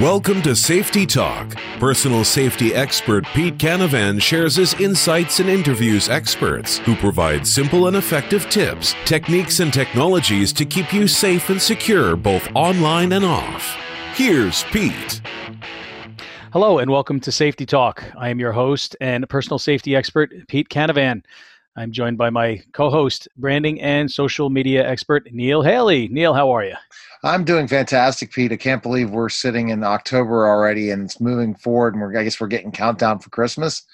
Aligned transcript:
Welcome 0.00 0.42
to 0.42 0.54
Safety 0.54 1.06
Talk. 1.06 1.54
Personal 1.78 2.22
safety 2.22 2.74
expert 2.74 3.24
Pete 3.28 3.56
Canavan 3.56 4.20
shares 4.20 4.56
his 4.56 4.74
insights 4.74 5.40
and 5.40 5.48
interviews 5.48 6.10
experts 6.10 6.76
who 6.78 6.94
provide 6.94 7.46
simple 7.46 7.86
and 7.86 7.96
effective 7.96 8.50
tips, 8.50 8.94
techniques, 9.06 9.60
and 9.60 9.72
technologies 9.72 10.52
to 10.52 10.66
keep 10.66 10.92
you 10.92 11.08
safe 11.08 11.48
and 11.48 11.60
secure 11.60 12.16
both 12.16 12.46
online 12.54 13.12
and 13.12 13.24
off. 13.24 13.76
Here's 14.14 14.64
Pete. 14.64 15.22
Hello, 16.52 16.78
and 16.78 16.90
welcome 16.90 17.18
to 17.20 17.32
Safety 17.32 17.64
Talk. 17.64 18.04
I 18.18 18.28
am 18.28 18.38
your 18.38 18.52
host 18.52 18.94
and 19.00 19.26
personal 19.28 19.58
safety 19.58 19.96
expert, 19.96 20.34
Pete 20.48 20.68
Canavan. 20.68 21.22
I'm 21.78 21.92
joined 21.92 22.18
by 22.18 22.28
my 22.30 22.60
co 22.72 22.90
host, 22.90 23.28
branding 23.36 23.80
and 23.80 24.10
social 24.10 24.50
media 24.50 24.86
expert, 24.86 25.32
Neil 25.32 25.62
Haley. 25.62 26.08
Neil, 26.08 26.34
how 26.34 26.50
are 26.50 26.64
you? 26.64 26.74
I'm 27.22 27.44
doing 27.44 27.68
fantastic, 27.68 28.32
Pete. 28.32 28.50
I 28.50 28.56
can't 28.56 28.82
believe 28.82 29.10
we're 29.10 29.28
sitting 29.28 29.68
in 29.68 29.84
October 29.84 30.48
already 30.48 30.90
and 30.90 31.04
it's 31.04 31.20
moving 31.20 31.54
forward, 31.54 31.94
and 31.94 32.02
we're 32.02 32.18
I 32.18 32.24
guess 32.24 32.40
we're 32.40 32.48
getting 32.48 32.72
countdown 32.72 33.20
for 33.20 33.30
Christmas. 33.30 33.84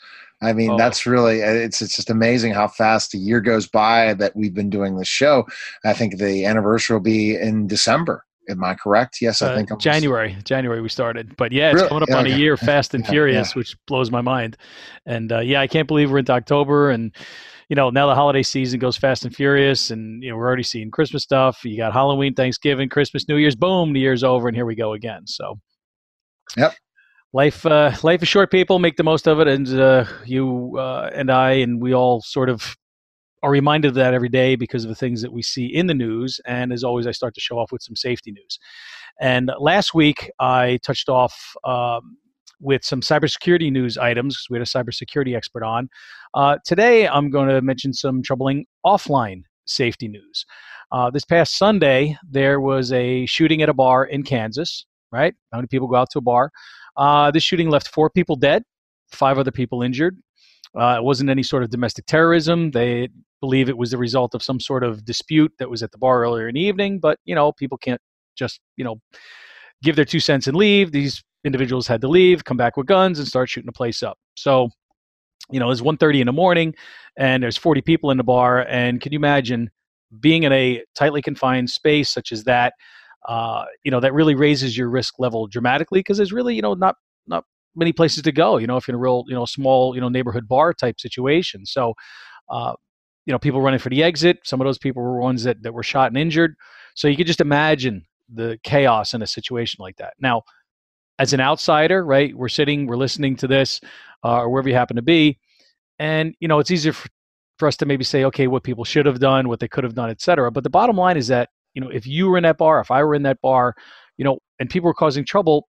I 0.41 0.55
mean, 0.55 0.71
oh. 0.71 0.79
that's 0.79 1.05
really 1.05 1.41
it's 1.41 1.83
it's 1.83 1.95
just 1.95 2.09
amazing 2.09 2.55
how 2.55 2.69
fast 2.69 3.13
a 3.13 3.19
year 3.19 3.43
goes 3.43 3.67
by 3.67 4.15
that 4.15 4.35
we've 4.35 4.55
been 4.55 4.71
doing 4.71 4.97
this 4.97 5.09
show. 5.09 5.45
I 5.85 5.93
think 5.93 6.17
the 6.17 6.47
anniversary 6.47 6.97
will 6.97 7.03
be 7.03 7.37
in 7.37 7.67
December. 7.67 8.25
Am 8.49 8.65
I 8.65 8.75
correct? 8.75 9.19
Yes, 9.21 9.43
I 9.43 9.53
uh, 9.53 9.57
think 9.57 9.71
I'm 9.71 9.79
January. 9.79 10.39
January 10.45 10.81
we 10.81 10.89
started, 10.89 11.37
but 11.37 11.53
yeah, 11.53 11.69
it's 11.69 11.77
really? 11.77 11.89
coming 11.89 12.03
up 12.03 12.19
on 12.19 12.27
a 12.27 12.37
year, 12.37 12.57
fast 12.57 12.95
and 12.95 13.07
furious, 13.09 13.51
yeah. 13.51 13.59
which 13.59 13.77
blows 13.87 14.11
my 14.11 14.23
mind. 14.23 14.57
And 15.05 15.33
uh, 15.33 15.41
yeah, 15.41 15.61
I 15.61 15.67
can't 15.67 15.89
believe 15.89 16.11
we're 16.11 16.19
into 16.19 16.33
October 16.33 16.91
and 16.91 17.15
you 17.69 17.77
know, 17.77 17.91
now 17.91 18.07
the 18.07 18.15
holiday 18.15 18.43
season 18.43 18.79
goes 18.79 18.97
fast 18.97 19.25
and 19.25 19.35
furious, 19.35 19.91
and 19.91 20.23
you 20.23 20.31
know 20.31 20.37
we're 20.37 20.47
already 20.47 20.63
seeing 20.63 20.91
Christmas 20.91 21.23
stuff. 21.23 21.65
You 21.65 21.77
got 21.77 21.93
Halloween, 21.93 22.35
Thanksgiving, 22.35 22.89
Christmas, 22.89 23.29
New 23.29 23.37
Year's. 23.37 23.57
Boom, 23.57 23.93
the 23.93 24.01
year's 24.01 24.25
over, 24.25 24.49
and 24.49 24.57
here 24.57 24.67
we 24.67 24.75
go 24.75 24.93
again. 24.93 25.27
So, 25.27 25.59
yep. 26.57 26.75
Life, 27.33 27.67
uh, 27.67 27.91
life 28.05 28.23
is 28.23 28.29
short. 28.29 28.53
People 28.53 28.79
make 28.79 28.97
the 28.97 29.03
most 29.03 29.27
of 29.27 29.41
it, 29.41 29.49
and 29.49 29.69
uh, 29.69 30.05
you 30.25 30.77
uh, 30.79 31.11
and 31.15 31.31
I, 31.31 31.53
and 31.53 31.81
we 31.81 31.95
all 31.95 32.21
sort 32.21 32.49
of 32.49 32.77
are 33.45 33.51
reminded 33.51 33.89
of 33.89 33.95
that 33.95 34.15
every 34.15 34.31
day 34.31 34.57
because 34.57 34.85
of 34.85 34.89
the 34.89 34.95
things 34.95 35.21
that 35.21 35.33
we 35.33 35.43
see 35.43 35.67
in 35.67 35.87
the 35.87 35.95
news. 35.95 36.41
And 36.47 36.73
as 36.73 36.83
always, 36.83 37.07
I 37.07 37.13
start 37.13 37.35
to 37.35 37.41
show 37.41 37.59
off 37.59 37.73
with 37.73 37.83
some 37.83 37.95
safety 37.95 38.33
news. 38.33 38.59
And 39.21 39.51
last 39.59 39.95
week, 39.95 40.31
I 40.41 40.79
touched 40.83 41.11
off 41.11 41.55
um, 41.63 42.17
with 42.65 42.85
some 42.85 43.01
cybersecurity 43.01 43.71
news 43.71 43.99
items 43.99 44.35
because 44.35 44.47
we 44.51 44.59
had 44.59 44.67
a 44.67 44.71
cybersecurity 44.71 45.37
expert 45.37 45.63
on. 45.63 45.89
Uh, 46.33 46.57
today, 46.65 47.07
I'm 47.07 47.31
going 47.31 47.49
to 47.49 47.61
mention 47.61 47.93
some 47.93 48.23
troubling 48.23 48.65
offline 48.85 49.43
safety 49.67 50.09
news. 50.09 50.45
Uh, 50.91 51.11
this 51.11 51.25
past 51.25 51.57
Sunday, 51.59 52.17
there 52.29 52.61
was 52.61 52.91
a 52.93 53.27
shooting 53.27 53.63
at 53.63 53.69
a 53.69 53.75
bar 53.75 54.07
in 54.07 54.23
Kansas, 54.23 54.87
right? 55.13 55.35
How 55.53 55.59
many 55.59 55.69
people 55.69 55.89
go 55.89 55.97
out 55.97 56.09
to 56.13 56.19
a 56.19 56.23
bar? 56.23 56.51
Uh, 56.97 57.31
this 57.31 57.43
shooting 57.43 57.69
left 57.69 57.89
four 57.89 58.09
people 58.11 58.35
dead, 58.35 58.63
five 59.13 59.39
other 59.39 59.53
people 59.53 59.83
injured. 59.83 60.17
Uh, 60.79 60.97
it 60.99 61.05
wasn't 61.05 61.31
any 61.31 61.43
sort 61.43 61.63
of 61.63 61.71
domestic 61.71 62.07
terrorism. 62.07 62.71
They 62.71 63.09
believe 63.41 63.69
it 63.69 63.77
was 63.77 63.91
the 63.91 63.99
result 63.99 64.35
of 64.35 64.43
some 64.43 64.59
sort 64.59 64.83
of 64.83 65.05
dispute 65.05 65.53
that 65.59 65.69
was 65.69 65.83
at 65.83 65.93
the 65.93 65.99
bar 65.99 66.23
earlier 66.23 66.49
in 66.49 66.55
the 66.55 66.61
evening, 66.63 66.99
but, 66.99 67.19
you 67.25 67.35
know, 67.35 67.53
people 67.53 67.79
can't 67.79 68.01
just, 68.37 68.61
you 68.77 68.85
know, 68.85 68.97
give 69.83 69.97
their 69.97 70.05
two 70.05 70.21
cents 70.21 70.47
and 70.47 70.57
leave. 70.57 70.93
These 70.93 71.23
individuals 71.45 71.87
had 71.87 72.01
to 72.01 72.09
leave, 72.09 72.45
come 72.45 72.57
back 72.57 72.77
with 72.77 72.87
guns, 72.87 73.19
and 73.19 73.29
start 73.29 73.49
shooting 73.49 73.67
the 73.67 73.73
place 73.73 74.03
up. 74.03 74.19
So, 74.35 74.71
you 75.51 75.61
know, 75.61 75.71
it's 75.71 75.81
1.30 75.83 76.21
in 76.21 76.27
the 76.27 76.33
morning, 76.33 76.75
and 77.19 77.43
there's 77.43 77.57
40 77.57 77.83
people 77.83 78.11
in 78.11 78.17
the 78.17 78.25
bar. 78.25 78.67
And 78.69 79.01
can 79.01 79.13
you 79.13 79.19
imagine 79.19 79.71
being 80.21 80.45
in 80.45 80.53
a 80.53 80.83
tightly 80.95 81.23
confined 81.23 81.71
space 81.71 82.11
such 82.11 82.33
as 82.33 82.45
that? 82.45 82.75
Uh, 83.29 83.65
you 83.85 83.91
know, 83.91 84.01
that 84.01 84.13
really 84.13 84.35
raises 84.35 84.77
your 84.77 84.89
risk 84.91 85.15
level 85.19 85.47
dramatically 85.47 86.01
because 86.01 86.17
there's 86.17 86.33
really, 86.33 86.55
you 86.55 86.63
know, 86.63 86.75
not 86.75 86.97
not 87.27 87.45
many 87.75 87.93
places 87.93 88.23
to 88.23 88.33
go. 88.33 88.59
You 88.59 88.67
know, 88.67 88.77
if 88.77 88.87
you're 88.87 88.95
in 88.95 88.99
a 88.99 89.03
real, 89.03 89.25
you 89.27 89.35
know, 89.35 89.47
small, 89.47 89.95
you 89.95 90.01
know, 90.01 90.09
neighborhood 90.09 90.47
bar 90.47 90.75
type 90.75 91.01
situation. 91.01 91.65
So, 91.65 91.95
uh, 92.51 92.75
you 93.25 93.33
know, 93.33 93.39
people 93.39 93.63
running 93.63 93.81
for 93.81 93.89
the 93.89 94.03
exit. 94.03 94.39
Some 94.45 94.61
of 94.61 94.67
those 94.67 94.79
people 94.79 95.03
were 95.03 95.21
ones 95.21 95.45
that 95.45 95.63
that 95.63 95.73
were 95.73 95.83
shot 95.83 96.09
and 96.09 96.19
injured. 96.19 96.55
So 96.95 97.09
you 97.09 97.17
could 97.17 97.27
just 97.27 97.41
imagine 97.41 98.05
the 98.33 98.59
chaos 98.63 99.15
in 99.15 99.23
a 99.23 99.27
situation 99.27 99.79
like 99.81 99.97
that. 99.97 100.15
Now, 100.21 100.43
as 101.19 101.33
an 101.33 101.41
outsider, 101.41 102.05
right? 102.05 102.37
We're 102.37 102.49
sitting, 102.49 102.87
we're 102.87 102.97
listening 102.97 103.37
to 103.37 103.47
this, 103.47 103.81
uh, 104.25 104.41
or 104.41 104.51
wherever 104.51 104.69
you 104.69 104.75
happen 104.75 104.97
to 104.97 105.03
be, 105.03 105.39
and 105.99 106.35
you 106.41 106.49
know 106.49 106.59
it's 106.59 106.71
easier 106.71 106.93
for, 106.93 107.09
for 107.59 107.69
us 107.69 107.77
to 107.79 107.87
maybe 107.87 108.05
say, 108.05 108.25
okay, 108.25 108.47
what 108.47 108.65
people 108.65 108.85
should 108.85 109.07
have 109.07 109.21
done, 109.21 109.49
what 109.49 109.61
they 109.61 109.69
could 109.69 109.85
have 109.85 109.95
done, 109.95 110.11
etc. 110.11 110.51
But 110.51 110.65
the 110.65 110.71
bottom 110.71 110.97
line 110.97 111.17
is 111.17 111.29
that 111.29 111.51
you 111.75 111.81
know 111.81 111.89
if 111.89 112.07
you 112.07 112.29
were 112.29 112.37
in 112.37 112.43
that 112.45 112.59
bar, 112.59 112.81
if 112.81 112.91
I 112.91 113.03
were 113.05 113.15
in 113.15 113.23
that 113.25 113.41
bar, 113.43 113.75
you 114.17 114.25
know, 114.25 114.39
and 114.59 114.71
people 114.71 114.87
were 114.87 114.95
causing 114.95 115.25
trouble, 115.25 115.69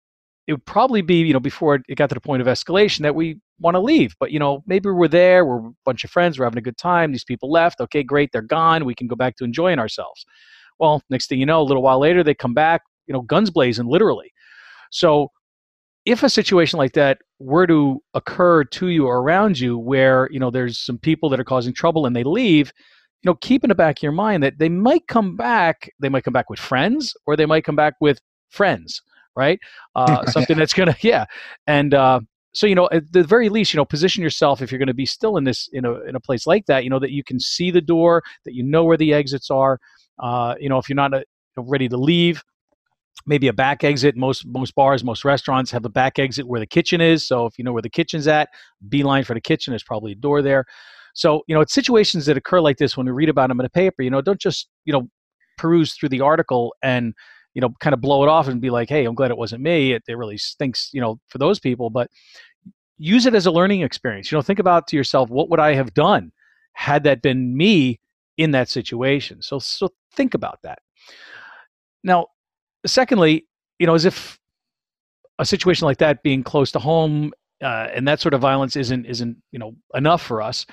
it 0.48 0.54
would 0.54 0.66
probably 0.66 1.02
be 1.02 1.16
you 1.16 1.34
know 1.34 1.40
before 1.40 1.80
it 1.88 1.96
got 1.96 2.10
to 2.10 2.16
the 2.16 2.22
point 2.22 2.42
of 2.42 2.48
escalation 2.48 3.00
that 3.00 3.16
we 3.16 3.40
want 3.60 3.75
to 3.75 3.81
leave. 3.81 4.16
But 4.20 4.31
you 4.31 4.40
know 4.40 4.64
maybe 4.66 4.90
we're 4.90 5.08
there, 5.08 5.46
we're 5.46 5.68
a 5.68 5.74
bunch 5.86 6.04
of 6.04 6.12
friends, 6.12 6.40
we're 6.40 6.46
having 6.46 6.60
a 6.60 6.62
good 6.62 6.78
time. 6.78 7.12
These 7.12 7.25
people 7.25 7.52
left, 7.52 7.81
okay, 7.81 8.04
great, 8.04 8.31
they're 8.31 8.42
gone. 8.42 8.86
We 8.86 8.96
can 8.96 9.08
go 9.08 9.16
back 9.16 9.36
to 9.38 9.44
enjoying 9.44 9.80
ourselves. 9.80 10.25
Well, 10.80 11.02
next 11.10 11.28
thing 11.28 11.40
you 11.40 11.46
know, 11.46 11.62
a 11.62 11.64
little 11.64 11.84
while 11.84 12.00
later, 12.00 12.24
they 12.24 12.34
come 12.34 12.54
back, 12.54 12.81
you 13.08 13.14
know, 13.14 13.22
guns 13.22 13.50
blazing, 13.50 13.86
literally. 13.86 14.32
So 14.94 15.30
if 16.06 16.24
a 16.24 16.30
situation 16.30 16.78
like 16.78 16.94
that 16.94 17.18
were 17.40 17.68
to 17.68 18.02
occur 18.14 18.64
to 18.64 18.88
you 18.90 19.06
or 19.06 19.20
around 19.20 19.59
you 19.59 19.78
where 19.78 20.30
you 20.31 20.40
know 20.40 20.52
there's 20.52 20.80
some 20.80 20.98
people 20.98 21.30
that 21.30 21.40
are 21.40 21.46
causing 21.46 21.74
trouble 21.74 22.06
and 22.06 22.16
they 22.16 22.24
leave 22.24 22.72
you 23.22 23.30
know 23.30 23.36
keep 23.36 23.64
in 23.64 23.70
the 23.70 23.76
back 23.76 24.00
of 24.00 24.04
your 24.04 24.12
mind 24.12 24.44
that 24.44 24.59
they 24.59 24.70
might 24.70 25.08
come 25.08 25.36
back 25.36 25.90
they 26.00 26.09
might 26.09 26.24
come 26.24 26.34
back 26.34 26.50
with 26.50 26.59
friends 26.59 27.14
or 27.26 27.36
they 27.36 27.46
might 27.46 27.64
come 27.64 27.76
back 27.76 27.94
with 28.02 28.20
friends 28.50 29.02
right? 29.36 29.59
Uh, 29.96 30.26
something 30.26 30.58
that's 30.58 30.74
gonna 30.74 30.96
yeah. 31.02 31.25
And 31.68 31.94
uh, 31.94 32.20
so 32.54 32.66
you 32.66 32.74
know 32.75 32.90
at 32.92 33.12
the 33.14 33.24
very 33.24 33.50
least 33.50 33.74
you 33.74 33.78
know 33.78 33.86
position 33.86 34.24
yourself 34.24 34.62
if 34.62 34.72
you're 34.72 34.80
going 34.80 34.88
to 34.88 34.94
be 34.94 35.06
still 35.06 35.38
in 35.38 35.44
this 35.44 35.70
in 35.74 35.86
a 35.86 35.94
in 36.02 36.16
a 36.16 36.20
place 36.20 36.48
like 36.48 36.66
that 36.66 36.84
you 36.84 36.90
know 36.90 37.00
that 37.00 37.12
you 37.12 37.24
can 37.24 37.40
see 37.40 37.70
the 37.70 37.81
door 37.81 38.24
that 38.46 38.56
you 38.56 38.64
know 38.64 38.84
where 38.84 38.98
the 38.98 39.14
exits 39.14 39.52
are 39.52 39.80
uh, 40.20 40.56
you 40.60 40.70
know 40.70 40.80
if 40.80 40.90
you're 40.90 40.96
not 40.96 41.14
uh, 41.14 41.22
ready 41.58 41.88
to 41.88 41.98
leave 41.98 42.44
maybe 43.25 43.47
a 43.47 43.53
back 43.53 43.84
exit. 43.84 44.16
Most 44.16 44.46
most 44.46 44.75
bars, 44.75 45.03
most 45.03 45.25
restaurants 45.25 45.72
have 45.72 45.85
a 45.85 45.90
back 45.90 46.19
exit 46.19 46.47
where 46.47 46.59
the 46.59 46.68
kitchen 46.68 47.01
is. 47.01 47.25
So 47.25 47.46
if 47.46 47.57
you 47.57 47.63
know 47.63 47.74
where 47.74 47.81
the 47.81 47.90
kitchen's 47.90 48.28
at, 48.28 48.50
beeline 48.90 49.24
for 49.24 49.34
the 49.34 49.41
kitchen. 49.41 49.72
There's 49.72 49.84
probably 49.84 50.13
a 50.13 50.16
door 50.16 50.41
there. 50.41 50.66
So 51.13 51.44
you 51.47 51.56
know, 51.56 51.62
it's 51.62 51.74
situations 51.74 52.25
that 52.25 52.38
occur 52.38 52.59
like 52.59 52.78
this 52.78 52.97
when 52.97 53.06
we 53.06 53.12
read 53.12 53.29
about 53.29 53.50
them 53.50 53.59
in 53.59 53.66
a 53.66 53.69
paper. 53.69 54.01
You 54.01 54.09
know, 54.09 54.22
don't 54.22 54.40
just 54.40 54.68
you 54.85 54.94
know 54.94 55.09
peruse 55.57 55.94
through 55.94 56.09
the 56.09 56.22
article 56.22 56.75
and 56.81 57.13
you 57.53 57.62
know 57.62 57.69
kind 57.79 57.94
of 57.94 58.01
blow 58.01 58.24
it 58.24 58.29
off 58.29 58.47
and 58.47 58.62
be 58.62 58.69
like, 58.69 58.90
hey, 58.90 59.06
I'm 59.06 59.16
glad 59.16 59.31
it 59.31 59.38
wasn't 59.38 59.62
me. 59.62 59.94
It, 59.94 60.03
it 60.07 60.18
really 60.18 60.38
stinks, 60.38 60.90
you 60.94 61.01
know, 61.01 61.19
for 61.28 61.38
those 61.38 61.59
people. 61.59 61.90
But 61.90 62.09
use 62.97 63.25
it 63.25 63.35
as 63.35 63.45
a 63.45 63.51
learning 63.51 63.81
experience. 63.81 64.31
You 64.31 64.38
know, 64.38 64.41
think 64.41 64.59
about 64.59 64.88
to 64.88 64.95
yourself, 64.95 65.30
what 65.30 65.50
would 65.50 65.59
I 65.59 65.74
have 65.74 65.94
done 65.94 66.31
had 66.74 67.03
that 67.03 67.22
been 67.22 67.56
me 67.56 68.00
in 68.38 68.51
that 68.51 68.69
situation? 68.69 69.41
So 69.41 69.59
so 69.59 69.90
think 70.13 70.34
about 70.34 70.59
that. 70.63 70.80
Now, 72.03 72.28
secondly, 72.85 73.47
you 73.79 73.88
know, 73.88 73.95
as 73.95 74.05
if 74.05 74.39
a 75.39 75.45
situation 75.45 75.85
like 75.85 75.97
that 75.97 76.23
being 76.23 76.44
close 76.44 76.71
to 76.71 76.79
home 76.79 77.31
uh, 77.61 77.88
and 77.94 78.07
that 78.07 78.19
sort 78.19 78.33
of 78.33 78.41
violence 78.41 78.75
isn't 78.75 79.05
isn't 79.05 79.38
you 79.51 79.59
know 79.59 79.73
enough 79.94 80.21
for 80.21 80.41
us. 80.41 80.66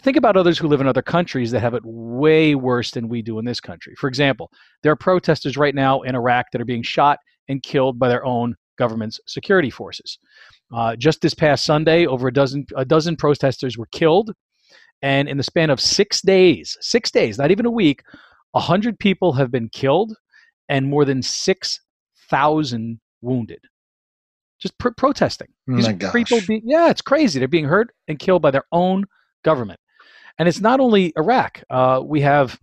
Think 0.00 0.16
about 0.16 0.36
others 0.36 0.58
who 0.58 0.68
live 0.68 0.80
in 0.80 0.86
other 0.86 1.02
countries 1.02 1.50
that 1.50 1.60
have 1.60 1.74
it 1.74 1.82
way 1.84 2.54
worse 2.54 2.92
than 2.92 3.08
we 3.08 3.20
do 3.20 3.40
in 3.40 3.44
this 3.44 3.60
country. 3.60 3.94
For 3.98 4.06
example, 4.06 4.50
there 4.82 4.92
are 4.92 4.96
protesters 4.96 5.56
right 5.56 5.74
now 5.74 6.02
in 6.02 6.14
Iraq 6.14 6.46
that 6.52 6.60
are 6.60 6.66
being 6.66 6.84
shot 6.84 7.18
and 7.48 7.62
killed 7.62 7.98
by 7.98 8.08
their 8.08 8.24
own 8.24 8.54
government's 8.78 9.18
security 9.26 9.70
forces. 9.70 10.18
Uh, 10.72 10.94
just 10.94 11.20
this 11.20 11.34
past 11.34 11.64
Sunday, 11.64 12.06
over 12.06 12.28
a 12.28 12.32
dozen 12.32 12.64
a 12.76 12.84
dozen 12.84 13.16
protesters 13.16 13.76
were 13.76 13.88
killed, 13.90 14.32
and 15.02 15.28
in 15.28 15.36
the 15.36 15.42
span 15.42 15.70
of 15.70 15.80
six 15.80 16.22
days, 16.22 16.76
six 16.80 17.10
days, 17.10 17.38
not 17.38 17.50
even 17.50 17.66
a 17.66 17.70
week, 17.70 18.02
hundred 18.54 18.98
people 18.98 19.32
have 19.32 19.50
been 19.50 19.68
killed 19.68 20.14
and 20.68 20.86
more 20.86 21.04
than 21.04 21.22
6,000 21.22 23.00
wounded. 23.20 23.60
Just 24.58 24.76
pr- 24.78 24.90
protesting. 24.90 25.48
Oh 25.70 25.76
These 25.76 25.88
people 26.12 26.40
yeah, 26.64 26.90
it's 26.90 27.02
crazy. 27.02 27.38
They're 27.38 27.48
being 27.48 27.64
hurt 27.64 27.92
and 28.08 28.18
killed 28.18 28.42
by 28.42 28.50
their 28.50 28.64
own 28.72 29.04
government. 29.44 29.78
And 30.38 30.48
it's 30.48 30.60
not 30.60 30.80
only 30.80 31.12
Iraq. 31.16 31.62
Uh, 31.70 32.00
we 32.04 32.20
have 32.20 32.58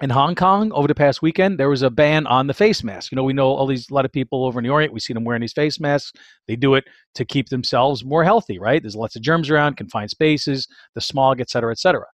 in 0.00 0.10
Hong 0.10 0.34
Kong 0.34 0.70
over 0.72 0.86
the 0.86 0.94
past 0.94 1.22
weekend, 1.22 1.58
there 1.58 1.68
was 1.68 1.82
a 1.82 1.90
ban 1.90 2.26
on 2.26 2.46
the 2.46 2.54
face 2.54 2.84
mask. 2.84 3.10
You 3.10 3.16
know, 3.16 3.24
we 3.24 3.32
know 3.32 3.48
all 3.48 3.66
these 3.66 3.90
a 3.90 3.94
lot 3.94 4.04
of 4.04 4.12
people 4.12 4.44
over 4.44 4.60
in 4.60 4.64
the 4.64 4.70
Orient. 4.70 4.92
We 4.92 5.00
see 5.00 5.12
them 5.12 5.24
wearing 5.24 5.40
these 5.40 5.52
face 5.52 5.80
masks. 5.80 6.12
They 6.46 6.56
do 6.56 6.74
it 6.74 6.84
to 7.16 7.24
keep 7.24 7.48
themselves 7.48 8.04
more 8.04 8.22
healthy, 8.22 8.58
right? 8.58 8.80
There's 8.80 8.94
lots 8.94 9.16
of 9.16 9.22
germs 9.22 9.50
around, 9.50 9.76
confined 9.76 10.10
spaces, 10.10 10.68
the 10.94 11.00
smog, 11.00 11.40
et 11.40 11.50
cetera, 11.50 11.72
et 11.72 11.78
cetera. 11.78 12.06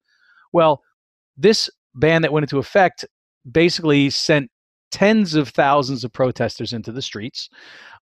Well, 0.53 0.81
this 1.35 1.69
ban 1.95 2.21
that 2.21 2.31
went 2.31 2.45
into 2.45 2.57
effect 2.57 3.05
basically 3.51 4.09
sent 4.09 4.49
tens 4.93 5.33
of 5.33 5.49
thousands 5.49 6.03
of 6.03 6.13
protesters 6.13 6.71
into 6.71 6.91
the 6.91 7.01
streets. 7.01 7.49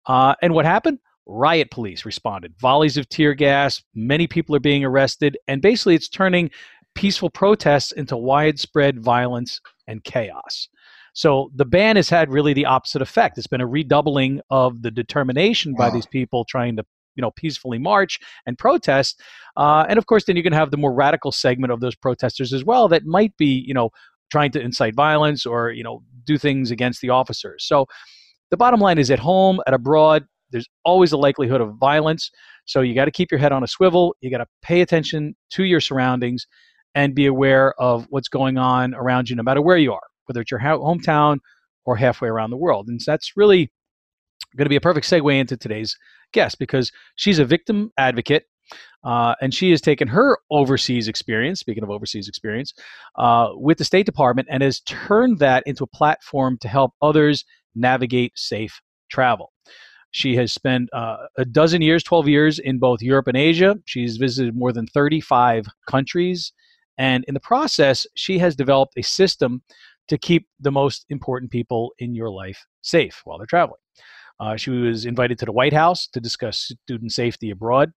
Uh, 0.06 0.36
and 0.42 0.54
what 0.54 0.66
happened? 0.66 1.00
Riot 1.26 1.72
police 1.72 2.06
responded. 2.06 2.54
Volleys 2.60 2.98
of 2.98 3.08
tear 3.08 3.34
gas, 3.34 3.82
many 3.96 4.28
people 4.28 4.56
are 4.56 4.60
being 4.60 4.84
arrested, 4.84 5.38
and 5.48 5.62
basically 5.62 5.96
it's 5.96 6.10
turning 6.10 6.52
peaceful 6.94 7.30
protests 7.30 7.94
into 7.94 8.18
widespread 8.18 9.02
violence 9.02 9.62
and 9.88 10.04
chaos. 10.04 10.68
So 11.14 11.50
the 11.56 11.66
ban 11.66 11.96
has 11.96 12.10
had 12.10 12.30
really 12.30 12.54
the 12.54 12.66
opposite 12.66 13.02
effect. 13.02 13.38
It's 13.38 13.48
been 13.48 13.62
a 13.62 13.68
redoubling 13.68 14.42
of 14.50 14.82
the 14.82 14.92
determination 14.92 15.74
wow. 15.74 15.88
by 15.88 15.94
these 15.94 16.06
people 16.06 16.44
trying 16.44 16.76
to 16.76 16.86
you 17.16 17.22
know 17.22 17.32
peacefully 17.32 17.78
march 17.78 18.20
and 18.46 18.58
protest 18.58 19.22
uh, 19.58 19.86
and 19.90 19.98
of 19.98 20.06
course 20.06 20.24
then 20.26 20.38
you 20.38 20.44
can 20.44 20.54
have 20.54 20.72
the 20.72 20.78
more 20.78 20.94
radical 20.94 21.32
segment 21.32 21.72
of 21.72 21.82
those 21.82 21.96
protesters 21.96 22.54
as 22.54 22.64
well 22.64 22.88
that 22.88 23.06
might 23.06 23.36
be 23.36 23.64
you 23.68 23.74
know 23.74 23.90
trying 24.32 24.52
to 24.52 24.62
incite 24.62 24.96
violence 24.96 25.46
or 25.46 25.72
you 25.72 25.84
know 25.84 26.02
do 26.26 26.38
things 26.38 26.72
against 26.72 27.02
the 27.02 27.10
officers 27.10 27.66
so 27.66 27.86
the 28.50 28.58
bottom 28.58 28.80
line 28.80 28.98
is 28.98 29.12
at 29.12 29.20
home 29.20 29.60
at 29.68 29.74
abroad 29.74 30.26
there's 30.52 30.68
always 30.84 31.12
a 31.12 31.18
likelihood 31.18 31.62
of 31.62 31.76
violence 31.80 32.32
so 32.66 32.82
you 32.82 32.94
got 32.94 33.06
to 33.06 33.12
keep 33.12 33.32
your 33.32 33.40
head 33.40 33.52
on 33.52 33.64
a 33.64 33.68
swivel 33.68 34.16
you 34.22 34.30
got 34.30 34.38
to 34.38 34.48
pay 34.62 34.82
attention 34.82 35.36
to 35.50 35.64
your 35.64 35.80
surroundings 35.80 36.46
and 36.94 37.16
be 37.16 37.26
aware 37.26 37.74
of 37.80 38.06
what's 38.10 38.28
going 38.28 38.58
on 38.58 38.94
around 38.96 39.30
you 39.30 39.36
no 39.36 39.44
matter 39.44 39.62
where 39.62 39.78
you 39.78 39.94
are 39.94 40.02
whether 40.26 40.42
it's 40.42 40.52
your 40.52 40.60
hometown 40.60 41.38
or 41.86 41.96
halfway 41.96 42.30
around 42.30 42.52
the 42.52 42.58
world. 42.58 42.88
And 42.88 43.02
so 43.02 43.12
that's 43.12 43.34
really 43.36 43.72
going 44.56 44.66
to 44.66 44.70
be 44.70 44.76
a 44.76 44.82
perfect 44.82 45.10
segue 45.10 45.38
into 45.38 45.58
today's 45.58 45.98
guest 46.34 46.60
because 46.60 46.92
she's 47.16 47.40
a 47.40 47.46
victim 47.46 47.92
advocate. 47.98 48.46
Uh, 49.04 49.34
and 49.42 49.54
she 49.54 49.72
has 49.72 49.82
taken 49.82 50.08
her 50.08 50.38
overseas 50.52 51.08
experience, 51.08 51.60
speaking 51.60 51.84
of 51.84 51.90
overseas 51.90 52.28
experience, 52.28 52.74
uh, 53.18 53.50
with 53.54 53.78
the 53.78 53.84
State 53.84 54.06
Department 54.06 54.48
and 54.52 54.62
has 54.62 54.80
turned 54.82 55.40
that 55.40 55.64
into 55.66 55.84
a 55.84 55.88
platform 55.88 56.58
to 56.62 56.68
help 56.68 56.94
others 57.02 57.44
navigate 57.76 58.32
safe 58.36 58.80
travel. 59.10 59.52
She 60.12 60.36
has 60.36 60.52
spent 60.52 60.90
uh, 60.94 61.18
a 61.38 61.46
dozen 61.46 61.82
years, 61.82 62.04
12 62.04 62.28
years 62.28 62.60
in 62.60 62.80
both 62.80 63.02
Europe 63.02 63.28
and 63.28 63.38
Asia. 63.38 63.76
She's 63.86 64.18
visited 64.18 64.56
more 64.56 64.74
than 64.74 64.86
35 64.88 65.66
countries. 65.90 66.52
And 66.98 67.24
in 67.28 67.34
the 67.34 67.40
process, 67.40 68.06
she 68.16 68.38
has 68.40 68.56
developed 68.56 68.94
a 68.98 69.02
system 69.02 69.64
to 70.10 70.18
keep 70.18 70.48
the 70.60 70.72
most 70.72 71.06
important 71.10 71.50
people 71.50 71.94
in 72.00 72.14
your 72.14 72.30
life 72.30 72.66
safe 72.82 73.22
while 73.24 73.38
they're 73.38 73.48
traveling. 73.48 73.80
Uh, 74.40 74.58
she 74.58 74.72
was 74.72 75.06
invited 75.06 75.40
to 75.40 75.46
the 75.46 75.52
White 75.52 75.74
House 75.74 76.08
to 76.08 76.20
discuss 76.20 76.72
student 76.84 77.12
safety 77.12 77.52
abroad 77.52 77.92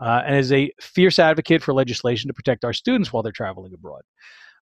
uh, 0.00 0.22
and 0.26 0.36
is 0.36 0.52
a 0.52 0.72
fierce 0.80 1.18
advocate 1.18 1.62
for 1.62 1.72
legislation 1.72 2.28
to 2.28 2.34
protect 2.34 2.64
our 2.64 2.72
students 2.72 3.12
while 3.12 3.22
they're 3.22 3.32
traveling 3.32 3.72
abroad. 3.74 4.02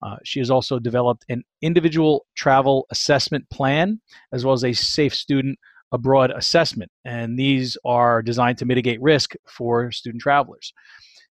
Uh, 0.01 0.15
she 0.23 0.39
has 0.39 0.49
also 0.49 0.79
developed 0.79 1.25
an 1.29 1.43
individual 1.61 2.25
travel 2.35 2.85
assessment 2.89 3.47
plan 3.49 3.99
as 4.31 4.45
well 4.45 4.53
as 4.53 4.63
a 4.63 4.73
safe 4.73 5.13
student 5.13 5.57
abroad 5.91 6.31
assessment, 6.35 6.91
and 7.03 7.37
these 7.37 7.77
are 7.83 8.21
designed 8.21 8.57
to 8.57 8.65
mitigate 8.65 9.01
risk 9.01 9.33
for 9.47 9.91
student 9.91 10.21
travelers. 10.21 10.71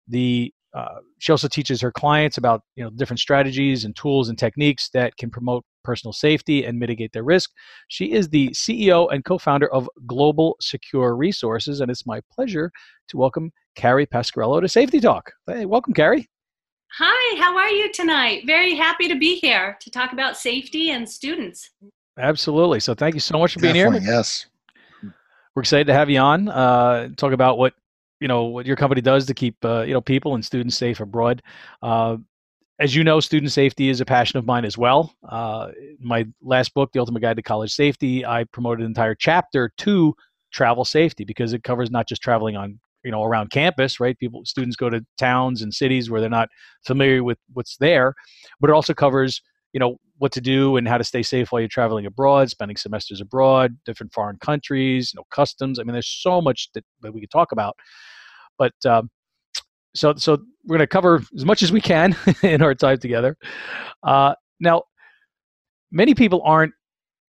The 0.07 0.53
uh, 0.77 0.99
she 1.17 1.31
also 1.31 1.47
teaches 1.47 1.81
her 1.81 1.91
clients 1.91 2.37
about 2.37 2.61
you 2.75 2.83
know 2.83 2.91
different 2.91 3.19
strategies 3.19 3.83
and 3.83 3.95
tools 3.95 4.29
and 4.29 4.37
techniques 4.37 4.89
that 4.93 5.17
can 5.17 5.31
promote 5.31 5.65
personal 5.83 6.13
safety 6.13 6.65
and 6.65 6.77
mitigate 6.77 7.11
their 7.13 7.23
risk. 7.23 7.49
She 7.87 8.11
is 8.11 8.29
the 8.29 8.49
CEO 8.49 9.11
and 9.11 9.25
co-founder 9.25 9.73
of 9.73 9.89
Global 10.05 10.55
Secure 10.61 11.15
Resources, 11.15 11.81
and 11.81 11.89
it's 11.89 12.05
my 12.05 12.21
pleasure 12.31 12.71
to 13.07 13.17
welcome 13.17 13.51
Carrie 13.75 14.05
Pasquarello 14.05 14.61
to 14.61 14.67
Safety 14.67 14.99
Talk. 14.99 15.31
Hey, 15.47 15.65
welcome, 15.65 15.95
Carrie. 15.95 16.29
Hi, 16.99 17.39
how 17.39 17.57
are 17.57 17.69
you 17.69 17.91
tonight? 17.91 18.43
Very 18.45 18.75
happy 18.75 19.07
to 19.07 19.17
be 19.17 19.39
here 19.39 19.77
to 19.81 19.89
talk 19.89 20.13
about 20.13 20.37
safety 20.37 20.91
and 20.91 21.09
students. 21.09 21.71
Absolutely. 22.19 22.81
So 22.81 22.93
thank 22.93 23.15
you 23.15 23.19
so 23.19 23.39
much 23.39 23.53
for 23.53 23.61
being 23.61 23.73
Definitely, 23.73 24.01
here. 24.01 24.13
Yes. 24.13 24.45
We're 25.55 25.61
excited 25.61 25.87
to 25.87 25.93
have 25.93 26.09
you 26.11 26.19
on. 26.19 26.49
Uh, 26.49 27.09
talk 27.17 27.33
about 27.33 27.57
what 27.57 27.73
you 28.19 28.27
know 28.27 28.43
what 28.45 28.65
your 28.65 28.75
company 28.75 29.01
does 29.01 29.25
to 29.27 29.33
keep 29.33 29.55
uh, 29.63 29.81
you 29.81 29.93
know 29.93 30.01
people 30.01 30.35
and 30.35 30.43
students 30.43 30.77
safe 30.77 30.99
abroad. 30.99 31.41
Uh, 31.81 32.17
as 32.79 32.95
you 32.95 33.03
know, 33.03 33.19
student 33.19 33.51
safety 33.51 33.89
is 33.89 34.01
a 34.01 34.05
passion 34.05 34.37
of 34.37 34.45
mine 34.45 34.63
as 34.63 34.77
well. 34.77 35.13
Uh, 35.27 35.69
my 35.99 36.25
last 36.43 36.73
book, 36.75 36.91
The 36.91 36.99
Ultimate 36.99 37.21
Guide 37.21 37.37
to 37.37 37.41
College 37.41 37.73
Safety, 37.73 38.23
I 38.23 38.43
promoted 38.43 38.81
an 38.81 38.85
entire 38.87 39.15
chapter 39.15 39.71
to 39.77 40.13
travel 40.51 40.85
safety 40.85 41.25
because 41.25 41.53
it 41.53 41.63
covers 41.63 41.89
not 41.89 42.07
just 42.07 42.21
traveling 42.21 42.55
on 42.55 42.79
you 43.03 43.11
know 43.11 43.23
around 43.23 43.51
campus 43.51 43.99
right 43.99 44.17
people 44.17 44.43
students 44.45 44.75
go 44.75 44.89
to 44.89 45.05
towns 45.17 45.61
and 45.61 45.73
cities 45.73 46.09
where 46.09 46.19
they're 46.19 46.29
not 46.29 46.49
familiar 46.85 47.23
with 47.23 47.37
what's 47.53 47.77
there 47.77 48.13
but 48.59 48.69
it 48.69 48.73
also 48.73 48.93
covers 48.93 49.41
you 49.73 49.79
know 49.79 49.97
what 50.17 50.31
to 50.31 50.41
do 50.41 50.77
and 50.77 50.87
how 50.87 50.97
to 50.97 51.03
stay 51.03 51.21
safe 51.23 51.51
while 51.51 51.59
you're 51.59 51.69
traveling 51.69 52.05
abroad 52.05 52.49
spending 52.49 52.77
semesters 52.77 53.21
abroad 53.21 53.77
different 53.85 54.13
foreign 54.13 54.37
countries 54.37 55.11
you 55.13 55.17
know 55.19 55.25
customs 55.31 55.79
i 55.79 55.83
mean 55.83 55.93
there's 55.93 56.07
so 56.07 56.41
much 56.41 56.69
that, 56.73 56.83
that 57.01 57.13
we 57.13 57.21
could 57.21 57.31
talk 57.31 57.51
about 57.51 57.75
but 58.57 58.73
um, 58.85 59.09
so 59.97 60.13
so 60.15 60.37
we're 60.65 60.77
going 60.77 60.79
to 60.79 60.87
cover 60.87 61.21
as 61.35 61.45
much 61.45 61.63
as 61.63 61.71
we 61.71 61.81
can 61.81 62.15
in 62.43 62.61
our 62.61 62.75
time 62.75 62.99
together. 62.99 63.37
Uh, 64.03 64.33
now, 64.59 64.83
many 65.91 66.13
people 66.13 66.41
aren't 66.45 66.73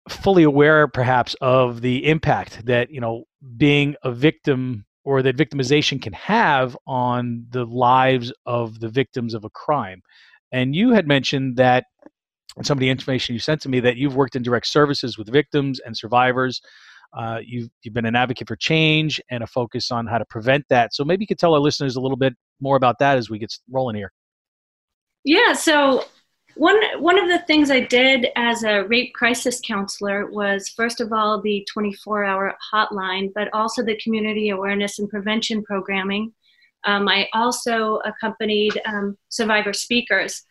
fully 0.09 0.43
aware, 0.43 0.87
perhaps, 0.87 1.35
of 1.41 1.81
the 1.81 2.07
impact 2.07 2.65
that 2.65 2.91
you 2.91 3.01
know 3.01 3.23
being 3.57 3.95
a 4.03 4.11
victim 4.11 4.85
or 5.05 5.21
that 5.21 5.37
victimization 5.37 6.01
can 6.01 6.13
have 6.13 6.77
on 6.85 7.45
the 7.49 7.65
lives 7.65 8.33
of 8.45 8.79
the 8.79 8.89
victims 8.89 9.33
of 9.33 9.43
a 9.45 9.49
crime. 9.51 10.01
And 10.51 10.75
you 10.75 10.91
had 10.91 11.07
mentioned 11.07 11.57
that 11.57 11.85
some 12.63 12.77
of 12.77 12.79
the 12.79 12.89
information 12.89 13.33
you 13.33 13.39
sent 13.39 13.61
to 13.61 13.69
me 13.69 13.79
that 13.79 13.95
you've 13.97 14.15
worked 14.15 14.35
in 14.35 14.41
direct 14.41 14.67
services 14.67 15.17
with 15.17 15.31
victims 15.31 15.79
and 15.79 15.95
survivors 15.95 16.61
uh, 17.13 17.39
you've, 17.43 17.69
you've 17.81 17.93
been 17.93 18.05
an 18.05 18.15
advocate 18.15 18.47
for 18.47 18.55
change 18.55 19.21
and 19.31 19.43
a 19.43 19.47
focus 19.47 19.91
on 19.91 20.05
how 20.05 20.17
to 20.17 20.25
prevent 20.25 20.65
that. 20.69 20.93
So 20.93 21.03
maybe 21.03 21.23
you 21.23 21.27
could 21.27 21.39
tell 21.39 21.53
our 21.53 21.59
listeners 21.59 21.95
a 21.95 22.01
little 22.01 22.17
bit 22.17 22.33
more 22.59 22.75
about 22.75 22.99
that 22.99 23.17
as 23.17 23.29
we 23.29 23.39
get 23.39 23.53
rolling 23.69 23.95
here. 23.95 24.11
Yeah, 25.23 25.53
so 25.53 26.05
one 26.55 26.79
one 26.99 27.19
of 27.19 27.27
the 27.27 27.39
things 27.39 27.71
I 27.71 27.81
did 27.81 28.27
as 28.35 28.63
a 28.63 28.83
rape 28.83 29.13
crisis 29.13 29.59
counselor 29.65 30.29
was 30.31 30.69
first 30.69 31.01
of 31.01 31.11
all 31.11 31.41
the 31.41 31.67
24-hour 31.75 32.55
hotline, 32.73 33.31
but 33.33 33.49
also 33.53 33.83
the 33.83 33.97
community 33.97 34.49
awareness 34.49 34.99
and 34.99 35.09
prevention 35.09 35.63
programming. 35.63 36.33
Um, 36.85 37.09
I 37.09 37.27
also 37.33 37.99
accompanied 38.05 38.79
um, 38.85 39.17
survivor 39.27 39.73
speakers 39.73 40.45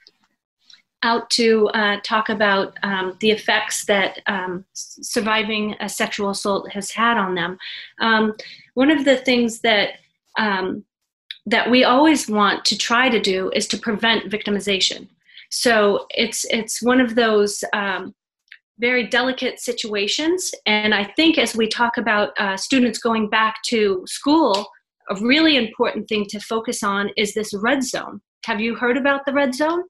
out 1.03 1.31
to 1.31 1.69
uh, 1.69 1.99
talk 2.03 2.29
about 2.29 2.77
um, 2.83 3.17
the 3.21 3.31
effects 3.31 3.85
that 3.87 4.21
um, 4.27 4.65
surviving 4.73 5.77
a 5.81 5.89
sexual 5.89 6.31
assault 6.31 6.71
has 6.73 6.91
had 6.91 7.17
on 7.17 7.35
them. 7.35 7.57
Um, 8.01 8.35
one 8.75 8.91
of 8.91 9.05
the 9.05 9.17
things 9.17 9.61
that 9.61 9.95
um, 10.39 10.85
that 11.47 11.71
we 11.71 11.83
always 11.85 12.29
want 12.29 12.65
to 12.67 12.77
try 12.77 13.09
to 13.09 13.21
do 13.21 13.51
is 13.55 13.67
to 13.69 13.79
prevent 13.79 14.31
victimization. 14.31 15.09
So 15.51 16.07
it's 16.11 16.45
it's 16.51 16.83
one 16.83 17.01
of 17.01 17.15
those 17.15 17.65
um, 17.73 18.15
very 18.79 19.07
delicate 19.07 19.61
situations, 19.61 20.53
and 20.67 20.95
I 20.95 21.05
think 21.17 21.39
as 21.39 21.57
we 21.57 21.69
talk 21.69 21.97
about 21.97 22.39
uh, 22.39 22.57
students 22.57 22.99
going 22.99 23.29
back 23.31 23.57
to 23.67 24.05
school, 24.07 24.69
a 25.11 25.17
really 25.21 25.57
important 25.57 26.09
thing 26.09 26.27
to 26.27 26.41
focus 26.41 26.83
on 26.83 27.11
is 27.17 27.35
this 27.35 27.55
red 27.55 27.83
zone. 27.83 28.21
Have 28.45 28.61
you 28.61 28.75
heard 28.75 28.97
about 28.97 29.25
the 29.27 29.33
red 29.33 29.55
zone? 29.55 29.85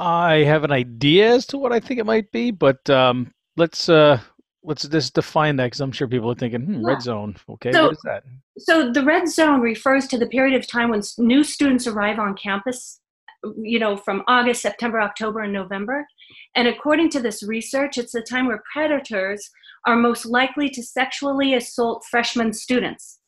I 0.00 0.44
have 0.44 0.64
an 0.64 0.72
idea 0.72 1.34
as 1.34 1.46
to 1.48 1.58
what 1.58 1.72
I 1.72 1.78
think 1.78 2.00
it 2.00 2.06
might 2.06 2.32
be, 2.32 2.50
but 2.50 2.88
um, 2.88 3.32
let's 3.58 3.90
uh, 3.90 4.18
let's 4.64 4.88
just 4.88 5.14
define 5.14 5.56
that 5.56 5.66
because 5.66 5.80
I'm 5.80 5.92
sure 5.92 6.08
people 6.08 6.30
are 6.30 6.34
thinking, 6.34 6.62
hmm, 6.62 6.84
red 6.84 7.02
zone. 7.02 7.36
Okay, 7.50 7.70
so, 7.70 7.84
what 7.84 7.92
is 7.92 8.02
that? 8.04 8.24
So 8.58 8.90
the 8.90 9.04
red 9.04 9.28
zone 9.28 9.60
refers 9.60 10.06
to 10.08 10.18
the 10.18 10.26
period 10.26 10.58
of 10.58 10.66
time 10.66 10.88
when 10.88 11.02
new 11.18 11.44
students 11.44 11.86
arrive 11.86 12.18
on 12.18 12.34
campus. 12.34 12.98
You 13.62 13.78
know, 13.78 13.96
from 13.96 14.22
August, 14.26 14.60
September, 14.60 15.00
October, 15.00 15.40
and 15.40 15.52
November. 15.52 16.06
And 16.54 16.68
according 16.68 17.08
to 17.10 17.20
this 17.20 17.42
research, 17.42 17.96
it's 17.96 18.12
the 18.12 18.20
time 18.20 18.46
where 18.46 18.62
predators 18.70 19.48
are 19.86 19.96
most 19.96 20.26
likely 20.26 20.68
to 20.70 20.82
sexually 20.82 21.54
assault 21.54 22.04
freshman 22.10 22.52
students 22.52 23.19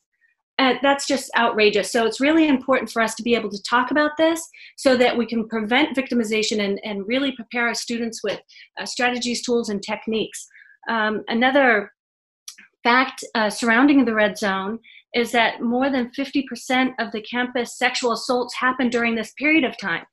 that's 0.83 1.07
just 1.07 1.31
outrageous. 1.37 1.91
So 1.91 2.05
it's 2.05 2.21
really 2.21 2.47
important 2.47 2.91
for 2.91 3.01
us 3.01 3.15
to 3.17 3.23
be 3.23 3.35
able 3.35 3.51
to 3.51 3.63
talk 3.63 3.91
about 3.91 4.13
this 4.19 4.47
so 4.77 4.97
that 4.97 5.17
we 5.17 5.27
can 5.27 5.49
prevent 5.49 5.97
victimization 5.97 6.63
and, 6.65 6.79
and 6.85 7.07
really 7.07 7.33
prepare 7.33 7.69
our 7.69 7.75
students 7.75 8.23
with 8.23 8.41
uh, 8.79 8.85
strategies, 8.85 9.43
tools, 9.43 9.69
and 9.69 9.83
techniques. 9.83 10.47
Um, 10.89 11.23
another 11.29 11.93
fact 12.83 13.25
uh, 13.35 13.49
surrounding 13.49 14.05
the 14.05 14.15
red 14.15 14.37
zone 14.37 14.79
is 15.15 15.33
that 15.33 15.61
more 15.61 15.91
than 15.91 16.11
50% 16.19 16.93
of 16.99 17.13
the 17.13 17.23
campus 17.23 17.79
sexual 17.79 18.13
assaults 18.13 18.55
happen 18.55 18.89
during 18.89 19.15
this 19.15 19.33
period 19.39 19.65
of 19.65 19.77
time. 19.79 20.05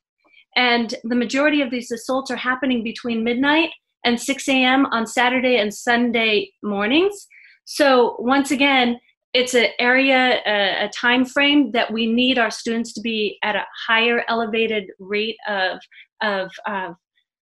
And 0.56 0.94
the 1.04 1.16
majority 1.16 1.62
of 1.62 1.72
these 1.72 1.92
assaults 1.92 2.32
are 2.32 2.36
happening 2.36 2.84
between 2.84 3.24
midnight 3.24 3.70
and 4.06 4.20
6 4.20 4.50
a.m. 4.50 4.86
on 4.88 5.06
Saturday 5.06 5.58
and 5.58 5.74
Sunday 5.74 6.52
mornings. 6.64 7.28
So, 7.66 8.16
once 8.20 8.52
again, 8.52 9.00
it's 9.34 9.54
an 9.54 9.68
area 9.80 10.42
a, 10.46 10.86
a, 10.86 10.90
time 10.90 11.24
frame 11.24 11.72
that 11.72 11.92
we 11.92 12.12
need 12.12 12.40
our 12.40 12.50
students 12.50 12.94
to 12.94 13.02
be 13.02 13.38
at 13.44 13.56
a 13.56 13.66
higher 13.88 14.24
elevated 14.28 14.86
rate 15.00 15.38
of 15.48 15.80
of 16.22 16.52
of, 16.66 16.96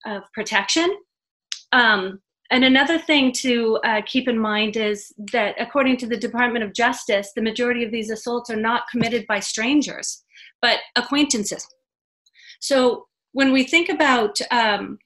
of 0.05 0.24
protection. 0.34 0.96
Um, 1.72 2.22
and 2.51 2.63
another 2.63 3.00
thing 3.00 3.32
to 3.34 3.79
uh, 3.84 4.01
keep 4.05 4.27
in 4.27 4.38
mind 4.38 4.77
is 4.77 5.12
that 5.32 5.55
according 5.60 5.98
to 5.98 6.08
the 6.08 6.17
department 6.17 6.63
of 6.63 6.74
justice 6.74 7.32
the 7.36 7.41
majority 7.41 7.84
of 7.84 7.91
these 7.91 8.10
assaults 8.10 8.50
are 8.50 8.55
not 8.55 8.84
committed 8.89 9.25
by 9.27 9.39
strangers 9.39 10.24
but 10.62 10.79
acquaintances. 10.96 11.67
So 12.60 13.05
when 13.34 13.51
we 13.51 13.63
think 13.63 13.89
about 13.89 14.39
um, 14.50 14.98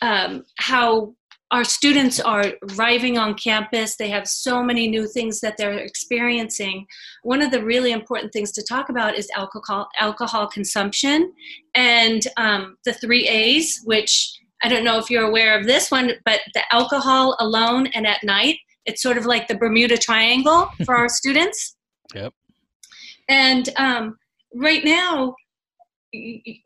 um, 0.00 0.44
how 0.58 1.14
our 1.52 1.64
students 1.64 2.18
are 2.18 2.52
arriving 2.72 3.18
on 3.18 3.34
campus. 3.34 3.96
They 3.96 4.08
have 4.10 4.26
so 4.26 4.62
many 4.62 4.88
new 4.88 5.06
things 5.06 5.40
that 5.40 5.56
they're 5.56 5.78
experiencing. 5.78 6.86
One 7.22 7.40
of 7.40 7.52
the 7.52 7.62
really 7.62 7.92
important 7.92 8.32
things 8.32 8.50
to 8.52 8.62
talk 8.62 8.88
about 8.88 9.16
is 9.16 9.28
alcohol 9.36 9.88
alcohol 9.98 10.48
consumption 10.48 11.32
and 11.74 12.26
um, 12.36 12.76
the 12.84 12.92
three 12.94 13.28
A's, 13.28 13.80
which 13.84 14.38
I 14.62 14.68
don't 14.68 14.84
know 14.84 14.98
if 14.98 15.08
you're 15.10 15.26
aware 15.26 15.58
of 15.58 15.66
this 15.66 15.90
one, 15.90 16.12
but 16.24 16.40
the 16.54 16.62
alcohol 16.72 17.36
alone 17.38 17.88
and 17.88 18.06
at 18.06 18.24
night. 18.24 18.58
It's 18.84 19.02
sort 19.02 19.18
of 19.18 19.26
like 19.26 19.48
the 19.48 19.56
Bermuda 19.56 19.98
Triangle 19.98 20.68
for 20.84 20.96
our 20.96 21.08
students. 21.08 21.76
Yep. 22.14 22.32
And 23.28 23.68
um, 23.76 24.16
right 24.54 24.84
now, 24.84 25.34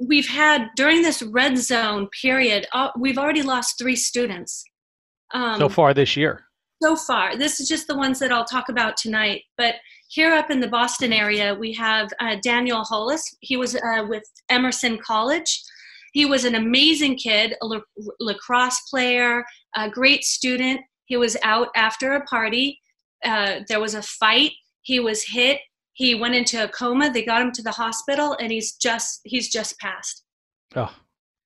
we've 0.00 0.28
had 0.28 0.68
during 0.76 1.02
this 1.02 1.22
red 1.22 1.58
zone 1.58 2.08
period, 2.20 2.66
uh, 2.72 2.90
we've 2.98 3.18
already 3.18 3.42
lost 3.42 3.78
three 3.78 3.96
students. 3.96 4.64
Um, 5.32 5.58
so 5.58 5.68
far 5.68 5.94
this 5.94 6.16
year. 6.16 6.44
So 6.82 6.96
far, 6.96 7.36
this 7.36 7.60
is 7.60 7.68
just 7.68 7.86
the 7.86 7.96
ones 7.96 8.18
that 8.20 8.32
I'll 8.32 8.44
talk 8.44 8.70
about 8.70 8.96
tonight. 8.96 9.42
But 9.58 9.74
here 10.08 10.32
up 10.32 10.50
in 10.50 10.60
the 10.60 10.68
Boston 10.68 11.12
area, 11.12 11.54
we 11.54 11.74
have 11.74 12.10
uh, 12.20 12.36
Daniel 12.42 12.82
Hollis. 12.84 13.22
He 13.40 13.56
was 13.56 13.76
uh, 13.76 14.06
with 14.08 14.24
Emerson 14.48 14.98
College. 14.98 15.62
He 16.12 16.24
was 16.26 16.44
an 16.44 16.54
amazing 16.54 17.16
kid, 17.16 17.54
a 17.62 17.66
lacrosse 18.18 18.80
player, 18.90 19.44
a 19.76 19.88
great 19.90 20.24
student. 20.24 20.80
He 21.04 21.16
was 21.16 21.36
out 21.42 21.68
after 21.76 22.14
a 22.14 22.24
party. 22.24 22.80
Uh, 23.24 23.60
there 23.68 23.80
was 23.80 23.94
a 23.94 24.02
fight. 24.02 24.52
He 24.82 25.00
was 25.00 25.22
hit. 25.22 25.60
He 25.92 26.14
went 26.14 26.34
into 26.34 26.64
a 26.64 26.68
coma. 26.68 27.12
They 27.12 27.24
got 27.24 27.42
him 27.42 27.52
to 27.52 27.62
the 27.62 27.72
hospital, 27.72 28.36
and 28.40 28.50
he's 28.50 28.76
just 28.76 29.20
he's 29.24 29.50
just 29.50 29.78
passed. 29.78 30.24
Oh, 30.74 30.92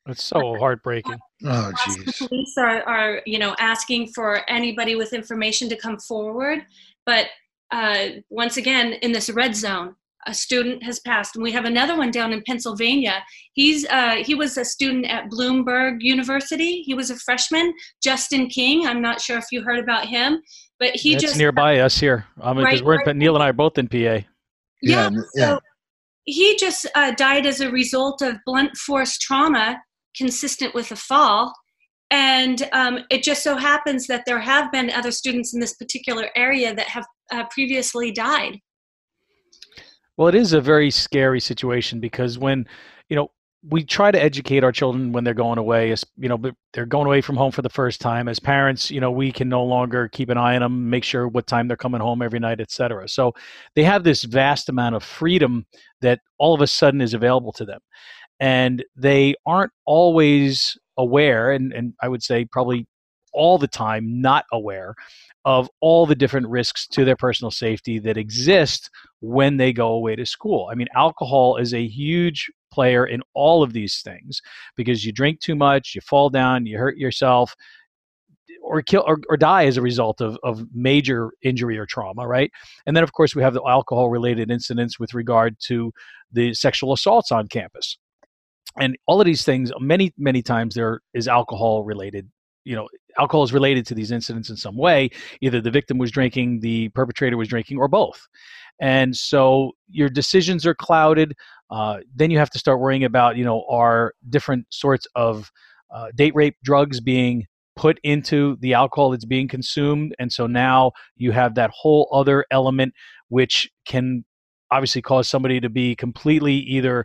that's 0.06 0.22
so 0.22 0.56
heartbreaking. 0.58 1.18
Oh, 1.46 1.70
jeez. 1.76 2.26
Police 2.26 2.54
are, 2.56 2.82
are, 2.84 3.20
you 3.26 3.38
know, 3.38 3.54
asking 3.58 4.12
for 4.14 4.48
anybody 4.48 4.96
with 4.96 5.12
information 5.12 5.68
to 5.68 5.76
come 5.76 5.98
forward. 5.98 6.64
But 7.04 7.26
uh, 7.70 8.06
once 8.30 8.56
again, 8.56 8.94
in 9.02 9.12
this 9.12 9.28
red 9.28 9.54
zone, 9.54 9.94
a 10.26 10.32
student 10.32 10.82
has 10.82 11.00
passed, 11.00 11.36
and 11.36 11.42
we 11.42 11.52
have 11.52 11.66
another 11.66 11.98
one 11.98 12.10
down 12.10 12.32
in 12.32 12.42
Pennsylvania. 12.46 13.22
He's 13.52 13.86
uh, 13.90 14.22
he 14.24 14.34
was 14.34 14.56
a 14.56 14.64
student 14.64 15.04
at 15.06 15.28
Bloomsburg 15.28 15.98
University. 16.00 16.82
He 16.82 16.94
was 16.94 17.10
a 17.10 17.16
freshman. 17.16 17.74
Justin 18.02 18.48
King. 18.48 18.86
I'm 18.86 19.02
not 19.02 19.20
sure 19.20 19.36
if 19.36 19.46
you 19.52 19.62
heard 19.62 19.80
about 19.80 20.06
him, 20.06 20.40
but 20.78 20.96
he 20.96 21.12
That's 21.12 21.24
just 21.24 21.36
nearby 21.36 21.80
us 21.80 21.98
here. 21.98 22.24
I 22.40 22.54
mean, 22.54 22.64
because 22.64 22.80
right, 22.80 22.86
we're 22.86 22.94
in, 22.94 23.06
right. 23.06 23.16
Neil 23.16 23.34
and 23.34 23.44
I 23.44 23.50
are 23.50 23.52
both 23.52 23.76
in 23.76 23.86
PA. 23.86 23.98
Yeah. 23.98 24.24
yeah. 24.80 25.10
So 25.34 25.60
he 26.24 26.56
just 26.56 26.86
uh, 26.94 27.10
died 27.12 27.44
as 27.44 27.60
a 27.60 27.70
result 27.70 28.22
of 28.22 28.36
blunt 28.46 28.76
force 28.76 29.18
trauma 29.18 29.78
consistent 30.16 30.74
with 30.74 30.90
a 30.90 30.96
fall. 30.96 31.52
And 32.10 32.68
um, 32.72 33.00
it 33.10 33.22
just 33.22 33.42
so 33.42 33.56
happens 33.56 34.06
that 34.06 34.24
there 34.26 34.38
have 34.38 34.70
been 34.70 34.90
other 34.90 35.10
students 35.10 35.54
in 35.54 35.60
this 35.60 35.74
particular 35.74 36.28
area 36.36 36.74
that 36.74 36.86
have 36.86 37.04
uh, 37.32 37.44
previously 37.50 38.12
died. 38.12 38.58
Well, 40.16 40.28
it 40.28 40.34
is 40.34 40.52
a 40.52 40.60
very 40.60 40.90
scary 40.90 41.40
situation 41.40 41.98
because 41.98 42.38
when, 42.38 42.66
you 43.08 43.16
know, 43.16 43.30
we 43.70 43.82
try 43.82 44.10
to 44.10 44.22
educate 44.22 44.62
our 44.62 44.72
children 44.72 45.10
when 45.12 45.24
they're 45.24 45.32
going 45.32 45.58
away, 45.58 45.90
as 45.90 46.04
you 46.18 46.28
know, 46.28 46.38
they're 46.74 46.84
going 46.84 47.06
away 47.06 47.22
from 47.22 47.36
home 47.36 47.50
for 47.50 47.62
the 47.62 47.70
first 47.70 48.00
time. 48.00 48.28
As 48.28 48.38
parents, 48.38 48.90
you 48.90 49.00
know, 49.00 49.10
we 49.10 49.32
can 49.32 49.48
no 49.48 49.64
longer 49.64 50.06
keep 50.08 50.28
an 50.28 50.36
eye 50.36 50.54
on 50.54 50.60
them, 50.60 50.90
make 50.90 51.02
sure 51.02 51.26
what 51.26 51.46
time 51.46 51.66
they're 51.66 51.76
coming 51.76 52.02
home 52.02 52.20
every 52.20 52.38
night, 52.38 52.60
etc. 52.60 53.08
So 53.08 53.32
they 53.74 53.82
have 53.82 54.04
this 54.04 54.22
vast 54.24 54.68
amount 54.68 54.96
of 54.96 55.02
freedom 55.02 55.64
that 56.02 56.20
all 56.38 56.54
of 56.54 56.60
a 56.60 56.66
sudden 56.66 57.00
is 57.00 57.14
available 57.14 57.52
to 57.52 57.64
them 57.64 57.80
and 58.40 58.84
they 58.96 59.34
aren't 59.46 59.72
always 59.86 60.76
aware 60.96 61.52
and, 61.52 61.72
and 61.72 61.94
i 62.02 62.08
would 62.08 62.22
say 62.22 62.44
probably 62.44 62.86
all 63.32 63.58
the 63.58 63.68
time 63.68 64.20
not 64.20 64.44
aware 64.52 64.94
of 65.44 65.68
all 65.80 66.06
the 66.06 66.14
different 66.14 66.46
risks 66.48 66.86
to 66.86 67.04
their 67.04 67.16
personal 67.16 67.50
safety 67.50 67.98
that 67.98 68.16
exist 68.16 68.90
when 69.20 69.56
they 69.56 69.72
go 69.72 69.88
away 69.88 70.14
to 70.14 70.26
school 70.26 70.68
i 70.70 70.74
mean 70.74 70.88
alcohol 70.94 71.56
is 71.56 71.74
a 71.74 71.86
huge 71.86 72.50
player 72.72 73.06
in 73.06 73.22
all 73.34 73.62
of 73.62 73.72
these 73.72 74.00
things 74.02 74.40
because 74.76 75.04
you 75.04 75.12
drink 75.12 75.40
too 75.40 75.54
much 75.54 75.94
you 75.94 76.00
fall 76.00 76.30
down 76.30 76.66
you 76.66 76.78
hurt 76.78 76.96
yourself 76.96 77.54
or 78.64 78.82
kill 78.82 79.04
or, 79.06 79.18
or 79.28 79.36
die 79.36 79.66
as 79.66 79.76
a 79.76 79.82
result 79.82 80.20
of, 80.20 80.38
of 80.42 80.66
major 80.74 81.30
injury 81.42 81.78
or 81.78 81.84
trauma, 81.84 82.26
right? 82.26 82.50
And 82.86 82.96
then, 82.96 83.04
of 83.04 83.12
course, 83.12 83.34
we 83.34 83.42
have 83.42 83.52
the 83.52 83.62
alcohol 83.62 84.08
related 84.08 84.50
incidents 84.50 84.98
with 84.98 85.12
regard 85.12 85.56
to 85.66 85.92
the 86.32 86.54
sexual 86.54 86.92
assaults 86.94 87.30
on 87.30 87.46
campus 87.48 87.98
and 88.78 88.96
all 89.06 89.20
of 89.20 89.26
these 89.26 89.44
things 89.44 89.70
many 89.80 90.12
many 90.16 90.42
times 90.42 90.74
there 90.74 91.00
is 91.14 91.28
alcohol 91.28 91.84
related 91.84 92.28
you 92.64 92.74
know 92.74 92.88
alcohol 93.18 93.44
is 93.44 93.52
related 93.52 93.86
to 93.86 93.94
these 93.94 94.10
incidents 94.10 94.50
in 94.50 94.56
some 94.56 94.76
way 94.76 95.10
either 95.40 95.60
the 95.60 95.70
victim 95.70 95.98
was 95.98 96.10
drinking 96.10 96.60
the 96.60 96.88
perpetrator 96.90 97.36
was 97.36 97.48
drinking 97.48 97.78
or 97.78 97.88
both. 97.88 98.26
And 98.80 99.16
so 99.16 99.72
your 99.88 100.08
decisions 100.08 100.66
are 100.66 100.74
clouded 100.74 101.34
uh, 101.70 101.98
then 102.14 102.30
you 102.30 102.38
have 102.38 102.50
to 102.50 102.58
start 102.58 102.80
worrying 102.80 103.04
about 103.04 103.36
you 103.36 103.44
know 103.44 103.64
are 103.68 104.14
different 104.28 104.66
sorts 104.70 105.06
of 105.14 105.50
uh, 105.94 106.08
date 106.14 106.34
rape 106.34 106.56
drugs 106.64 107.00
being 107.00 107.46
put 107.76 107.98
into 108.02 108.56
the 108.60 108.74
alcohol 108.74 109.10
that's 109.10 109.24
being 109.24 109.48
consumed 109.48 110.14
and 110.18 110.32
so 110.32 110.46
now 110.46 110.92
you 111.16 111.32
have 111.32 111.54
that 111.54 111.70
whole 111.70 112.08
other 112.12 112.44
element 112.50 112.92
which 113.28 113.70
can 113.86 114.24
obviously 114.70 115.02
cause 115.02 115.28
somebody 115.28 115.60
to 115.60 115.68
be 115.68 115.94
completely 115.94 116.54
either 116.54 117.04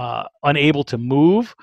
uh, 0.00 0.24
unable 0.44 0.84
to 0.84 0.96
move 0.96 1.54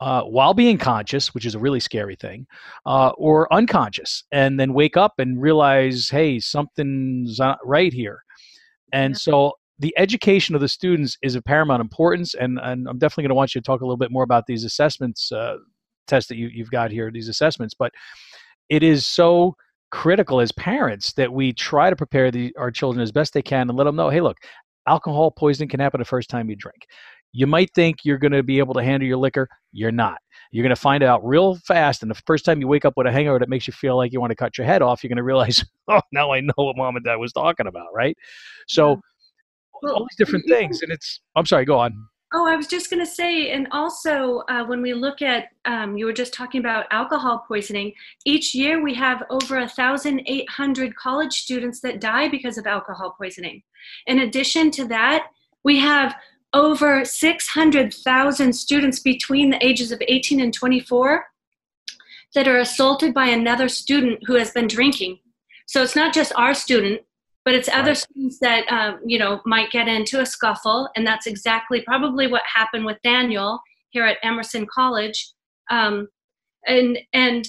uh, 0.00 0.22
while 0.22 0.54
being 0.54 0.78
conscious, 0.78 1.34
which 1.34 1.44
is 1.44 1.54
a 1.54 1.58
really 1.58 1.78
scary 1.78 2.16
thing, 2.16 2.46
uh, 2.86 3.10
or 3.18 3.52
unconscious, 3.52 4.24
and 4.32 4.58
then 4.58 4.72
wake 4.72 4.96
up 4.96 5.12
and 5.18 5.42
realize, 5.42 6.08
hey, 6.08 6.40
something's 6.40 7.38
not 7.38 7.58
right 7.64 7.92
here. 7.92 8.22
And 8.92 9.12
yeah. 9.12 9.18
so 9.18 9.52
the 9.78 9.94
education 9.98 10.54
of 10.54 10.60
the 10.62 10.68
students 10.68 11.18
is 11.22 11.34
of 11.34 11.44
paramount 11.44 11.82
importance. 11.82 12.34
And, 12.34 12.58
and 12.62 12.88
I'm 12.88 12.98
definitely 12.98 13.24
going 13.24 13.36
to 13.36 13.40
want 13.40 13.54
you 13.54 13.60
to 13.60 13.64
talk 13.64 13.82
a 13.82 13.84
little 13.84 13.98
bit 14.04 14.10
more 14.10 14.24
about 14.24 14.46
these 14.46 14.64
assessments 14.64 15.30
uh, 15.30 15.56
tests 16.06 16.28
that 16.28 16.36
you, 16.36 16.48
you've 16.48 16.70
got 16.70 16.90
here, 16.90 17.10
these 17.12 17.28
assessments. 17.28 17.74
But 17.78 17.92
it 18.70 18.82
is 18.82 19.06
so 19.06 19.54
critical 19.90 20.40
as 20.40 20.50
parents 20.52 21.12
that 21.12 21.30
we 21.30 21.52
try 21.52 21.90
to 21.90 21.96
prepare 21.96 22.30
the, 22.30 22.54
our 22.56 22.70
children 22.70 23.02
as 23.02 23.12
best 23.12 23.34
they 23.34 23.42
can 23.42 23.68
and 23.68 23.76
let 23.76 23.84
them 23.84 23.96
know, 23.96 24.08
hey, 24.08 24.22
look, 24.22 24.38
alcohol 24.88 25.30
poisoning 25.30 25.68
can 25.68 25.80
happen 25.80 26.00
the 26.00 26.04
first 26.04 26.30
time 26.30 26.48
you 26.48 26.56
drink. 26.56 26.86
You 27.32 27.46
might 27.46 27.70
think 27.74 27.98
you're 28.04 28.18
going 28.18 28.32
to 28.32 28.42
be 28.42 28.58
able 28.58 28.74
to 28.74 28.82
handle 28.82 29.06
your 29.06 29.16
liquor. 29.16 29.48
You're 29.72 29.92
not. 29.92 30.18
You're 30.50 30.62
going 30.62 30.74
to 30.74 30.80
find 30.80 31.02
out 31.02 31.26
real 31.26 31.56
fast. 31.56 32.02
And 32.02 32.10
the 32.10 32.20
first 32.26 32.44
time 32.44 32.60
you 32.60 32.68
wake 32.68 32.84
up 32.84 32.92
with 32.96 33.06
a 33.06 33.12
hangover 33.12 33.38
that 33.38 33.48
makes 33.48 33.66
you 33.66 33.72
feel 33.72 33.96
like 33.96 34.12
you 34.12 34.20
want 34.20 34.30
to 34.30 34.36
cut 34.36 34.58
your 34.58 34.66
head 34.66 34.82
off, 34.82 35.02
you're 35.02 35.08
going 35.08 35.16
to 35.16 35.22
realize, 35.22 35.64
oh, 35.88 36.00
now 36.12 36.30
I 36.32 36.40
know 36.40 36.52
what 36.56 36.76
mom 36.76 36.96
and 36.96 37.04
dad 37.04 37.16
was 37.16 37.32
talking 37.32 37.66
about, 37.66 37.88
right? 37.94 38.16
So, 38.68 39.00
well, 39.82 39.94
all 39.94 40.06
these 40.10 40.16
different 40.18 40.46
things. 40.46 40.82
And 40.82 40.92
it's, 40.92 41.20
I'm 41.34 41.46
sorry, 41.46 41.64
go 41.64 41.78
on. 41.78 41.94
Oh, 42.34 42.46
I 42.46 42.56
was 42.56 42.66
just 42.66 42.88
going 42.88 43.00
to 43.00 43.10
say, 43.10 43.50
and 43.50 43.68
also 43.72 44.38
uh, 44.48 44.64
when 44.64 44.80
we 44.80 44.94
look 44.94 45.20
at, 45.20 45.48
um, 45.66 45.98
you 45.98 46.06
were 46.06 46.14
just 46.14 46.32
talking 46.32 46.60
about 46.60 46.86
alcohol 46.90 47.44
poisoning. 47.46 47.92
Each 48.24 48.54
year 48.54 48.82
we 48.82 48.94
have 48.94 49.22
over 49.28 49.56
1,800 49.58 50.96
college 50.96 51.32
students 51.32 51.80
that 51.80 52.00
die 52.00 52.28
because 52.28 52.56
of 52.56 52.66
alcohol 52.66 53.14
poisoning. 53.18 53.62
In 54.06 54.20
addition 54.20 54.70
to 54.72 54.86
that, 54.86 55.26
we 55.62 55.78
have 55.78 56.14
over 56.54 57.04
600,000 57.04 58.52
students 58.52 59.00
between 59.00 59.50
the 59.50 59.64
ages 59.64 59.92
of 59.92 60.02
18 60.06 60.40
and 60.40 60.52
24 60.52 61.24
that 62.34 62.48
are 62.48 62.58
assaulted 62.58 63.14
by 63.14 63.26
another 63.26 63.68
student 63.68 64.20
who 64.26 64.34
has 64.34 64.50
been 64.50 64.66
drinking. 64.66 65.18
So 65.66 65.82
it's 65.82 65.96
not 65.96 66.14
just 66.14 66.32
our 66.36 66.54
student, 66.54 67.02
but 67.44 67.54
it's 67.54 67.68
other 67.68 67.90
right. 67.90 67.96
students 67.96 68.38
that 68.40 68.70
um, 68.70 69.00
you 69.04 69.18
know 69.18 69.40
might 69.44 69.70
get 69.70 69.88
into 69.88 70.20
a 70.20 70.26
scuffle, 70.26 70.88
and 70.94 71.06
that's 71.06 71.26
exactly 71.26 71.80
probably 71.80 72.26
what 72.26 72.42
happened 72.52 72.84
with 72.84 72.98
Daniel 73.02 73.60
here 73.90 74.04
at 74.04 74.18
Emerson 74.22 74.66
College. 74.72 75.32
Um, 75.70 76.08
and 76.66 76.98
and 77.12 77.46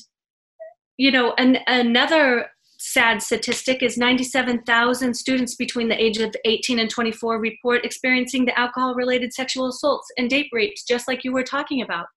you 0.98 1.12
know, 1.12 1.34
an, 1.38 1.58
another 1.68 2.48
sad 2.86 3.24
statistic 3.24 3.82
is 3.82 3.98
97,000 3.98 5.14
students 5.14 5.56
between 5.56 5.88
the 5.88 6.02
age 6.02 6.18
of 6.18 6.36
18 6.44 6.80
and 6.80 6.90
24 6.90 7.40
report 7.40 7.86
experiencing 7.86 8.44
the 8.44 8.60
alcohol 8.60 8.94
related 8.94 9.34
sexual 9.34 9.68
assaults 9.68 10.12
and 10.18 10.30
date 10.30 10.50
rapes, 10.52 10.84
just 10.84 11.08
like 11.08 11.24
you 11.24 11.32
were 11.32 11.44
talking 11.44 11.82
about. 11.82 12.08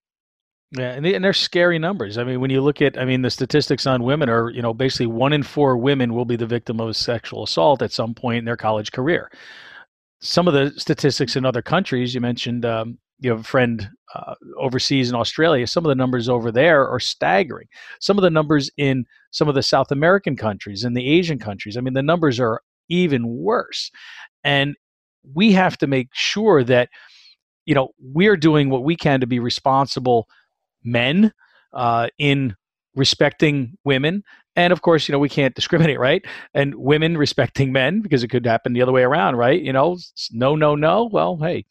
Yeah, 0.76 0.90
and, 0.90 1.04
they, 1.04 1.14
and 1.14 1.24
they're 1.24 1.32
scary 1.32 1.78
numbers. 1.78 2.18
I 2.18 2.24
mean, 2.24 2.40
when 2.40 2.50
you 2.50 2.60
look 2.60 2.82
at, 2.82 2.98
I 2.98 3.04
mean, 3.04 3.22
the 3.22 3.30
statistics 3.30 3.86
on 3.86 4.02
women 4.02 4.28
are, 4.28 4.50
you 4.50 4.60
know, 4.60 4.74
basically 4.74 5.06
one 5.06 5.32
in 5.32 5.44
four 5.44 5.76
women 5.76 6.12
will 6.12 6.24
be 6.24 6.34
the 6.34 6.46
victim 6.46 6.80
of 6.80 6.96
sexual 6.96 7.44
assault 7.44 7.80
at 7.80 7.92
some 7.92 8.12
point 8.12 8.38
in 8.38 8.44
their 8.44 8.56
college 8.56 8.90
career. 8.90 9.30
Some 10.20 10.48
of 10.48 10.54
the 10.54 10.72
statistics 10.80 11.36
in 11.36 11.46
other 11.46 11.62
countries, 11.62 12.12
you 12.12 12.20
mentioned, 12.20 12.64
um, 12.64 12.98
you 13.20 13.30
have 13.30 13.40
a 13.40 13.44
friend 13.44 13.88
uh, 14.14 14.34
overseas 14.58 15.08
in 15.08 15.14
Australia, 15.14 15.66
some 15.66 15.84
of 15.84 15.88
the 15.88 15.94
numbers 15.94 16.28
over 16.28 16.52
there 16.52 16.88
are 16.88 17.00
staggering. 17.00 17.66
Some 18.00 18.18
of 18.18 18.22
the 18.22 18.30
numbers 18.30 18.70
in 18.76 19.04
some 19.30 19.48
of 19.48 19.54
the 19.54 19.62
South 19.62 19.90
American 19.90 20.36
countries 20.36 20.84
and 20.84 20.96
the 20.96 21.08
Asian 21.08 21.38
countries, 21.38 21.76
I 21.76 21.80
mean, 21.80 21.94
the 21.94 22.02
numbers 22.02 22.38
are 22.38 22.60
even 22.88 23.26
worse. 23.26 23.90
And 24.44 24.76
we 25.34 25.52
have 25.52 25.76
to 25.78 25.86
make 25.86 26.08
sure 26.12 26.62
that, 26.64 26.88
you 27.64 27.74
know, 27.74 27.88
we're 28.00 28.36
doing 28.36 28.70
what 28.70 28.84
we 28.84 28.96
can 28.96 29.20
to 29.20 29.26
be 29.26 29.38
responsible 29.38 30.28
men, 30.84 31.32
uh, 31.72 32.08
in 32.18 32.54
respecting 32.96 33.76
women 33.84 34.24
and 34.56 34.72
of 34.72 34.82
course 34.82 35.06
you 35.06 35.12
know 35.12 35.18
we 35.18 35.28
can't 35.28 35.54
discriminate 35.54 35.98
right? 36.00 36.24
And 36.54 36.74
women 36.74 37.16
respecting 37.16 37.72
men 37.72 38.00
because 38.00 38.24
it 38.24 38.28
could 38.28 38.46
happen 38.46 38.72
the 38.72 38.82
other 38.82 38.92
way 38.92 39.02
around 39.02 39.36
right? 39.36 39.60
You 39.60 39.72
know 39.72 39.98
no 40.32 40.56
no 40.56 40.74
no 40.74 41.08
well 41.12 41.36
hey 41.36 41.64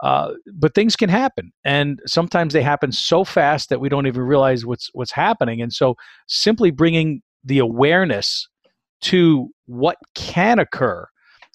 uh, 0.00 0.32
but 0.52 0.74
things 0.74 0.96
can 0.96 1.08
happen 1.08 1.52
and 1.64 2.00
sometimes 2.06 2.52
they 2.52 2.62
happen 2.62 2.92
so 2.92 3.24
fast 3.24 3.68
that 3.70 3.80
we 3.80 3.88
don't 3.88 4.06
even 4.06 4.22
realize 4.22 4.66
what's 4.66 4.90
what's 4.92 5.12
happening 5.12 5.62
and 5.62 5.72
so 5.72 5.96
simply 6.26 6.70
bringing 6.70 7.22
the 7.44 7.58
awareness 7.58 8.48
to 9.02 9.50
what 9.66 9.96
can 10.14 10.58
occur 10.58 11.06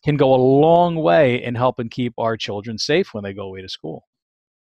can 0.03 0.15
go 0.15 0.33
a 0.33 0.38
long 0.38 0.95
way 0.95 1.43
in 1.43 1.55
helping 1.55 1.89
keep 1.89 2.13
our 2.17 2.38
children 2.38 2.77
safe 2.77 3.13
when 3.13 3.23
they 3.23 3.33
go 3.33 3.43
away 3.43 3.61
to 3.61 3.69
school. 3.69 4.07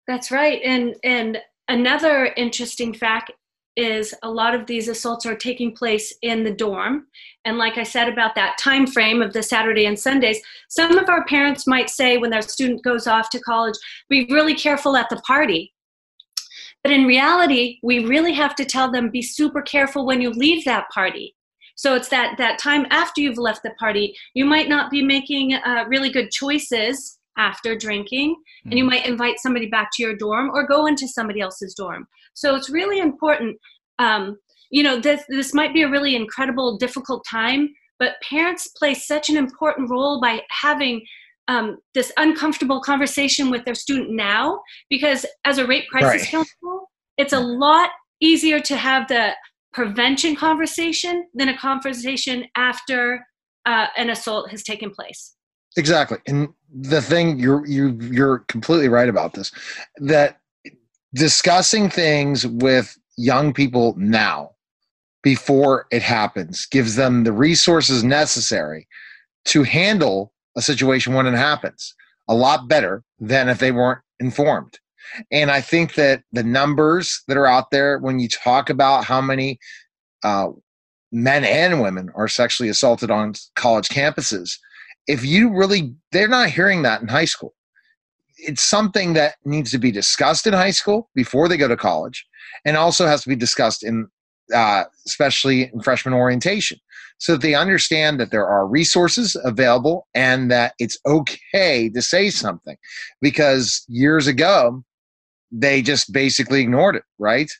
That's 0.07 0.31
right 0.31 0.61
and 0.63 0.95
and 1.03 1.37
another 1.67 2.33
interesting 2.35 2.93
fact 2.93 3.31
is 3.75 4.13
a 4.23 4.29
lot 4.29 4.53
of 4.53 4.67
these 4.67 4.87
assaults 4.87 5.25
are 5.25 5.35
taking 5.35 5.73
place 5.73 6.13
in 6.21 6.43
the 6.43 6.51
dorm. 6.51 7.07
And 7.45 7.57
like 7.57 7.77
i 7.77 7.83
said 7.83 8.09
about 8.09 8.35
that 8.35 8.57
time 8.57 8.85
frame 8.85 9.21
of 9.21 9.33
the 9.33 9.41
saturday 9.41 9.85
and 9.85 9.97
sundays 9.97 10.39
some 10.69 10.97
of 10.97 11.09
our 11.09 11.25
parents 11.25 11.65
might 11.65 11.89
say 11.89 12.17
when 12.17 12.29
their 12.29 12.41
student 12.41 12.83
goes 12.83 13.07
off 13.07 13.29
to 13.31 13.39
college 13.39 13.75
be 14.09 14.27
really 14.29 14.53
careful 14.53 14.95
at 14.95 15.09
the 15.09 15.21
party. 15.27 15.73
But 16.83 16.91
in 16.91 17.05
reality 17.05 17.79
we 17.81 18.05
really 18.05 18.33
have 18.33 18.55
to 18.55 18.65
tell 18.65 18.91
them 18.91 19.09
be 19.09 19.21
super 19.21 19.61
careful 19.61 20.05
when 20.05 20.21
you 20.21 20.29
leave 20.31 20.65
that 20.65 20.89
party. 20.89 21.35
So 21.75 21.95
it's 21.95 22.09
that 22.09 22.37
that 22.37 22.59
time 22.59 22.85
after 22.91 23.21
you've 23.21 23.37
left 23.37 23.63
the 23.63 23.71
party 23.79 24.15
you 24.33 24.45
might 24.45 24.69
not 24.69 24.91
be 24.91 25.01
making 25.01 25.53
uh, 25.53 25.85
really 25.87 26.11
good 26.11 26.29
choices 26.31 27.17
after 27.37 27.75
drinking 27.75 28.35
and 28.65 28.73
you 28.77 28.83
mm. 28.83 28.89
might 28.89 29.05
invite 29.05 29.39
somebody 29.39 29.67
back 29.67 29.89
to 29.93 30.03
your 30.03 30.15
dorm 30.15 30.49
or 30.53 30.67
go 30.67 30.85
into 30.85 31.07
somebody 31.07 31.39
else's 31.39 31.73
dorm 31.73 32.05
so 32.33 32.55
it's 32.55 32.69
really 32.69 32.99
important. 32.99 33.57
Um, 33.99 34.37
you 34.69 34.83
know, 34.83 34.99
this 34.99 35.23
this 35.29 35.53
might 35.53 35.73
be 35.73 35.83
a 35.83 35.89
really 35.89 36.15
incredible, 36.15 36.77
difficult 36.77 37.25
time, 37.29 37.69
but 37.99 38.15
parents 38.27 38.67
play 38.69 38.93
such 38.93 39.29
an 39.29 39.37
important 39.37 39.89
role 39.89 40.21
by 40.21 40.41
having 40.49 41.05
um, 41.47 41.77
this 41.93 42.11
uncomfortable 42.17 42.81
conversation 42.81 43.49
with 43.49 43.65
their 43.65 43.75
student 43.75 44.11
now, 44.11 44.61
because 44.89 45.25
as 45.45 45.57
a 45.57 45.67
rape 45.67 45.87
crisis 45.89 46.21
right. 46.21 46.31
counselor, 46.31 46.79
it's 47.17 47.33
a 47.33 47.39
lot 47.39 47.89
easier 48.21 48.59
to 48.59 48.77
have 48.77 49.07
the 49.07 49.31
prevention 49.73 50.35
conversation 50.35 51.27
than 51.33 51.49
a 51.49 51.57
conversation 51.57 52.45
after 52.55 53.25
uh, 53.65 53.87
an 53.97 54.09
assault 54.09 54.49
has 54.51 54.63
taken 54.63 54.91
place. 54.91 55.35
Exactly, 55.77 56.17
and 56.27 56.49
the 56.73 57.01
thing 57.01 57.39
you're 57.39 57.65
you 57.65 57.97
you're 58.01 58.39
completely 58.47 58.89
right 58.89 59.09
about 59.09 59.33
this 59.33 59.51
that 59.97 60.39
discussing 61.13 61.89
things 61.89 62.45
with 62.47 62.97
young 63.17 63.53
people 63.53 63.93
now 63.97 64.51
before 65.23 65.85
it 65.91 66.01
happens 66.01 66.65
gives 66.65 66.95
them 66.95 67.23
the 67.23 67.33
resources 67.33 68.03
necessary 68.03 68.87
to 69.45 69.63
handle 69.63 70.33
a 70.55 70.61
situation 70.61 71.13
when 71.13 71.27
it 71.27 71.35
happens 71.35 71.93
a 72.27 72.33
lot 72.33 72.67
better 72.67 73.03
than 73.19 73.49
if 73.49 73.59
they 73.59 73.71
weren't 73.71 73.99
informed. 74.19 74.79
And 75.31 75.51
I 75.51 75.61
think 75.61 75.95
that 75.95 76.23
the 76.31 76.43
numbers 76.43 77.21
that 77.27 77.37
are 77.37 77.47
out 77.47 77.71
there, 77.71 77.97
when 77.99 78.19
you 78.19 78.29
talk 78.29 78.69
about 78.69 79.03
how 79.03 79.19
many 79.19 79.59
uh, 80.23 80.49
men 81.11 81.43
and 81.43 81.81
women 81.81 82.09
are 82.15 82.27
sexually 82.27 82.69
assaulted 82.69 83.11
on 83.11 83.33
college 83.55 83.89
campuses, 83.89 84.57
if 85.07 85.25
you 85.25 85.55
really, 85.55 85.95
they're 86.11 86.27
not 86.27 86.49
hearing 86.49 86.83
that 86.83 87.01
in 87.01 87.07
high 87.07 87.25
school. 87.25 87.53
It's 88.37 88.63
something 88.63 89.13
that 89.13 89.35
needs 89.45 89.71
to 89.71 89.77
be 89.77 89.91
discussed 89.91 90.47
in 90.47 90.53
high 90.53 90.71
school 90.71 91.09
before 91.13 91.47
they 91.47 91.57
go 91.57 91.67
to 91.67 91.77
college 91.77 92.25
and 92.65 92.77
also 92.77 93.05
has 93.05 93.23
to 93.23 93.29
be 93.29 93.35
discussed 93.35 93.83
in 93.83 94.07
uh, 94.53 94.83
especially 95.05 95.71
in 95.73 95.79
freshman 95.81 96.13
orientation 96.13 96.77
so 97.17 97.33
that 97.33 97.41
they 97.41 97.55
understand 97.55 98.19
that 98.19 98.31
there 98.31 98.47
are 98.47 98.67
resources 98.67 99.37
available 99.45 100.07
and 100.13 100.51
that 100.51 100.73
it's 100.79 100.97
okay 101.05 101.89
to 101.89 102.01
say 102.01 102.29
something 102.29 102.75
because 103.21 103.85
years 103.87 104.27
ago 104.27 104.83
they 105.51 105.81
just 105.81 106.11
basically 106.11 106.61
ignored 106.61 106.95
it 106.95 107.03
right? 107.19 107.51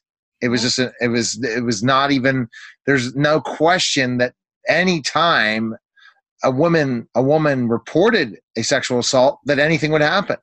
It 0.42 0.50
was 0.50 0.64
just 0.64 0.80
a, 0.80 0.92
it 1.00 1.10
was 1.10 1.42
it 1.44 1.64
was 1.64 1.84
not 1.84 2.12
even 2.12 2.50
there's 2.86 3.16
no 3.16 3.40
question 3.40 4.18
that 4.18 4.34
any 4.68 5.02
time 5.02 5.76
a 6.44 6.52
woman 6.52 7.08
a 7.16 7.22
woman 7.22 7.68
reported 7.68 8.40
a 8.58 8.64
sexual 8.64 9.00
assault 9.00 9.40
that 9.46 9.60
anything 9.60 9.92
would 9.92 10.02
happen. 10.02 10.38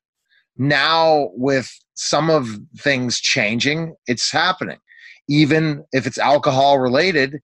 Now 0.56 1.30
with 1.34 1.70
some 1.94 2.30
of 2.30 2.48
things 2.78 3.20
changing 3.20 3.94
it's 4.06 4.30
happening. 4.30 4.78
Even 5.28 5.84
if 5.92 6.06
it's 6.06 6.18
alcohol 6.18 6.78
related 6.78 7.40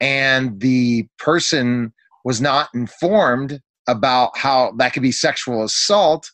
and 0.00 0.60
the 0.60 1.06
person 1.18 1.92
was 2.24 2.40
not 2.40 2.68
informed 2.74 3.60
about 3.86 4.36
how 4.36 4.72
that 4.78 4.92
could 4.92 5.02
be 5.02 5.12
sexual 5.12 5.64
assault 5.64 6.30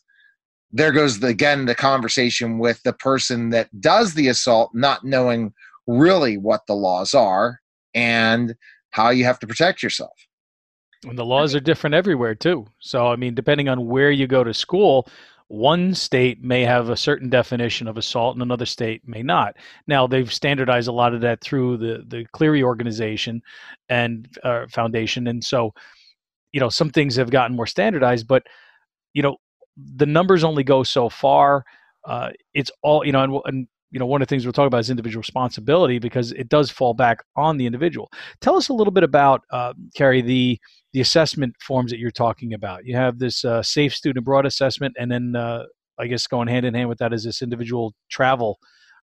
there 0.71 0.91
goes 0.91 1.19
the, 1.19 1.27
again 1.27 1.65
the 1.65 1.73
conversation 1.73 2.59
with 2.59 2.83
the 2.83 2.91
person 2.93 3.49
that 3.49 3.69
does 3.79 4.13
the 4.13 4.27
assault 4.27 4.71
not 4.73 5.05
knowing 5.05 5.53
really 5.87 6.37
what 6.37 6.61
the 6.67 6.75
laws 6.75 7.13
are 7.13 7.61
and 7.93 8.55
how 8.89 9.09
you 9.09 9.23
have 9.23 9.39
to 9.39 9.47
protect 9.47 9.81
yourself 9.81 10.11
and 11.05 11.17
the 11.17 11.25
laws 11.25 11.55
are 11.55 11.59
different 11.59 11.93
everywhere 11.93 12.35
too 12.35 12.65
so 12.79 13.07
i 13.07 13.15
mean 13.15 13.33
depending 13.33 13.69
on 13.69 13.87
where 13.87 14.11
you 14.11 14.27
go 14.27 14.43
to 14.43 14.53
school 14.53 15.07
one 15.47 15.93
state 15.93 16.43
may 16.43 16.61
have 16.61 16.89
a 16.89 16.97
certain 16.97 17.29
definition 17.29 17.87
of 17.87 17.97
assault 17.97 18.35
and 18.35 18.41
another 18.41 18.65
state 18.65 19.07
may 19.07 19.21
not. 19.21 19.55
Now 19.87 20.07
they've 20.07 20.31
standardized 20.31 20.87
a 20.87 20.93
lot 20.93 21.13
of 21.13 21.21
that 21.21 21.41
through 21.41 21.77
the 21.77 22.03
the 22.07 22.25
Clery 22.33 22.63
organization 22.63 23.41
and 23.89 24.27
uh, 24.43 24.65
foundation, 24.67 25.27
and 25.27 25.43
so 25.43 25.73
you 26.51 26.59
know 26.59 26.69
some 26.69 26.89
things 26.89 27.15
have 27.17 27.29
gotten 27.29 27.55
more 27.55 27.67
standardized, 27.67 28.27
but 28.27 28.43
you 29.13 29.21
know 29.21 29.37
the 29.77 30.05
numbers 30.07 30.43
only 30.43 30.63
go 30.63 30.83
so 30.83 31.09
far. 31.09 31.63
Uh, 32.05 32.31
it's 32.53 32.71
all 32.81 33.05
you 33.05 33.11
know, 33.11 33.21
and, 33.23 33.41
and 33.45 33.67
you 33.91 33.99
know 33.99 34.05
one 34.05 34.21
of 34.21 34.27
the 34.27 34.29
things 34.29 34.45
we'll 34.45 34.53
talk 34.53 34.67
about 34.67 34.79
is 34.79 34.89
individual 34.89 35.21
responsibility 35.21 35.99
because 35.99 36.31
it 36.33 36.49
does 36.49 36.69
fall 36.69 36.93
back 36.93 37.23
on 37.35 37.57
the 37.57 37.65
individual. 37.65 38.11
Tell 38.41 38.55
us 38.55 38.69
a 38.69 38.73
little 38.73 38.91
bit 38.91 39.03
about 39.03 39.41
uh, 39.51 39.73
Carrie 39.95 40.21
the 40.21 40.59
the 40.93 41.01
assessment 41.01 41.55
forms 41.61 41.91
that 41.91 41.99
you're 41.99 42.11
talking 42.11 42.53
about. 42.53 42.85
You 42.85 42.95
have 42.95 43.19
this 43.19 43.43
uh, 43.43 43.61
safe 43.61 43.93
student 43.93 44.19
abroad 44.19 44.45
assessment, 44.45 44.95
and 44.99 45.11
then 45.11 45.35
uh, 45.35 45.63
I 45.99 46.07
guess 46.07 46.27
going 46.27 46.47
hand 46.47 46.65
in 46.65 46.73
hand 46.73 46.89
with 46.89 46.99
that 46.99 47.13
is 47.13 47.23
this 47.23 47.41
individual 47.41 47.93
travel 48.09 48.59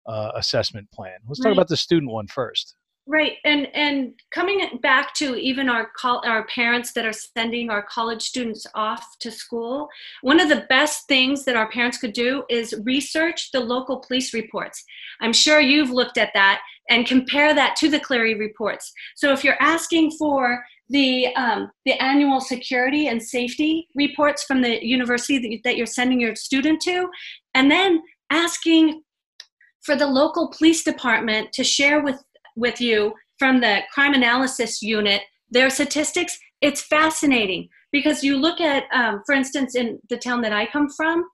uh, 0.07 0.33
assessment 0.35 0.91
plan. 0.93 1.17
Let's 1.27 1.41
right. 1.41 1.51
talk 1.51 1.57
about 1.57 1.69
the 1.69 1.77
student 1.77 2.11
one 2.11 2.27
first. 2.27 2.77
Right, 3.09 3.39
and 3.45 3.67
and 3.75 4.13
coming 4.33 4.79
back 4.81 5.13
to 5.15 5.35
even 5.35 5.69
our 5.69 5.91
col- 5.99 6.23
our 6.25 6.47
parents 6.47 6.93
that 6.93 7.05
are 7.05 7.13
sending 7.13 7.69
our 7.69 7.83
college 7.83 8.23
students 8.23 8.65
off 8.77 9.05
to 9.19 9.33
school, 9.33 9.89
one 10.21 10.39
of 10.39 10.49
the 10.49 10.67
best 10.69 11.09
things 11.09 11.45
that 11.45 11.57
our 11.57 11.69
parents 11.69 11.99
could 11.99 12.13
do 12.13 12.45
is 12.49 12.81
research 12.85 13.51
the 13.51 13.59
local 13.59 13.99
police 13.99 14.33
reports. 14.33 14.85
I'm 15.21 15.33
sure 15.33 15.61
you've 15.61 15.91
looked 15.91 16.17
at 16.17 16.31
that 16.35 16.61
and 16.91 17.05
compare 17.05 17.53
that 17.53 17.75
to 17.77 17.89
the 17.89 17.99
Clery 17.99 18.39
reports. 18.39 18.93
So 19.17 19.33
if 19.33 19.43
you're 19.43 19.61
asking 19.61 20.13
for 20.13 20.65
the 20.89 21.35
um, 21.35 21.73
the 21.85 22.01
annual 22.01 22.41
security 22.41 23.09
and 23.09 23.21
safety 23.21 23.89
reports 23.97 24.45
from 24.45 24.63
the 24.63 24.85
university 24.87 25.61
that 25.65 25.77
you're 25.77 25.87
sending 25.87 26.21
your 26.21 26.37
student 26.37 26.81
to, 26.83 27.09
and 27.55 27.69
then 27.69 28.01
asking 28.31 29.03
for 29.81 29.97
the 29.97 30.07
local 30.07 30.53
police 30.57 30.85
department 30.85 31.53
to 31.53 31.65
share 31.65 32.01
with 32.01 32.23
with 32.57 32.81
you 32.81 33.15
from 33.39 33.61
the 33.61 33.81
crime 33.93 34.15
analysis 34.15 34.83
unit 34.83 35.23
their 35.51 35.71
statistics. 35.71 36.39
It's 36.61 36.83
fascinating 36.83 37.69
because 37.93 38.25
you 38.25 38.39
look 38.39 38.61
at, 38.61 38.85
um, 38.93 39.21
for 39.27 39.35
instance, 39.35 39.75
in 39.75 39.99
the 40.09 40.17
town 40.17 40.41
that 40.43 40.53
I 40.53 40.67
come 40.67 40.89
from, 40.89 41.25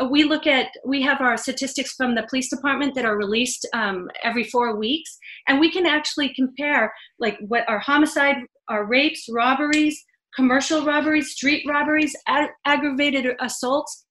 uh, 0.00 0.06
we 0.06 0.24
look 0.24 0.46
at 0.46 0.68
we 0.86 1.02
have 1.02 1.20
our 1.20 1.36
statistics 1.36 1.94
from 1.94 2.14
the 2.14 2.26
police 2.28 2.48
department 2.48 2.94
that 2.94 3.04
are 3.04 3.18
released 3.18 3.68
um, 3.74 4.08
every 4.22 4.44
four 4.44 4.76
weeks, 4.76 5.16
and 5.46 5.60
we 5.60 5.70
can 5.70 5.86
actually 5.86 6.32
compare 6.34 6.92
like 7.18 7.38
what 7.40 7.68
our 7.68 7.78
homicide 7.78 8.36
are 8.68 8.86
rapes, 8.86 9.26
robberies, 9.30 10.02
commercial 10.34 10.84
robberies, 10.84 11.32
street 11.32 11.64
robberies, 11.68 12.14
ag- 12.28 12.50
aggravated 12.64 13.26
assaults. 13.40 14.05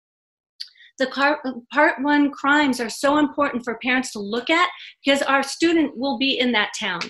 The 0.97 1.07
car- 1.07 1.41
part 1.73 2.01
one 2.01 2.31
crimes 2.31 2.79
are 2.79 2.89
so 2.89 3.17
important 3.17 3.63
for 3.63 3.79
parents 3.83 4.11
to 4.13 4.19
look 4.19 4.49
at 4.49 4.69
because 5.03 5.21
our 5.21 5.43
student 5.43 5.97
will 5.97 6.17
be 6.17 6.39
in 6.39 6.51
that 6.53 6.71
town. 6.79 7.01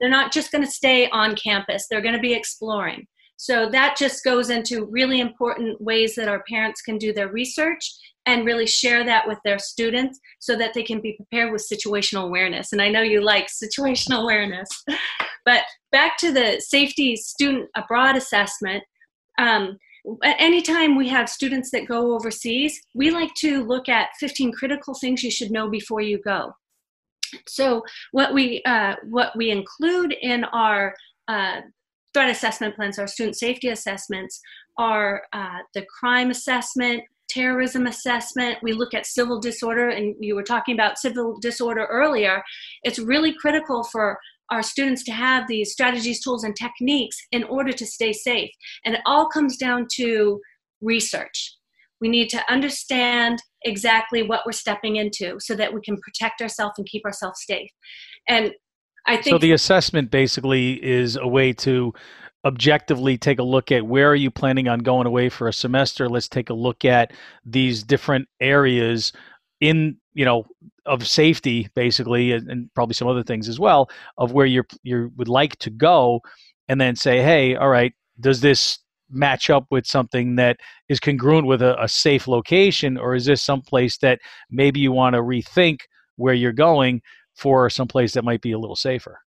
They're 0.00 0.10
not 0.10 0.32
just 0.32 0.52
going 0.52 0.64
to 0.64 0.70
stay 0.70 1.08
on 1.10 1.36
campus, 1.36 1.86
they're 1.88 2.02
going 2.02 2.14
to 2.14 2.20
be 2.20 2.34
exploring. 2.34 3.06
So 3.36 3.70
that 3.70 3.96
just 3.96 4.24
goes 4.24 4.50
into 4.50 4.86
really 4.86 5.20
important 5.20 5.80
ways 5.80 6.16
that 6.16 6.28
our 6.28 6.42
parents 6.48 6.82
can 6.82 6.98
do 6.98 7.12
their 7.12 7.28
research 7.28 7.88
and 8.26 8.44
really 8.44 8.66
share 8.66 9.04
that 9.04 9.26
with 9.26 9.38
their 9.44 9.58
students 9.58 10.18
so 10.40 10.56
that 10.56 10.74
they 10.74 10.82
can 10.82 11.00
be 11.00 11.14
prepared 11.14 11.52
with 11.52 11.66
situational 11.66 12.24
awareness. 12.24 12.72
And 12.72 12.82
I 12.82 12.88
know 12.90 13.00
you 13.00 13.22
like 13.22 13.46
situational 13.46 14.22
awareness. 14.22 14.68
but 15.44 15.62
back 15.92 16.18
to 16.18 16.32
the 16.32 16.60
safety 16.60 17.16
student 17.16 17.70
abroad 17.76 18.16
assessment. 18.16 18.82
Um, 19.38 19.78
anytime 20.22 20.96
we 20.96 21.08
have 21.08 21.28
students 21.28 21.70
that 21.70 21.86
go 21.86 22.14
overseas, 22.14 22.80
we 22.94 23.10
like 23.10 23.34
to 23.38 23.64
look 23.64 23.88
at 23.88 24.10
15 24.18 24.52
critical 24.52 24.94
things 24.94 25.22
you 25.22 25.30
should 25.30 25.50
know 25.50 25.68
before 25.68 26.00
you 26.00 26.18
go. 26.18 26.52
So 27.46 27.82
what 28.12 28.32
we 28.32 28.62
uh, 28.64 28.96
what 29.04 29.36
we 29.36 29.50
include 29.50 30.14
in 30.20 30.44
our 30.44 30.94
uh, 31.28 31.60
threat 32.14 32.30
assessment 32.30 32.74
plans, 32.74 32.98
our 32.98 33.06
student 33.06 33.36
safety 33.36 33.68
assessments, 33.68 34.40
are 34.78 35.22
uh, 35.32 35.58
the 35.74 35.84
crime 36.00 36.30
assessment, 36.30 37.02
terrorism 37.28 37.86
assessment. 37.86 38.58
We 38.62 38.72
look 38.72 38.94
at 38.94 39.06
civil 39.06 39.40
disorder, 39.40 39.90
and 39.90 40.14
you 40.20 40.34
were 40.34 40.42
talking 40.42 40.74
about 40.74 40.98
civil 40.98 41.38
disorder 41.38 41.86
earlier. 41.90 42.42
It's 42.82 42.98
really 42.98 43.34
critical 43.34 43.84
for 43.84 44.18
our 44.50 44.62
students 44.62 45.04
to 45.04 45.12
have 45.12 45.46
these 45.46 45.72
strategies, 45.72 46.20
tools, 46.22 46.44
and 46.44 46.56
techniques 46.56 47.16
in 47.32 47.44
order 47.44 47.72
to 47.72 47.86
stay 47.86 48.12
safe. 48.12 48.50
And 48.84 48.94
it 48.94 49.00
all 49.06 49.28
comes 49.28 49.56
down 49.56 49.86
to 49.96 50.40
research. 50.80 51.56
We 52.00 52.08
need 52.08 52.28
to 52.30 52.40
understand 52.50 53.42
exactly 53.64 54.22
what 54.22 54.42
we're 54.46 54.52
stepping 54.52 54.96
into 54.96 55.36
so 55.40 55.54
that 55.56 55.72
we 55.72 55.80
can 55.80 55.96
protect 56.00 56.40
ourselves 56.40 56.74
and 56.78 56.86
keep 56.86 57.04
ourselves 57.04 57.42
safe. 57.46 57.70
And 58.28 58.52
I 59.06 59.16
think 59.16 59.34
so. 59.34 59.38
The 59.38 59.52
assessment 59.52 60.10
basically 60.10 60.82
is 60.84 61.16
a 61.16 61.26
way 61.26 61.52
to 61.54 61.92
objectively 62.44 63.18
take 63.18 63.38
a 63.40 63.42
look 63.42 63.72
at 63.72 63.84
where 63.84 64.08
are 64.10 64.14
you 64.14 64.30
planning 64.30 64.68
on 64.68 64.78
going 64.78 65.06
away 65.06 65.28
for 65.28 65.48
a 65.48 65.52
semester. 65.52 66.08
Let's 66.08 66.28
take 66.28 66.50
a 66.50 66.54
look 66.54 66.84
at 66.84 67.12
these 67.44 67.82
different 67.82 68.28
areas 68.40 69.12
in 69.60 69.96
you 70.14 70.24
know 70.24 70.44
of 70.86 71.06
safety 71.06 71.68
basically 71.74 72.32
and, 72.32 72.50
and 72.50 72.74
probably 72.74 72.94
some 72.94 73.08
other 73.08 73.22
things 73.22 73.48
as 73.48 73.58
well 73.58 73.88
of 74.16 74.32
where 74.32 74.46
you 74.46 74.62
you 74.82 75.12
would 75.16 75.28
like 75.28 75.56
to 75.56 75.70
go 75.70 76.20
and 76.68 76.80
then 76.80 76.94
say 76.94 77.22
hey 77.22 77.56
all 77.56 77.68
right 77.68 77.92
does 78.20 78.40
this 78.40 78.78
match 79.10 79.50
up 79.50 79.66
with 79.70 79.86
something 79.86 80.36
that 80.36 80.58
is 80.88 81.00
congruent 81.00 81.46
with 81.46 81.62
a, 81.62 81.82
a 81.82 81.88
safe 81.88 82.28
location, 82.28 82.96
or 82.96 83.14
is 83.14 83.24
this 83.24 83.42
someplace 83.42 83.98
that 83.98 84.20
maybe 84.50 84.80
you 84.80 84.92
want 84.92 85.14
to 85.14 85.22
rethink 85.22 85.80
where 86.16 86.34
you're 86.34 86.52
going 86.52 87.00
for 87.34 87.70
someplace 87.70 88.12
that 88.12 88.24
might 88.24 88.42
be 88.42 88.52
a 88.52 88.58
little 88.58 88.76
safer? 88.76 89.20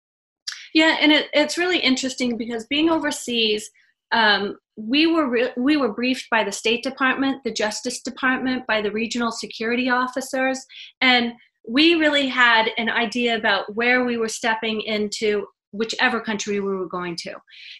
Yeah, 0.74 0.96
and 1.00 1.12
it, 1.12 1.28
it's 1.32 1.58
really 1.58 1.78
interesting 1.78 2.36
because 2.36 2.66
being 2.66 2.90
overseas, 2.90 3.70
um, 4.12 4.56
we 4.76 5.06
were 5.06 5.28
re- 5.28 5.52
we 5.56 5.76
were 5.76 5.92
briefed 5.92 6.28
by 6.30 6.44
the 6.44 6.52
State 6.52 6.82
Department, 6.82 7.42
the 7.44 7.52
Justice 7.52 8.00
Department, 8.00 8.66
by 8.66 8.80
the 8.80 8.90
regional 8.90 9.30
security 9.30 9.90
officers, 9.90 10.64
and 11.00 11.32
we 11.68 11.94
really 11.94 12.26
had 12.26 12.70
an 12.78 12.88
idea 12.88 13.36
about 13.36 13.74
where 13.74 14.04
we 14.04 14.16
were 14.16 14.28
stepping 14.28 14.80
into 14.80 15.46
whichever 15.72 16.20
country 16.20 16.60
we 16.60 16.74
were 16.74 16.88
going 16.88 17.16
to. 17.16 17.34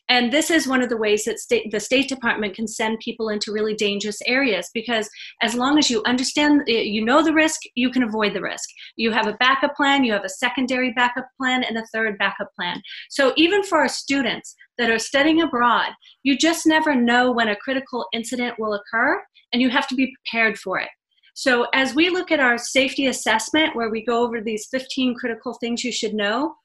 And 0.08 0.32
this 0.32 0.50
is 0.50 0.68
one 0.68 0.82
of 0.82 0.88
the 0.88 0.96
ways 0.96 1.24
that 1.24 1.38
state, 1.38 1.70
the 1.70 1.80
State 1.80 2.08
Department 2.08 2.54
can 2.54 2.68
send 2.68 2.98
people 3.00 3.28
into 3.28 3.52
really 3.52 3.74
dangerous 3.74 4.20
areas 4.26 4.70
because 4.72 5.08
as 5.42 5.54
long 5.54 5.78
as 5.78 5.90
you 5.90 6.02
understand, 6.06 6.62
you 6.66 7.04
know 7.04 7.22
the 7.22 7.34
risk, 7.34 7.60
you 7.74 7.90
can 7.90 8.02
avoid 8.02 8.34
the 8.34 8.42
risk. 8.42 8.68
You 8.96 9.10
have 9.12 9.26
a 9.26 9.34
backup 9.34 9.74
plan, 9.74 10.04
you 10.04 10.12
have 10.12 10.24
a 10.24 10.28
secondary 10.28 10.92
backup 10.92 11.28
plan, 11.36 11.64
and 11.64 11.76
a 11.76 11.86
third 11.92 12.18
backup 12.18 12.48
plan. 12.54 12.80
So 13.10 13.32
even 13.36 13.62
for 13.62 13.78
our 13.78 13.88
students 13.88 14.54
that 14.78 14.90
are 14.90 14.98
studying 14.98 15.42
abroad, 15.42 15.90
you 16.22 16.36
just 16.38 16.66
never 16.66 16.94
know 16.94 17.32
when 17.32 17.48
a 17.48 17.56
critical 17.56 18.06
incident 18.12 18.58
will 18.58 18.74
occur, 18.74 19.22
and 19.52 19.60
you 19.60 19.68
have 19.70 19.88
to 19.88 19.94
be 19.94 20.14
prepared 20.24 20.58
for 20.58 20.78
it. 20.78 20.88
So, 21.34 21.66
as 21.72 21.94
we 21.94 22.10
look 22.10 22.30
at 22.30 22.40
our 22.40 22.58
safety 22.58 23.06
assessment, 23.06 23.74
where 23.74 23.88
we 23.88 24.04
go 24.04 24.22
over 24.22 24.40
these 24.40 24.66
15 24.70 25.14
critical 25.14 25.54
things 25.54 25.84
you 25.84 25.92
should 25.92 26.12
know, 26.12 26.56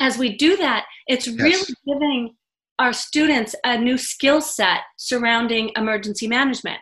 as 0.00 0.18
we 0.18 0.36
do 0.36 0.56
that, 0.56 0.86
it's 1.06 1.26
yes. 1.26 1.38
really 1.38 1.74
giving 1.86 2.34
our 2.78 2.92
students 2.92 3.54
a 3.64 3.76
new 3.76 3.98
skill 3.98 4.40
set 4.40 4.80
surrounding 4.96 5.70
emergency 5.76 6.28
management. 6.28 6.78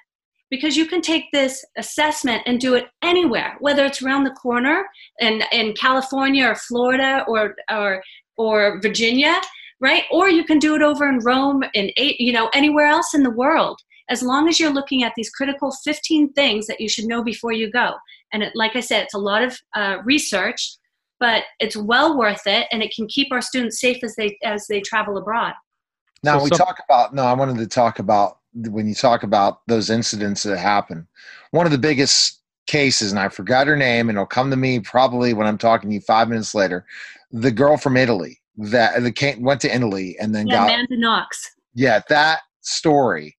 Because 0.48 0.76
you 0.76 0.86
can 0.86 1.00
take 1.00 1.24
this 1.32 1.64
assessment 1.76 2.42
and 2.46 2.60
do 2.60 2.74
it 2.74 2.86
anywhere, 3.02 3.56
whether 3.58 3.84
it's 3.84 4.00
around 4.00 4.24
the 4.24 4.30
corner 4.30 4.86
in, 5.18 5.42
in 5.50 5.72
California 5.72 6.46
or 6.46 6.54
Florida 6.54 7.24
or, 7.26 7.56
or, 7.68 8.00
or 8.36 8.80
Virginia, 8.80 9.40
right? 9.80 10.04
Or 10.10 10.28
you 10.28 10.44
can 10.44 10.58
do 10.58 10.76
it 10.76 10.82
over 10.82 11.08
in 11.08 11.18
Rome 11.18 11.64
and 11.74 11.90
you 11.96 12.32
know 12.32 12.48
anywhere 12.54 12.86
else 12.86 13.12
in 13.14 13.22
the 13.22 13.30
world. 13.30 13.80
As 14.08 14.22
long 14.22 14.48
as 14.48 14.60
you're 14.60 14.72
looking 14.72 15.02
at 15.02 15.12
these 15.16 15.30
critical 15.30 15.72
15 15.82 16.32
things 16.34 16.68
that 16.68 16.80
you 16.80 16.88
should 16.88 17.06
know 17.06 17.24
before 17.24 17.52
you 17.52 17.68
go. 17.68 17.94
And 18.32 18.44
it, 18.44 18.52
like 18.54 18.76
I 18.76 18.80
said, 18.80 19.02
it's 19.02 19.14
a 19.14 19.18
lot 19.18 19.42
of 19.42 19.58
uh, 19.74 19.96
research 20.04 20.76
but 21.20 21.44
it's 21.60 21.76
well 21.76 22.16
worth 22.18 22.46
it 22.46 22.66
and 22.72 22.82
it 22.82 22.92
can 22.94 23.06
keep 23.06 23.32
our 23.32 23.42
students 23.42 23.80
safe 23.80 24.02
as 24.02 24.14
they 24.16 24.36
as 24.44 24.66
they 24.66 24.80
travel 24.80 25.16
abroad. 25.16 25.54
Now 26.22 26.38
so 26.38 26.44
we 26.44 26.50
talk 26.50 26.80
about 26.88 27.14
no 27.14 27.24
i 27.24 27.32
wanted 27.32 27.58
to 27.58 27.66
talk 27.66 27.98
about 27.98 28.38
when 28.68 28.88
you 28.88 28.94
talk 28.94 29.22
about 29.22 29.60
those 29.66 29.90
incidents 29.90 30.42
that 30.42 30.58
happen 30.58 31.06
one 31.50 31.66
of 31.66 31.72
the 31.72 31.78
biggest 31.78 32.40
cases 32.66 33.12
and 33.12 33.20
i 33.20 33.28
forgot 33.28 33.66
her 33.66 33.76
name 33.76 34.08
and 34.08 34.16
it'll 34.16 34.26
come 34.26 34.50
to 34.50 34.56
me 34.56 34.80
probably 34.80 35.34
when 35.34 35.46
i'm 35.46 35.58
talking 35.58 35.90
to 35.90 35.94
you 35.94 36.00
five 36.00 36.28
minutes 36.28 36.54
later 36.54 36.86
the 37.30 37.50
girl 37.50 37.76
from 37.76 37.96
italy 37.96 38.40
that 38.56 39.02
the 39.02 39.12
came, 39.12 39.42
went 39.42 39.60
to 39.60 39.72
italy 39.72 40.16
and 40.18 40.34
then 40.34 40.46
yeah, 40.46 40.54
got 40.54 40.68
amanda 40.68 40.98
knox. 40.98 41.50
Yeah 41.74 42.00
that 42.08 42.40
story 42.62 43.36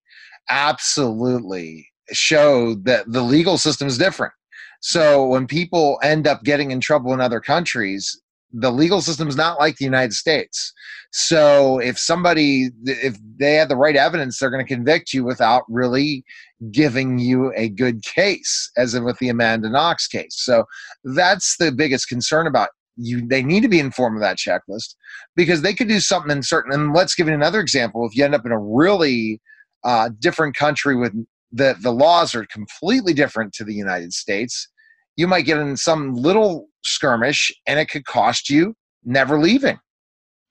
absolutely 0.50 1.88
showed 2.12 2.86
that 2.86 3.12
the 3.12 3.22
legal 3.22 3.58
system 3.58 3.88
is 3.88 3.98
different 3.98 4.34
so 4.82 5.26
when 5.26 5.48
people 5.48 6.00
end 6.04 6.28
up 6.28 6.44
getting 6.44 6.72
in 6.72 6.80
trouble 6.80 7.14
in 7.14 7.22
other 7.22 7.40
countries, 7.40 8.20
the 8.54 8.72
legal 8.72 9.02
system 9.02 9.28
is 9.28 9.36
not 9.36 9.60
like 9.60 9.76
the 9.78 9.86
United 9.86 10.14
States. 10.14 10.74
So 11.12 11.80
if 11.80 11.98
somebody, 11.98 12.70
if 12.86 13.18
they 13.40 13.56
have 13.56 13.70
the 13.70 13.76
right 13.76 13.96
evidence, 13.96 14.40
they're 14.40 14.50
going 14.50 14.66
to 14.66 14.74
convict 14.74 15.14
you 15.14 15.24
without 15.24 15.64
really 15.68 16.24
giving 16.72 17.20
you 17.20 17.54
a 17.56 17.70
good 17.70 18.04
case, 18.04 18.72
as 18.78 18.94
in 18.94 19.04
with 19.04 19.18
the 19.20 19.30
Amanda 19.30 19.70
Knox 19.70 20.08
case. 20.08 20.36
So 20.38 20.66
that's 21.04 21.58
the 21.58 21.72
biggest 21.72 22.08
concern 22.08 22.48
about 22.48 22.70
you. 22.96 23.26
They 23.26 23.44
need 23.44 23.62
to 23.62 23.70
be 23.70 23.80
informed 23.80 24.18
of 24.18 24.22
that 24.22 24.38
checklist 24.38 24.96
because 25.36 25.62
they 25.62 25.74
could 25.74 25.88
do 25.88 26.00
something 26.00 26.32
in 26.32 26.44
certain. 26.44 26.74
And 26.74 26.94
let's 26.94 27.16
give 27.16 27.28
you 27.28 27.34
another 27.34 27.60
example. 27.60 28.06
If 28.06 28.16
you 28.16 28.26
end 28.26 28.36
up 28.36 28.46
in 28.46 28.52
a 28.52 28.60
really 28.60 29.42
uh, 29.84 30.10
different 30.20 30.56
country 30.56 30.96
with 30.96 31.14
the 31.52 31.76
the 31.82 31.92
laws 31.92 32.36
are 32.36 32.46
completely 32.46 33.14
different 33.14 33.54
to 33.54 33.64
the 33.64 33.74
United 33.74 34.14
States. 34.14 34.68
You 35.16 35.28
might 35.28 35.44
get 35.46 35.58
in 35.58 35.78
some 35.78 36.14
little 36.14 36.68
skirmish, 36.84 37.52
and 37.66 37.80
it 37.80 37.90
could 37.90 38.06
cost 38.06 38.50
you 38.50 38.76
never 39.04 39.40
leaving. 39.40 39.80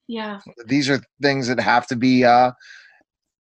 Yeah, 0.09 0.41
these 0.67 0.89
are 0.89 1.01
things 1.21 1.49
that 1.49 1.61
have 1.61 1.87
to 1.89 1.97
be 1.97 2.25
uh, 2.25 2.53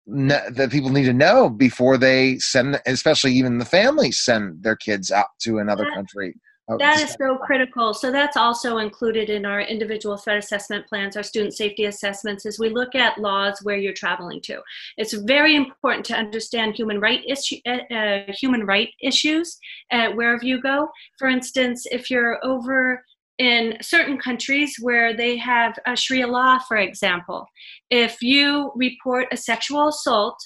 ne- 0.08 0.50
that 0.50 0.72
people 0.72 0.90
need 0.90 1.06
to 1.06 1.14
know 1.14 1.50
before 1.50 1.98
they 1.98 2.38
send, 2.40 2.82
especially 2.86 3.34
even 3.34 3.58
the 3.58 3.66
families 3.66 4.20
send 4.20 4.64
their 4.64 4.76
kids 4.76 5.12
out 5.12 5.28
to 5.42 5.60
another 5.60 5.86
country. 5.94 6.36
Oh, 6.68 6.78
that 6.80 7.00
is 7.00 7.16
so 7.22 7.38
critical. 7.38 7.94
So 7.94 8.12
that's 8.12 8.36
also 8.36 8.78
included 8.78 9.30
in 9.30 9.46
our 9.46 9.62
individual 9.62 10.18
threat 10.18 10.38
assessment 10.38 10.88
plans, 10.88 11.16
our 11.16 11.22
student 11.22 11.54
safety 11.54 11.86
assessments, 11.86 12.46
as 12.48 12.58
we 12.58 12.70
look 12.70 12.96
at 12.96 13.20
laws 13.20 13.60
where 13.62 13.78
you're 13.78 13.94
traveling 13.94 14.42
to. 14.46 14.62
It's 14.98 15.14
very 15.14 15.56
important 15.56 16.06
to 16.08 16.16
understand 16.16 16.74
human 16.74 17.00
right 17.00 17.22
issue, 17.28 17.58
uh, 17.68 17.94
uh, 17.94 18.32
human 18.40 18.66
right 18.66 18.90
issues 19.00 19.60
uh, 19.92 20.10
wherever 20.12 20.44
you 20.44 20.60
go. 20.60 20.90
For 21.20 21.28
instance, 21.28 21.86
if 21.92 22.10
you're 22.10 22.44
over 22.44 23.04
in 23.38 23.78
certain 23.82 24.18
countries 24.18 24.78
where 24.82 25.16
they 25.16 25.38
have 25.38 25.78
a 25.86 25.96
Sharia 25.96 26.26
law, 26.26 26.58
for 26.68 26.78
example, 26.78 27.46
if 27.92 28.24
you 28.24 28.72
report 28.76 29.28
a 29.32 29.38
sexual 29.38 29.90
assault 29.90 30.38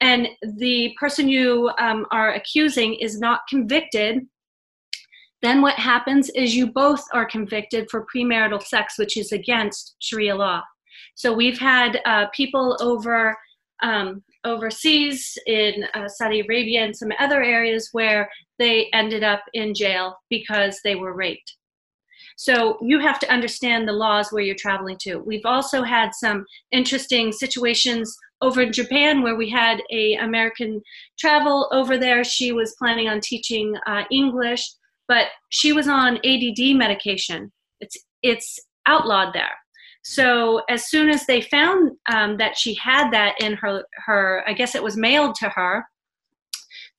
and 0.00 0.26
the 0.56 0.96
person 0.98 1.28
you 1.28 1.70
um, 1.78 2.06
are 2.10 2.32
accusing 2.32 2.94
is 2.94 3.20
not 3.20 3.42
convicted 3.48 4.26
then 5.42 5.62
what 5.62 5.74
happens 5.74 6.30
is 6.30 6.54
you 6.54 6.70
both 6.70 7.02
are 7.12 7.24
convicted 7.24 7.88
for 7.90 8.06
premarital 8.14 8.62
sex, 8.62 8.98
which 8.98 9.16
is 9.16 9.32
against 9.32 9.96
Sharia 10.00 10.36
law. 10.36 10.62
So 11.14 11.32
we've 11.32 11.58
had 11.58 12.00
uh, 12.04 12.26
people 12.34 12.76
over 12.80 13.36
um, 13.82 14.22
overseas 14.44 15.36
in 15.46 15.84
uh, 15.94 16.08
Saudi 16.08 16.40
Arabia 16.40 16.84
and 16.84 16.96
some 16.96 17.12
other 17.18 17.42
areas 17.42 17.88
where 17.92 18.28
they 18.58 18.88
ended 18.92 19.22
up 19.22 19.42
in 19.54 19.74
jail 19.74 20.16
because 20.28 20.80
they 20.84 20.94
were 20.94 21.14
raped. 21.14 21.56
So 22.36 22.78
you 22.80 23.00
have 23.00 23.18
to 23.20 23.30
understand 23.30 23.86
the 23.86 23.92
laws 23.92 24.32
where 24.32 24.42
you're 24.42 24.54
traveling 24.54 24.96
to. 25.02 25.16
We've 25.18 25.44
also 25.44 25.82
had 25.82 26.14
some 26.14 26.46
interesting 26.72 27.32
situations 27.32 28.16
over 28.40 28.62
in 28.62 28.72
Japan 28.72 29.22
where 29.22 29.36
we 29.36 29.50
had 29.50 29.82
a 29.90 30.14
American 30.14 30.80
travel 31.18 31.68
over 31.70 31.98
there. 31.98 32.24
She 32.24 32.52
was 32.52 32.74
planning 32.78 33.08
on 33.08 33.20
teaching 33.20 33.74
uh, 33.86 34.04
English 34.10 34.70
but 35.10 35.26
she 35.48 35.72
was 35.72 35.88
on 35.88 36.18
ADD 36.24 36.76
medication. 36.76 37.50
It's 37.80 37.96
it's 38.22 38.60
outlawed 38.86 39.34
there. 39.34 39.56
So 40.04 40.62
as 40.70 40.88
soon 40.88 41.10
as 41.10 41.26
they 41.26 41.40
found 41.40 41.90
um, 42.08 42.36
that 42.36 42.56
she 42.56 42.74
had 42.74 43.10
that 43.10 43.34
in 43.40 43.54
her 43.54 43.82
her, 44.06 44.44
I 44.46 44.52
guess 44.52 44.76
it 44.76 44.84
was 44.84 44.96
mailed 44.96 45.34
to 45.40 45.48
her. 45.48 45.84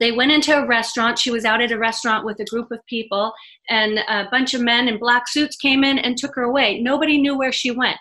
They 0.01 0.11
went 0.11 0.33
into 0.33 0.53
a 0.53 0.67
restaurant. 0.67 1.19
She 1.19 1.31
was 1.31 1.45
out 1.45 1.61
at 1.61 1.71
a 1.71 1.77
restaurant 1.77 2.25
with 2.25 2.37
a 2.41 2.45
group 2.45 2.69
of 2.71 2.85
people, 2.85 3.31
and 3.69 3.99
a 3.99 4.27
bunch 4.29 4.53
of 4.53 4.61
men 4.61 4.89
in 4.89 4.99
black 4.99 5.29
suits 5.29 5.55
came 5.55 5.85
in 5.85 5.97
and 5.97 6.17
took 6.17 6.35
her 6.35 6.43
away. 6.43 6.81
Nobody 6.81 7.17
knew 7.17 7.37
where 7.37 7.53
she 7.53 7.71
went. 7.71 7.97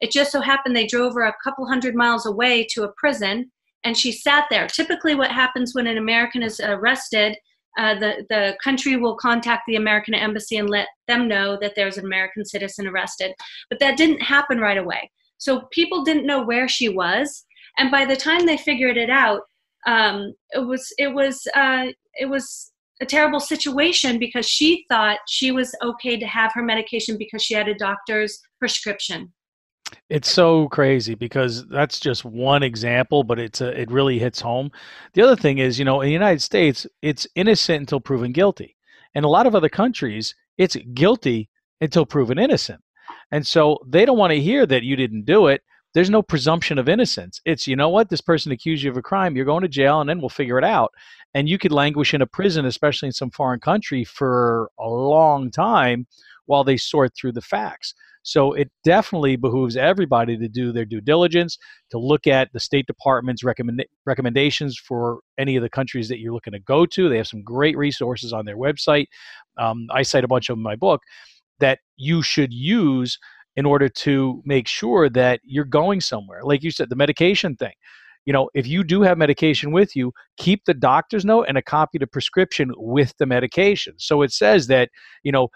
It 0.00 0.10
just 0.10 0.32
so 0.32 0.40
happened 0.40 0.74
they 0.74 0.88
drove 0.88 1.14
her 1.14 1.22
a 1.22 1.36
couple 1.44 1.68
hundred 1.68 1.94
miles 1.94 2.26
away 2.26 2.66
to 2.72 2.82
a 2.82 2.92
prison, 2.96 3.52
and 3.84 3.96
she 3.96 4.10
sat 4.10 4.46
there. 4.50 4.66
Typically, 4.66 5.14
what 5.14 5.30
happens 5.30 5.72
when 5.72 5.86
an 5.86 5.98
American 5.98 6.42
is 6.42 6.58
arrested 6.58 7.36
uh, 7.78 7.94
the, 7.98 8.26
the 8.28 8.56
country 8.62 8.96
will 8.96 9.16
contact 9.16 9.62
the 9.66 9.76
American 9.76 10.14
embassy 10.14 10.56
and 10.56 10.68
let 10.68 10.88
them 11.08 11.28
know 11.28 11.58
that 11.60 11.74
there's 11.74 11.98
an 11.98 12.04
American 12.04 12.44
citizen 12.44 12.86
arrested. 12.86 13.32
But 13.70 13.80
that 13.80 13.96
didn't 13.96 14.20
happen 14.20 14.58
right 14.58 14.78
away. 14.78 15.10
So 15.38 15.62
people 15.72 16.04
didn't 16.04 16.26
know 16.26 16.42
where 16.42 16.68
she 16.68 16.88
was. 16.88 17.44
And 17.78 17.90
by 17.90 18.04
the 18.04 18.16
time 18.16 18.46
they 18.46 18.56
figured 18.56 18.96
it 18.96 19.10
out, 19.10 19.42
um, 19.86 20.34
it 20.50 20.64
was 20.64 20.92
it 20.98 21.12
was 21.12 21.46
uh, 21.56 21.86
it 22.14 22.26
was 22.26 22.72
a 23.00 23.06
terrible 23.06 23.40
situation 23.40 24.18
because 24.18 24.46
she 24.46 24.84
thought 24.88 25.18
she 25.28 25.50
was 25.50 25.74
okay 25.82 26.16
to 26.16 26.26
have 26.26 26.52
her 26.54 26.62
medication 26.62 27.18
because 27.18 27.42
she 27.42 27.54
had 27.54 27.68
a 27.68 27.74
doctor's 27.74 28.40
prescription. 28.60 29.32
It's 30.08 30.30
so 30.30 30.68
crazy 30.68 31.14
because 31.14 31.66
that's 31.68 32.00
just 32.00 32.24
one 32.24 32.62
example, 32.62 33.24
but 33.24 33.38
it's 33.38 33.60
a, 33.60 33.80
it 33.80 33.90
really 33.90 34.18
hits 34.18 34.40
home. 34.40 34.70
The 35.14 35.22
other 35.22 35.36
thing 35.36 35.58
is, 35.58 35.78
you 35.78 35.84
know, 35.84 36.00
in 36.00 36.06
the 36.06 36.12
United 36.12 36.42
States, 36.42 36.86
it's 37.00 37.26
innocent 37.34 37.80
until 37.80 38.00
proven 38.00 38.32
guilty. 38.32 38.76
In 39.14 39.24
a 39.24 39.28
lot 39.28 39.46
of 39.46 39.54
other 39.54 39.68
countries, 39.68 40.34
it's 40.58 40.76
guilty 40.94 41.48
until 41.80 42.06
proven 42.06 42.38
innocent. 42.38 42.80
And 43.30 43.46
so 43.46 43.78
they 43.86 44.04
don't 44.04 44.18
want 44.18 44.32
to 44.32 44.40
hear 44.40 44.66
that 44.66 44.82
you 44.82 44.96
didn't 44.96 45.24
do 45.24 45.46
it. 45.48 45.62
There's 45.94 46.10
no 46.10 46.22
presumption 46.22 46.78
of 46.78 46.88
innocence. 46.88 47.40
It's, 47.44 47.66
you 47.66 47.76
know 47.76 47.90
what, 47.90 48.08
this 48.08 48.20
person 48.20 48.52
accused 48.52 48.82
you 48.82 48.90
of 48.90 48.96
a 48.96 49.02
crime, 49.02 49.36
you're 49.36 49.44
going 49.44 49.62
to 49.62 49.68
jail, 49.68 50.00
and 50.00 50.08
then 50.08 50.20
we'll 50.20 50.30
figure 50.30 50.58
it 50.58 50.64
out. 50.64 50.92
And 51.34 51.48
you 51.48 51.58
could 51.58 51.72
languish 51.72 52.14
in 52.14 52.22
a 52.22 52.26
prison, 52.26 52.64
especially 52.64 53.08
in 53.08 53.12
some 53.12 53.30
foreign 53.30 53.60
country, 53.60 54.04
for 54.04 54.70
a 54.78 54.88
long 54.88 55.50
time 55.50 56.06
while 56.46 56.64
they 56.64 56.76
sort 56.76 57.12
through 57.16 57.32
the 57.32 57.40
facts. 57.40 57.94
So 58.24 58.52
it 58.52 58.70
definitely 58.84 59.36
behooves 59.36 59.76
everybody 59.76 60.36
to 60.38 60.48
do 60.48 60.72
their 60.72 60.84
due 60.84 61.00
diligence, 61.00 61.58
to 61.90 61.98
look 61.98 62.26
at 62.26 62.50
the 62.52 62.60
State 62.60 62.86
Department's 62.86 63.42
recommend- 63.42 63.84
recommendations 64.06 64.78
for 64.78 65.20
any 65.38 65.56
of 65.56 65.62
the 65.62 65.68
countries 65.68 66.08
that 66.08 66.20
you're 66.20 66.32
looking 66.32 66.52
to 66.52 66.60
go 66.60 66.86
to. 66.86 67.08
They 67.08 67.16
have 67.16 67.26
some 67.26 67.42
great 67.42 67.76
resources 67.76 68.32
on 68.32 68.44
their 68.44 68.56
website. 68.56 69.06
Um, 69.58 69.86
I 69.92 70.02
cite 70.02 70.24
a 70.24 70.28
bunch 70.28 70.48
of 70.48 70.54
them 70.54 70.60
in 70.60 70.64
my 70.64 70.76
book 70.76 71.02
that 71.58 71.80
you 71.96 72.22
should 72.22 72.52
use 72.52 73.18
in 73.56 73.66
order 73.66 73.88
to 73.88 74.42
make 74.44 74.66
sure 74.68 75.08
that 75.10 75.40
you're 75.42 75.64
going 75.64 76.00
somewhere. 76.00 76.42
Like 76.42 76.62
you 76.62 76.70
said, 76.70 76.90
the 76.90 76.96
medication 76.96 77.56
thing. 77.56 77.74
You 78.24 78.32
know, 78.32 78.50
if 78.54 78.68
you 78.68 78.84
do 78.84 79.02
have 79.02 79.18
medication 79.18 79.72
with 79.72 79.96
you, 79.96 80.12
keep 80.36 80.64
the 80.64 80.74
doctor's 80.74 81.24
note 81.24 81.46
and 81.48 81.58
a 81.58 81.62
copy 81.62 81.98
of 81.98 82.00
the 82.00 82.06
prescription 82.06 82.70
with 82.76 83.12
the 83.18 83.26
medication. 83.26 83.94
So 83.98 84.22
it 84.22 84.32
says 84.32 84.68
that, 84.68 84.90
you 85.24 85.32
know, 85.32 85.48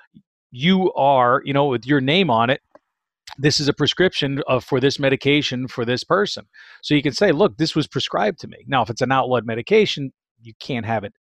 you 0.51 0.93
are, 0.95 1.43
you 1.45 1.53
know, 1.53 1.67
with 1.67 1.87
your 1.87 2.01
name 2.01 2.31
on 2.31 2.51
it, 2.51 2.61
this 3.39 3.61
is 3.61 3.69
a 3.69 3.73
prescription 3.73 4.43
of, 4.47 4.65
for 4.65 4.81
this 4.81 4.99
medication 4.99 5.69
for 5.69 5.85
this 5.85 6.05
person. 6.05 6.47
So 6.83 6.95
you 6.95 7.03
can 7.03 7.13
say, 7.13 7.33
look, 7.33 7.59
this 7.59 7.75
was 7.75 7.87
prescribed 7.87 8.41
to 8.41 8.49
me. 8.49 8.65
Now, 8.67 8.83
if 8.83 8.91
it's 8.91 9.03
an 9.03 9.13
outlawed 9.13 9.47
medication, 9.47 10.13
you 10.41 10.55
can't 10.61 10.87
have 10.87 11.05
it 11.05 11.13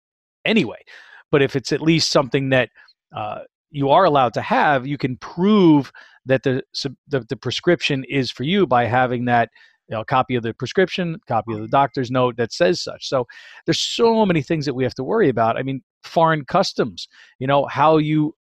anyway. 0.44 0.82
But 1.30 1.42
if 1.42 1.56
it's 1.56 1.72
at 1.72 1.82
least 1.82 2.10
something 2.10 2.50
that 2.50 2.70
uh, 3.14 3.40
you 3.70 3.90
are 3.90 4.04
allowed 4.04 4.34
to 4.34 4.42
have, 4.42 4.86
you 4.86 4.96
can 4.96 5.16
prove 5.16 5.92
that 6.24 6.42
the, 6.42 6.62
the, 7.08 7.20
the 7.28 7.36
prescription 7.36 8.04
is 8.08 8.30
for 8.30 8.44
you 8.44 8.66
by 8.66 8.86
having 8.86 9.26
that 9.26 9.50
you 9.88 9.96
know, 9.96 10.04
copy 10.04 10.34
of 10.34 10.42
the 10.42 10.52
prescription, 10.54 11.20
copy 11.28 11.52
of 11.52 11.60
the 11.60 11.68
doctor's 11.68 12.10
note 12.10 12.36
that 12.36 12.52
says 12.52 12.82
such. 12.82 13.08
So 13.08 13.26
there's 13.64 13.80
so 13.80 14.26
many 14.26 14.42
things 14.42 14.64
that 14.66 14.74
we 14.74 14.82
have 14.84 14.94
to 14.94 15.04
worry 15.04 15.28
about. 15.28 15.56
I 15.56 15.62
mean, 15.62 15.82
foreign 16.02 16.44
customs, 16.44 17.06
you 17.38 17.46
know, 17.46 17.66
how 17.66 17.98
you 17.98 18.34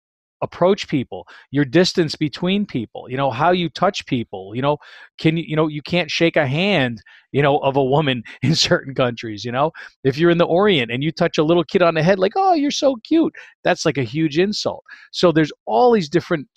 approach 0.46 0.88
people 0.88 1.26
your 1.50 1.64
distance 1.64 2.14
between 2.14 2.64
people 2.64 3.02
you 3.10 3.16
know 3.16 3.30
how 3.30 3.50
you 3.50 3.68
touch 3.68 4.06
people 4.06 4.54
you 4.54 4.62
know 4.62 4.76
can 5.18 5.36
you 5.36 5.44
you 5.46 5.56
know 5.56 5.66
you 5.66 5.82
can't 5.82 6.10
shake 6.10 6.36
a 6.36 6.46
hand 6.46 7.02
you 7.32 7.42
know 7.42 7.58
of 7.58 7.76
a 7.76 7.84
woman 7.84 8.22
in 8.42 8.54
certain 8.54 8.94
countries 8.94 9.44
you 9.44 9.52
know? 9.52 9.70
If 10.04 10.18
you're 10.18 10.30
in 10.30 10.38
the 10.38 10.52
orient 10.60 10.90
and 10.92 11.02
you 11.02 11.10
touch 11.10 11.36
a 11.38 11.44
little 11.44 11.64
kid 11.64 11.82
on 11.82 11.94
the 11.94 12.02
head 12.02 12.18
like 12.18 12.32
oh 12.36 12.54
you're 12.54 12.70
so 12.70 12.96
cute 13.04 13.34
that's 13.64 13.84
like 13.84 13.98
a 13.98 14.02
huge 14.14 14.38
insult. 14.38 14.84
So 15.10 15.32
there's 15.32 15.52
all 15.66 15.90
these 15.92 16.08
different 16.08 16.48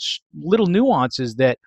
little 0.42 0.68
nuances 0.68 1.36
that 1.36 1.58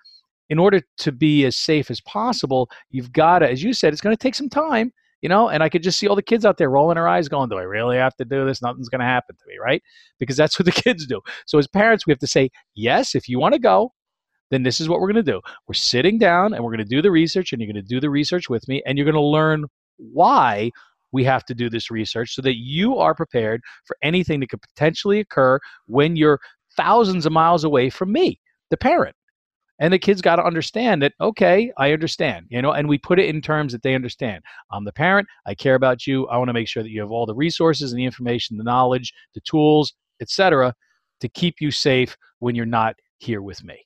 in 0.49 0.59
order 0.59 0.81
to 0.97 1.11
be 1.11 1.45
as 1.45 1.55
safe 1.55 1.91
as 1.91 2.01
possible 2.01 2.69
you've 2.91 3.11
got 3.11 3.39
to 3.39 3.49
as 3.49 3.63
you 3.63 3.73
said 3.73 3.91
it's 3.91 4.01
going 4.01 4.15
to 4.15 4.23
take 4.23 4.35
some 4.35 4.49
time 4.49 4.91
you 5.23 5.29
know, 5.29 5.47
and 5.47 5.63
I 5.63 5.69
could 5.69 5.81
just 5.81 5.97
see 5.97 6.07
all 6.07 6.17
the 6.17 6.21
kids 6.21 6.45
out 6.45 6.57
there 6.57 6.69
rolling 6.69 6.95
their 6.95 7.07
eyes 7.07 7.29
going, 7.29 7.49
Do 7.49 7.57
I 7.57 7.63
really 7.63 7.95
have 7.95 8.15
to 8.17 8.25
do 8.25 8.45
this? 8.45 8.61
Nothing's 8.61 8.89
going 8.89 8.99
to 8.99 9.05
happen 9.05 9.35
to 9.35 9.43
me, 9.47 9.55
right? 9.57 9.81
Because 10.19 10.35
that's 10.35 10.59
what 10.59 10.65
the 10.65 10.71
kids 10.71 11.07
do. 11.07 11.21
So 11.47 11.57
as 11.57 11.65
parents, 11.65 12.05
we 12.05 12.11
have 12.11 12.19
to 12.19 12.27
say, 12.27 12.49
Yes, 12.75 13.15
if 13.15 13.29
you 13.29 13.39
want 13.39 13.53
to 13.53 13.59
go, 13.59 13.93
then 14.51 14.63
this 14.63 14.81
is 14.81 14.89
what 14.89 14.99
we're 14.99 15.11
going 15.11 15.25
to 15.25 15.31
do. 15.31 15.41
We're 15.67 15.73
sitting 15.75 16.19
down 16.19 16.53
and 16.53 16.63
we're 16.63 16.71
going 16.71 16.85
to 16.85 16.95
do 16.95 17.01
the 17.01 17.09
research, 17.09 17.53
and 17.53 17.61
you're 17.61 17.71
going 17.71 17.83
to 17.83 17.87
do 17.87 18.01
the 18.01 18.09
research 18.09 18.49
with 18.49 18.67
me, 18.67 18.83
and 18.85 18.97
you're 18.97 19.05
going 19.05 19.15
to 19.15 19.21
learn 19.21 19.65
why 19.97 20.69
we 21.13 21.23
have 21.23 21.45
to 21.45 21.55
do 21.55 21.69
this 21.69 21.89
research 21.89 22.35
so 22.35 22.41
that 22.41 22.57
you 22.57 22.97
are 22.97 23.15
prepared 23.15 23.61
for 23.85 23.95
anything 24.03 24.41
that 24.41 24.49
could 24.49 24.61
potentially 24.61 25.21
occur 25.21 25.57
when 25.85 26.17
you're 26.17 26.39
thousands 26.75 27.25
of 27.25 27.31
miles 27.31 27.63
away 27.63 27.89
from 27.89 28.11
me, 28.11 28.39
the 28.71 28.77
parent 28.77 29.15
and 29.79 29.93
the 29.93 29.99
kids 29.99 30.21
got 30.21 30.35
to 30.37 30.45
understand 30.45 31.01
that 31.01 31.13
okay 31.19 31.71
i 31.77 31.91
understand 31.91 32.45
you 32.49 32.61
know 32.61 32.71
and 32.71 32.87
we 32.87 32.97
put 32.97 33.19
it 33.19 33.27
in 33.27 33.41
terms 33.41 33.71
that 33.73 33.81
they 33.81 33.95
understand. 33.95 34.43
I'm 34.71 34.85
the 34.85 34.91
parent 34.91 35.27
i 35.45 35.53
care 35.53 35.75
about 35.75 36.05
you 36.07 36.27
i 36.27 36.37
want 36.37 36.49
to 36.49 36.53
make 36.53 36.67
sure 36.67 36.83
that 36.83 36.89
you 36.89 37.01
have 37.01 37.11
all 37.11 37.25
the 37.25 37.35
resources 37.35 37.91
and 37.91 37.99
the 37.99 38.05
information 38.05 38.57
the 38.57 38.63
knowledge 38.63 39.13
the 39.33 39.41
tools 39.41 39.93
etc 40.21 40.73
to 41.19 41.29
keep 41.29 41.55
you 41.59 41.71
safe 41.71 42.17
when 42.39 42.55
you're 42.55 42.65
not 42.65 42.95
here 43.19 43.41
with 43.41 43.63
me. 43.63 43.85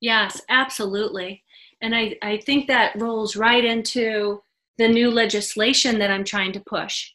Yes 0.00 0.40
absolutely. 0.48 1.42
And 1.80 1.94
i, 1.94 2.16
I 2.22 2.38
think 2.38 2.66
that 2.68 2.96
rolls 2.96 3.36
right 3.36 3.64
into 3.64 4.42
the 4.78 4.88
new 4.88 5.10
legislation 5.10 5.98
that 5.98 6.10
i'm 6.10 6.24
trying 6.24 6.52
to 6.52 6.60
push. 6.60 7.12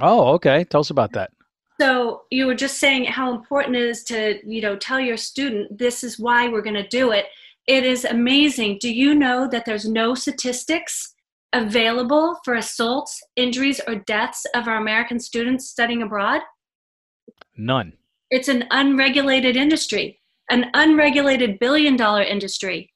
Oh 0.00 0.28
okay. 0.34 0.64
Tell 0.64 0.80
us 0.80 0.90
about 0.90 1.12
that 1.12 1.30
so 1.80 2.22
you 2.30 2.46
were 2.46 2.54
just 2.54 2.78
saying 2.78 3.04
how 3.04 3.32
important 3.32 3.76
it 3.76 3.82
is 3.82 4.04
to 4.04 4.38
you 4.44 4.60
know 4.60 4.76
tell 4.76 5.00
your 5.00 5.16
student 5.16 5.78
this 5.78 6.04
is 6.04 6.18
why 6.18 6.48
we're 6.48 6.62
going 6.62 6.82
to 6.82 6.88
do 6.88 7.12
it. 7.12 7.26
It 7.66 7.84
is 7.84 8.04
amazing. 8.04 8.78
Do 8.80 8.92
you 8.92 9.14
know 9.14 9.48
that 9.48 9.64
there's 9.64 9.88
no 9.88 10.14
statistics 10.14 11.14
available 11.52 12.38
for 12.44 12.54
assaults 12.54 13.20
injuries 13.36 13.80
or 13.86 13.96
deaths 13.96 14.46
of 14.54 14.68
our 14.68 14.76
american 14.76 15.18
students 15.18 15.68
studying 15.68 16.02
abroad? 16.02 16.42
None. 17.56 17.94
It's 18.30 18.48
an 18.48 18.64
unregulated 18.70 19.56
industry 19.56 20.20
an 20.50 20.66
unregulated 20.74 21.58
billion 21.58 21.96
dollar 21.96 22.22
industry. 22.22 22.92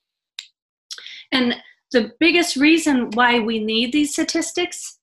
And 1.32 1.54
the 1.92 2.12
biggest 2.20 2.56
reason 2.56 3.10
why 3.12 3.38
we 3.38 3.64
need 3.64 3.92
these 3.92 4.12
statistics 4.12 4.98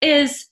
is 0.00 0.46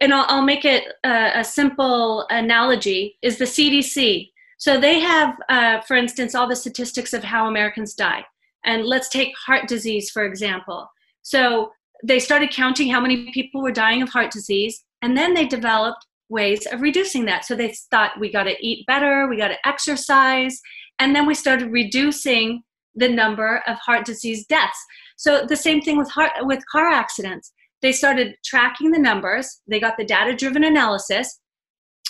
and 0.00 0.12
I'll, 0.12 0.26
I'll 0.28 0.42
make 0.42 0.64
it 0.64 0.84
a, 1.04 1.40
a, 1.40 1.44
simple 1.44 2.26
analogy 2.30 3.16
is 3.22 3.38
the 3.38 3.44
cdc 3.44 4.28
so 4.62 4.78
they 4.78 5.00
have 5.00 5.34
uh, 5.48 5.80
for 5.80 5.96
instance 5.96 6.36
all 6.36 6.46
the 6.46 6.54
statistics 6.54 7.12
of 7.12 7.24
how 7.24 7.48
americans 7.48 7.94
die. 7.94 8.24
And 8.64 8.84
let's 8.84 9.08
take 9.08 9.36
heart 9.36 9.66
disease 9.66 10.08
for 10.08 10.24
example. 10.24 10.88
So 11.22 11.72
they 12.04 12.20
started 12.20 12.52
counting 12.52 12.88
how 12.88 13.00
many 13.00 13.32
people 13.32 13.60
were 13.60 13.72
dying 13.72 14.02
of 14.02 14.08
heart 14.08 14.30
disease 14.30 14.84
and 15.02 15.16
then 15.16 15.34
they 15.34 15.46
developed 15.46 16.06
ways 16.28 16.64
of 16.66 16.80
reducing 16.80 17.24
that. 17.24 17.44
So 17.44 17.56
they 17.56 17.74
thought 17.90 18.20
we 18.20 18.30
got 18.30 18.44
to 18.44 18.54
eat 18.64 18.86
better 18.86 19.26
we 19.28 19.36
got 19.36 19.48
to 19.48 19.66
exercise 19.66 20.60
and 21.00 21.12
then 21.12 21.26
we 21.26 21.34
started 21.34 21.72
reducing 21.72 22.62
the 22.94 23.08
number 23.08 23.64
of 23.66 23.78
heart 23.78 24.06
disease 24.06 24.46
deaths. 24.46 24.78
So 25.16 25.44
the 25.44 25.56
same 25.56 25.80
thing 25.80 25.98
with 25.98 26.08
heart 26.08 26.30
with 26.42 26.62
car 26.70 26.88
accidents 26.88 27.50
they 27.82 27.92
started 27.92 28.36
tracking 28.44 28.90
the 28.90 28.98
numbers, 28.98 29.60
they 29.66 29.80
got 29.80 29.96
the 29.98 30.04
data 30.04 30.34
driven 30.34 30.64
analysis, 30.64 31.40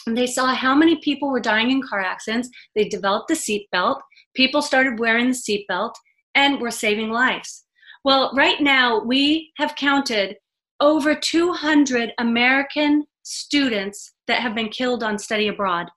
and 0.07 0.17
they 0.17 0.27
saw 0.27 0.55
how 0.55 0.75
many 0.75 0.97
people 0.97 1.31
were 1.31 1.41
dying 1.41 1.71
in 1.71 1.83
car 1.83 2.01
accidents. 2.01 2.49
They 2.75 2.89
developed 2.89 3.29
the 3.29 3.35
seatbelt, 3.35 4.01
people 4.35 4.63
started 4.63 4.99
wearing 4.99 5.29
the 5.29 5.35
seatbelt, 5.35 5.93
and 6.35 6.61
we're 6.61 6.71
saving 6.71 7.11
lives. 7.11 7.65
Well, 8.05 8.33
right 8.35 8.61
now, 8.61 9.03
we 9.03 9.53
have 9.59 9.77
counted 9.77 10.37
over 10.81 11.15
200 11.15 12.13
American 12.19 13.05
students 13.23 14.15
that 14.27 14.41
have 14.41 14.55
been 14.55 14.69
killed 14.69 15.03
on 15.03 15.19
study 15.19 15.49
abroad. 15.49 15.89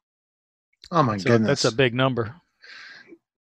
Oh 0.92 1.02
my 1.02 1.18
so 1.18 1.30
goodness. 1.30 1.64
That's 1.64 1.74
a 1.74 1.76
big 1.76 1.96
number. 1.96 2.36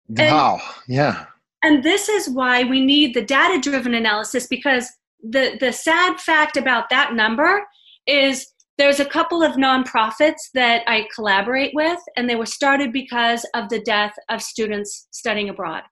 Wow. 0.09 0.59
And, 0.61 0.95
yeah. 0.95 1.25
And 1.63 1.83
this 1.83 2.09
is 2.09 2.29
why 2.29 2.63
we 2.63 2.85
need 2.85 3.15
the 3.15 3.23
data 3.23 3.59
driven 3.59 3.95
analysis 3.95 4.45
because 4.47 4.87
the 5.23 5.57
the 5.59 5.71
sad 5.71 6.19
fact 6.19 6.57
about 6.57 6.89
that 6.89 7.13
number 7.13 7.63
is 8.07 8.47
there's 8.77 8.99
a 8.99 9.05
couple 9.05 9.43
of 9.43 9.53
nonprofits 9.53 10.49
that 10.53 10.83
I 10.87 11.07
collaborate 11.13 11.71
with, 11.75 11.99
and 12.17 12.29
they 12.29 12.35
were 12.35 12.45
started 12.45 12.91
because 12.91 13.45
of 13.53 13.69
the 13.69 13.81
death 13.81 14.13
of 14.29 14.41
students 14.41 15.07
studying 15.11 15.49
abroad. 15.49 15.83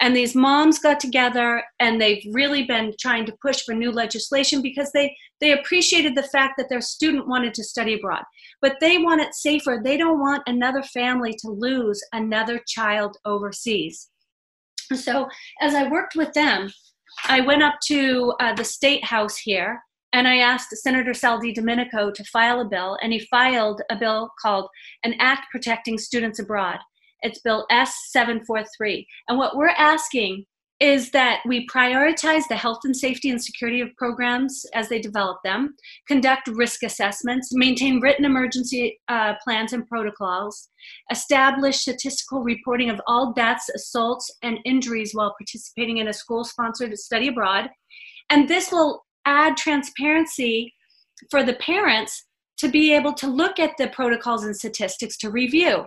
And 0.00 0.14
these 0.14 0.34
moms 0.34 0.78
got 0.78 1.00
together 1.00 1.62
and 1.80 2.00
they've 2.00 2.24
really 2.32 2.64
been 2.64 2.94
trying 3.00 3.26
to 3.26 3.36
push 3.40 3.62
for 3.62 3.74
new 3.74 3.90
legislation 3.90 4.62
because 4.62 4.90
they, 4.92 5.16
they 5.40 5.52
appreciated 5.52 6.14
the 6.14 6.22
fact 6.24 6.54
that 6.58 6.68
their 6.68 6.80
student 6.80 7.28
wanted 7.28 7.54
to 7.54 7.64
study 7.64 7.94
abroad. 7.94 8.22
But 8.60 8.76
they 8.80 8.98
want 8.98 9.20
it 9.20 9.34
safer. 9.34 9.80
They 9.82 9.96
don't 9.96 10.20
want 10.20 10.42
another 10.46 10.82
family 10.82 11.34
to 11.40 11.48
lose 11.48 12.00
another 12.12 12.60
child 12.66 13.16
overseas. 13.24 14.08
So 14.94 15.28
as 15.60 15.74
I 15.74 15.88
worked 15.88 16.14
with 16.14 16.32
them, 16.34 16.70
I 17.24 17.40
went 17.40 17.62
up 17.62 17.74
to 17.86 18.34
uh, 18.40 18.54
the 18.54 18.64
state 18.64 19.04
house 19.04 19.36
here 19.36 19.80
and 20.14 20.28
I 20.28 20.38
asked 20.38 20.70
Senator 20.76 21.12
Sal 21.12 21.40
DiDomenico 21.40 22.14
to 22.14 22.24
file 22.32 22.60
a 22.60 22.64
bill, 22.64 22.96
and 23.02 23.12
he 23.12 23.18
filed 23.18 23.82
a 23.90 23.96
bill 23.96 24.30
called 24.40 24.68
an 25.02 25.14
Act 25.18 25.46
Protecting 25.50 25.98
Students 25.98 26.38
Abroad. 26.38 26.78
It's 27.22 27.40
Bill 27.40 27.66
S743. 27.72 29.04
And 29.28 29.38
what 29.38 29.56
we're 29.56 29.70
asking 29.70 30.44
is 30.84 31.10
that 31.12 31.40
we 31.46 31.66
prioritize 31.66 32.42
the 32.50 32.56
health 32.56 32.80
and 32.84 32.94
safety 32.94 33.30
and 33.30 33.42
security 33.42 33.80
of 33.80 33.88
programs 33.96 34.66
as 34.74 34.90
they 34.90 34.98
develop 34.98 35.38
them, 35.42 35.74
conduct 36.06 36.46
risk 36.48 36.82
assessments, 36.82 37.48
maintain 37.54 38.00
written 38.00 38.26
emergency 38.26 39.00
uh, 39.08 39.32
plans 39.42 39.72
and 39.72 39.88
protocols, 39.88 40.68
establish 41.10 41.78
statistical 41.78 42.42
reporting 42.42 42.90
of 42.90 43.00
all 43.06 43.32
deaths, 43.32 43.70
assaults, 43.74 44.30
and 44.42 44.58
injuries 44.66 45.12
while 45.14 45.34
participating 45.38 45.96
in 45.98 46.08
a 46.08 46.12
school 46.12 46.44
sponsored 46.44 46.94
study 46.98 47.28
abroad. 47.28 47.70
And 48.28 48.46
this 48.46 48.70
will 48.70 49.06
add 49.24 49.56
transparency 49.56 50.74
for 51.30 51.42
the 51.42 51.54
parents 51.54 52.26
to 52.58 52.68
be 52.68 52.92
able 52.92 53.14
to 53.14 53.26
look 53.26 53.58
at 53.58 53.72
the 53.78 53.88
protocols 53.88 54.44
and 54.44 54.54
statistics 54.54 55.16
to 55.16 55.30
review. 55.30 55.86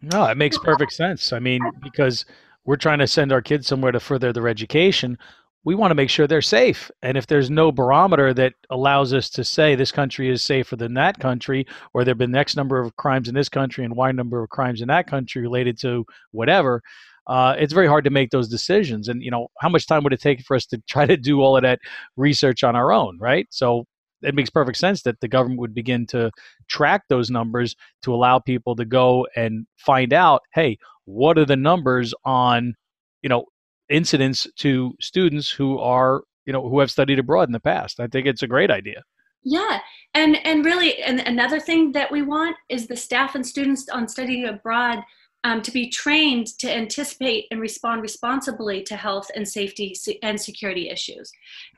No, 0.00 0.24
it 0.24 0.38
makes 0.38 0.56
perfect 0.56 0.94
sense. 0.94 1.30
I 1.30 1.40
mean, 1.40 1.60
because 1.82 2.24
we're 2.64 2.76
trying 2.76 2.98
to 2.98 3.06
send 3.06 3.32
our 3.32 3.42
kids 3.42 3.66
somewhere 3.66 3.92
to 3.92 4.00
further 4.00 4.32
their 4.32 4.48
education 4.48 5.18
we 5.64 5.74
want 5.74 5.90
to 5.90 5.94
make 5.94 6.10
sure 6.10 6.26
they're 6.26 6.42
safe. 6.42 6.90
And 7.02 7.16
if 7.16 7.26
there's 7.26 7.50
no 7.50 7.72
barometer 7.72 8.34
that 8.34 8.52
allows 8.70 9.14
us 9.14 9.30
to 9.30 9.44
say 9.44 9.74
this 9.74 9.90
country 9.90 10.30
is 10.30 10.42
safer 10.42 10.76
than 10.76 10.94
that 10.94 11.18
country 11.18 11.66
or 11.94 12.04
there 12.04 12.12
have 12.12 12.18
been 12.18 12.34
x 12.34 12.54
number 12.54 12.78
of 12.78 12.94
crimes 12.96 13.28
in 13.28 13.34
this 13.34 13.48
country 13.48 13.84
and 13.84 13.96
y 13.96 14.12
number 14.12 14.42
of 14.42 14.50
crimes 14.50 14.82
in 14.82 14.88
that 14.88 15.06
country 15.06 15.42
related 15.42 15.78
to 15.80 16.04
whatever 16.32 16.82
uh, 17.26 17.56
it's 17.58 17.72
very 17.72 17.86
hard 17.86 18.04
to 18.04 18.10
make 18.10 18.30
those 18.30 18.50
decisions. 18.50 19.08
And 19.08 19.22
you 19.22 19.30
know 19.30 19.48
how 19.58 19.70
much 19.70 19.86
time 19.86 20.04
would 20.04 20.12
it 20.12 20.20
take 20.20 20.42
for 20.42 20.54
us 20.54 20.66
to 20.66 20.78
try 20.88 21.06
to 21.06 21.16
do 21.16 21.40
all 21.40 21.56
of 21.56 21.62
that 21.62 21.80
research 22.16 22.62
on 22.62 22.76
our 22.76 22.92
own 22.92 23.18
right? 23.18 23.46
So 23.50 23.86
it 24.22 24.34
makes 24.34 24.50
perfect 24.50 24.78
sense 24.78 25.02
that 25.02 25.20
the 25.20 25.28
government 25.28 25.60
would 25.60 25.74
begin 25.74 26.06
to 26.08 26.30
track 26.68 27.02
those 27.08 27.30
numbers 27.30 27.76
to 28.02 28.14
allow 28.14 28.38
people 28.38 28.76
to 28.76 28.84
go 28.84 29.26
and 29.36 29.66
find 29.76 30.12
out 30.12 30.42
hey 30.54 30.78
what 31.04 31.38
are 31.38 31.44
the 31.44 31.56
numbers 31.56 32.14
on 32.24 32.74
you 33.22 33.28
know 33.28 33.44
incidents 33.88 34.46
to 34.56 34.94
students 35.00 35.50
who 35.50 35.78
are 35.78 36.22
you 36.46 36.52
know 36.52 36.68
who 36.68 36.80
have 36.80 36.90
studied 36.90 37.18
abroad 37.18 37.48
in 37.48 37.52
the 37.52 37.60
past? 37.60 38.00
I 38.00 38.06
think 38.06 38.26
it's 38.26 38.42
a 38.42 38.48
great 38.48 38.70
idea. 38.70 39.02
Yeah 39.42 39.80
and 40.14 40.36
and 40.46 40.64
really 40.64 41.02
and 41.02 41.20
another 41.20 41.60
thing 41.60 41.92
that 41.92 42.10
we 42.10 42.22
want 42.22 42.56
is 42.68 42.86
the 42.86 42.96
staff 42.96 43.34
and 43.34 43.46
students 43.46 43.88
on 43.88 44.08
studying 44.08 44.46
abroad 44.46 45.00
um, 45.42 45.60
to 45.60 45.70
be 45.70 45.90
trained 45.90 46.46
to 46.58 46.74
anticipate 46.74 47.46
and 47.50 47.60
respond 47.60 48.00
responsibly 48.00 48.82
to 48.84 48.96
health 48.96 49.30
and 49.36 49.46
safety 49.46 49.94
and 50.22 50.40
security 50.40 50.88
issues. 50.88 51.30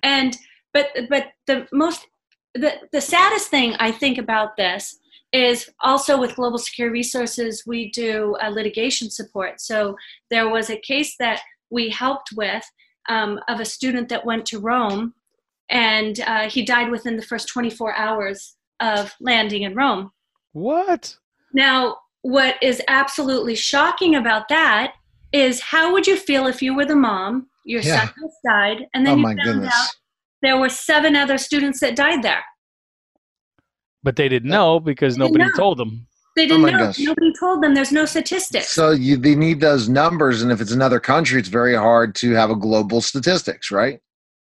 And 0.03 0.37
but 0.73 0.89
but 1.09 1.29
the 1.47 1.67
most 1.73 2.07
the, 2.55 2.75
the 2.91 3.03
saddest 3.03 3.49
thing 3.49 3.75
i 3.81 3.91
think 3.91 4.17
about 4.17 4.57
this 4.57 4.99
is 5.37 5.69
also 5.81 6.19
with 6.19 6.35
Global 6.35 6.59
Secure 6.59 6.91
Resources, 6.91 7.65
we 7.67 7.91
do 7.91 8.37
a 8.41 8.51
litigation 8.51 9.11
support. 9.11 9.61
So 9.61 9.95
there 10.31 10.49
was 10.49 10.71
a 10.71 10.81
case 10.81 11.15
that 11.19 11.41
we 11.71 11.91
helped 11.91 12.31
with 12.35 12.65
um, 13.11 13.39
of 13.47 13.61
a 13.61 13.65
student 13.67 14.09
that 14.09 14.25
went 14.25 14.47
to 14.47 14.59
Rome, 14.59 15.13
and 15.69 16.19
uh, 16.21 16.49
he 16.49 16.65
died 16.65 16.91
within 16.91 17.17
the 17.17 17.23
first 17.23 17.49
24 17.49 17.95
hours 17.95 18.57
of 18.81 19.15
landing 19.21 19.63
in 19.63 19.75
Rome. 19.75 20.11
What? 20.53 21.15
Now, 21.53 21.99
what 22.23 22.57
is 22.63 22.81
absolutely 22.89 23.57
shocking 23.57 24.15
about 24.15 24.49
that 24.49 24.95
is 25.33 25.61
how 25.61 25.93
would 25.93 26.07
you 26.07 26.17
feel 26.17 26.47
if 26.47 26.63
you 26.63 26.75
were 26.75 26.87
the 26.87 26.97
mom, 26.97 27.49
your 27.67 27.83
yeah. 27.83 28.07
son 28.07 28.15
has 28.23 28.35
died, 28.45 28.87
and 28.95 29.07
then 29.07 29.15
oh 29.15 29.19
you 29.19 29.37
found 29.37 29.43
goodness. 29.43 29.75
out 29.75 29.89
there 30.41 30.59
were 30.59 30.71
seven 30.71 31.15
other 31.15 31.37
students 31.37 31.81
that 31.81 31.95
died 31.95 32.23
there? 32.23 32.43
But 34.07 34.15
they 34.15 34.29
didn't 34.29 34.51
know 34.51 34.79
because 34.79 35.19
nobody 35.19 35.47
know. 35.47 35.51
told 35.57 35.79
them. 35.79 36.07
They 36.37 36.45
oh 36.45 36.49
didn't 36.49 36.65
oh 36.67 36.71
know. 36.71 36.79
Gosh. 36.87 37.01
Nobody 37.01 37.33
told 37.41 37.61
them. 37.61 37.75
There's 37.75 37.91
no 37.91 38.05
statistics. 38.05 38.71
So 38.71 38.93
you, 38.93 39.17
they 39.17 39.35
need 39.35 39.59
those 39.59 39.89
numbers, 39.89 40.43
and 40.43 40.53
if 40.53 40.61
it's 40.61 40.71
another 40.71 41.01
country, 41.01 41.41
it's 41.41 41.49
very 41.49 41.75
hard 41.75 42.15
to 42.17 42.31
have 42.35 42.51
a 42.51 42.55
global 42.55 43.01
statistics, 43.01 43.73
right? 43.73 43.99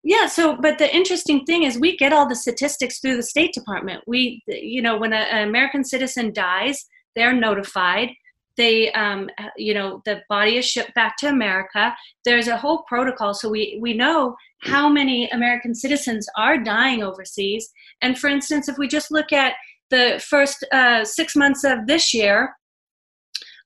Yeah. 0.05 0.29
So, 0.29 0.57
but 0.57 0.79
the 0.79 0.95
interesting 0.95 1.45
thing 1.45 1.65
is, 1.65 1.77
we 1.77 1.97
get 1.97 2.13
all 2.13 2.29
the 2.29 2.37
statistics 2.37 3.01
through 3.01 3.17
the 3.17 3.23
State 3.25 3.53
Department. 3.53 4.05
We, 4.07 4.45
you 4.47 4.81
know, 4.81 4.97
when 4.97 5.13
an 5.13 5.49
American 5.49 5.83
citizen 5.83 6.33
dies, 6.33 6.85
they're 7.17 7.33
notified. 7.33 8.11
They, 8.59 8.93
um, 8.93 9.31
you 9.57 9.73
know, 9.73 10.03
the 10.05 10.21
body 10.29 10.59
is 10.59 10.67
shipped 10.67 10.93
back 10.95 11.17
to 11.19 11.29
America. 11.29 11.97
There's 12.27 12.49
a 12.49 12.57
whole 12.59 12.83
protocol, 12.87 13.33
so 13.33 13.49
we 13.49 13.79
we 13.81 13.95
know 13.95 14.37
how 14.61 14.89
many 14.89 15.31
American 15.31 15.75
citizens 15.75 16.29
are 16.37 16.59
dying 16.59 17.03
overseas 17.03 17.73
and 18.03 18.19
for 18.19 18.29
instance, 18.29 18.69
if 18.69 18.79
we 18.79 18.89
just 18.89 19.11
look 19.11 19.33
at 19.33 19.55
the 19.91 20.23
first 20.27 20.65
uh, 20.73 21.05
six 21.05 21.35
months 21.35 21.65
of 21.65 21.87
this 21.87 22.15
year, 22.15 22.55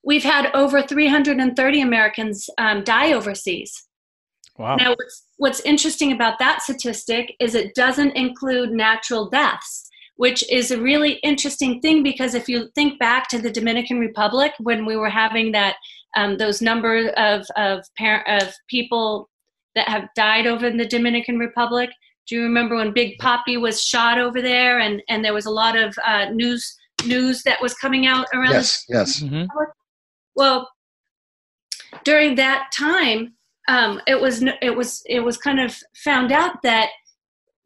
we've 0.05 0.23
had 0.23 0.51
over 0.55 0.83
330 0.83 1.81
Americans 1.81 2.49
um, 2.59 2.85
die 2.85 3.13
overseas. 3.13 3.89
Wow. 4.59 4.77
Now, 4.77 4.91
what's, 4.91 5.27
what's 5.39 5.61
interesting 5.61 6.13
about 6.13 6.39
that 6.39 6.63
statistic 6.63 7.35
is 7.41 7.55
it 7.55 7.75
doesn't 7.75 8.13
include 8.13 8.71
natural 8.71 9.29
deaths, 9.29 9.89
which 10.23 10.49
is 10.49 10.71
a 10.71 10.81
really 10.81 11.15
interesting 11.25 11.81
thing 11.81 12.01
because 12.01 12.37
if 12.37 12.49
you 12.49 12.69
think 12.77 12.97
back 13.01 13.29
to 13.29 13.39
the 13.39 13.51
Dominican 13.51 13.99
Republic 13.99 14.53
when 14.61 14.87
we 14.87 14.95
were 14.95 15.11
having 15.11 15.51
that 15.51 15.75
um, 16.17 16.37
those 16.37 16.63
number 16.63 17.09
of 17.17 17.45
of, 17.57 17.85
parent, 17.99 18.25
of 18.41 18.55
people 18.69 19.29
that 19.75 19.89
have 19.89 20.05
died 20.15 20.47
over 20.47 20.65
in 20.65 20.77
the 20.77 20.87
Dominican 20.87 21.41
Republic, 21.41 21.91
do 22.29 22.37
you 22.37 22.43
remember 22.43 22.77
when 22.77 22.93
Big 22.93 23.19
Papi 23.19 23.61
was 23.61 23.83
shot 23.83 24.17
over 24.17 24.41
there, 24.41 24.79
and 24.79 25.03
and 25.09 25.25
there 25.25 25.35
was 25.35 25.47
a 25.47 25.51
lot 25.51 25.77
of 25.77 25.93
uh, 26.07 26.27
news 26.27 26.73
news 27.05 27.43
that 27.43 27.61
was 27.61 27.75
coming 27.75 28.07
out 28.07 28.29
around? 28.33 28.53
Yes, 28.53 28.85
yes. 28.89 29.21
Mm-hmm. 29.25 29.47
Well, 30.37 30.69
during 32.05 32.37
that 32.37 32.71
time, 32.73 33.35
um, 33.67 34.01
it 34.07 34.21
was 34.21 34.45
it 34.69 34.77
was 34.77 35.03
it 35.07 35.25
was 35.25 35.37
kind 35.37 35.59
of 35.59 35.77
found 35.97 36.31
out 36.31 36.63
that 36.63 36.91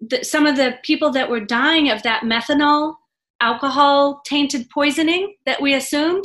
the, 0.00 0.24
some 0.24 0.46
of 0.46 0.56
the 0.56 0.78
people 0.82 1.10
that 1.12 1.30
were 1.30 1.40
dying 1.40 1.90
of 1.90 2.02
that 2.02 2.22
methanol 2.22 2.96
alcohol 3.40 4.22
tainted 4.24 4.68
poisoning 4.70 5.34
that 5.44 5.60
we 5.60 5.74
assumed, 5.74 6.24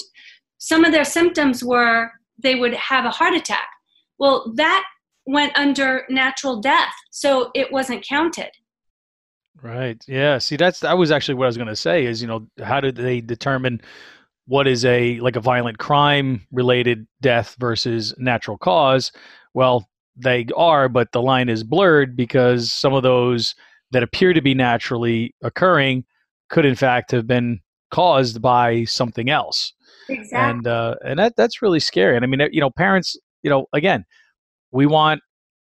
some 0.58 0.86
of 0.86 0.92
their 0.92 1.06
symptoms 1.06 1.64
were 1.64 2.12
they 2.42 2.56
would 2.56 2.74
have 2.74 3.06
a 3.06 3.12
heart 3.12 3.34
attack. 3.34 3.70
Well, 4.20 4.52
that 4.56 4.84
went 5.26 5.58
under 5.58 6.06
natural 6.10 6.60
death, 6.60 6.94
so 7.12 7.52
it 7.54 7.72
wasn't 7.72 8.06
counted. 8.06 8.52
Right. 9.62 10.04
Yeah. 10.08 10.40
See, 10.40 10.56
that's 10.56 10.80
that 10.80 10.98
was 10.98 11.12
actually 11.12 11.36
what 11.36 11.46
I 11.46 11.48
was 11.48 11.58
going 11.58 11.68
to 11.68 11.76
say. 11.76 12.06
Is 12.06 12.22
you 12.22 12.28
know 12.28 12.48
how 12.64 12.82
did 12.82 12.96
they 12.96 13.22
determine 13.22 13.82
what 14.48 14.68
is 14.68 14.86
a 14.86 15.20
like 15.20 15.36
a 15.36 15.42
violent 15.42 15.78
crime 15.78 16.48
related 16.52 17.06
death 17.22 17.56
versus 17.60 18.14
natural 18.18 18.58
cause? 18.58 19.12
Well, 19.54 19.88
they 20.16 20.46
are, 20.56 20.90
but 20.90 21.12
the 21.12 21.22
line 21.22 21.50
is 21.50 21.64
blurred 21.64 22.16
because 22.16 22.72
some 22.72 22.94
of 22.94 23.04
those 23.04 23.56
that 23.92 24.04
appear 24.04 24.34
to 24.34 24.42
be 24.42 24.54
naturally 24.54 25.36
occurring 25.44 26.04
could 26.50 26.66
in 26.66 26.76
fact 26.76 27.12
have 27.12 27.28
been 27.28 27.60
caused 27.92 28.42
by 28.42 28.84
something 28.86 29.30
else. 29.30 29.74
Exactly. 30.10 30.38
And 30.38 30.68
uh, 30.68 30.96
and 31.06 31.20
that 31.20 31.36
that's 31.36 31.62
really 31.62 31.80
scary. 31.80 32.16
And 32.16 32.26
I 32.26 32.28
mean, 32.28 32.42
you 32.52 32.62
know, 32.62 32.70
parents, 32.70 33.18
you 33.44 33.50
know, 33.50 33.68
again, 33.74 34.06
we 34.72 34.86
want 34.86 35.22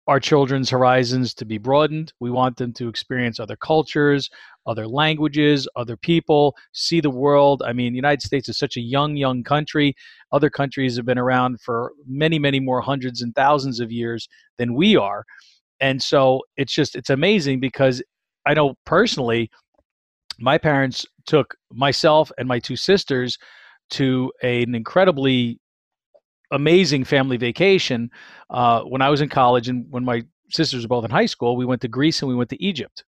our 0.09 0.19
children's 0.19 0.71
horizons 0.71 1.35
to 1.35 1.45
be 1.45 1.59
broadened. 1.59 2.11
We 2.19 2.31
want 2.31 2.57
them 2.57 2.73
to 2.73 2.89
experience 2.89 3.39
other 3.39 3.55
cultures, 3.55 4.27
other 4.65 4.87
languages, 4.87 5.67
other 5.75 5.95
people, 5.95 6.55
see 6.73 6.99
the 6.99 7.11
world. 7.11 7.61
I 7.63 7.73
mean, 7.73 7.93
the 7.93 7.97
United 7.97 8.23
States 8.23 8.49
is 8.49 8.57
such 8.57 8.75
a 8.75 8.81
young, 8.81 9.15
young 9.15 9.43
country. 9.43 9.95
Other 10.31 10.49
countries 10.49 10.97
have 10.97 11.05
been 11.05 11.19
around 11.19 11.61
for 11.61 11.91
many, 12.07 12.39
many 12.39 12.59
more 12.59 12.81
hundreds 12.81 13.21
and 13.21 13.35
thousands 13.35 13.79
of 13.79 13.91
years 13.91 14.27
than 14.57 14.73
we 14.73 14.95
are. 14.95 15.23
And 15.79 16.01
so 16.01 16.41
it's 16.57 16.73
just, 16.73 16.95
it's 16.95 17.11
amazing 17.11 17.59
because 17.59 18.01
I 18.47 18.55
know 18.55 18.73
personally, 18.87 19.51
my 20.39 20.57
parents 20.57 21.05
took 21.27 21.53
myself 21.71 22.31
and 22.39 22.47
my 22.47 22.57
two 22.57 22.75
sisters 22.75 23.37
to 23.91 24.31
an 24.41 24.73
incredibly 24.73 25.59
amazing 26.51 27.03
family 27.03 27.37
vacation 27.37 28.09
uh, 28.49 28.81
when 28.81 29.01
I 29.01 29.09
was 29.09 29.21
in 29.21 29.29
college 29.29 29.69
and 29.69 29.85
when 29.91 30.03
my 30.03 30.23
sisters 30.49 30.83
were 30.83 30.89
both 30.89 31.05
in 31.05 31.11
high 31.11 31.25
school. 31.25 31.55
We 31.55 31.65
went 31.65 31.81
to 31.81 31.87
Greece 31.87 32.21
and 32.21 32.29
we 32.29 32.35
went 32.35 32.49
to 32.49 32.63
Egypt, 32.63 33.03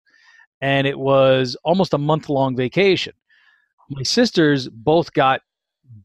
and 0.62 0.88
it 0.88 0.98
was 0.98 1.56
almost 1.64 1.94
a 1.94 1.98
month 1.98 2.30
long 2.30 2.56
vacation. 2.56 3.14
My 3.89 4.04
sisters 4.04 4.70
both 4.70 5.14
got 5.14 5.42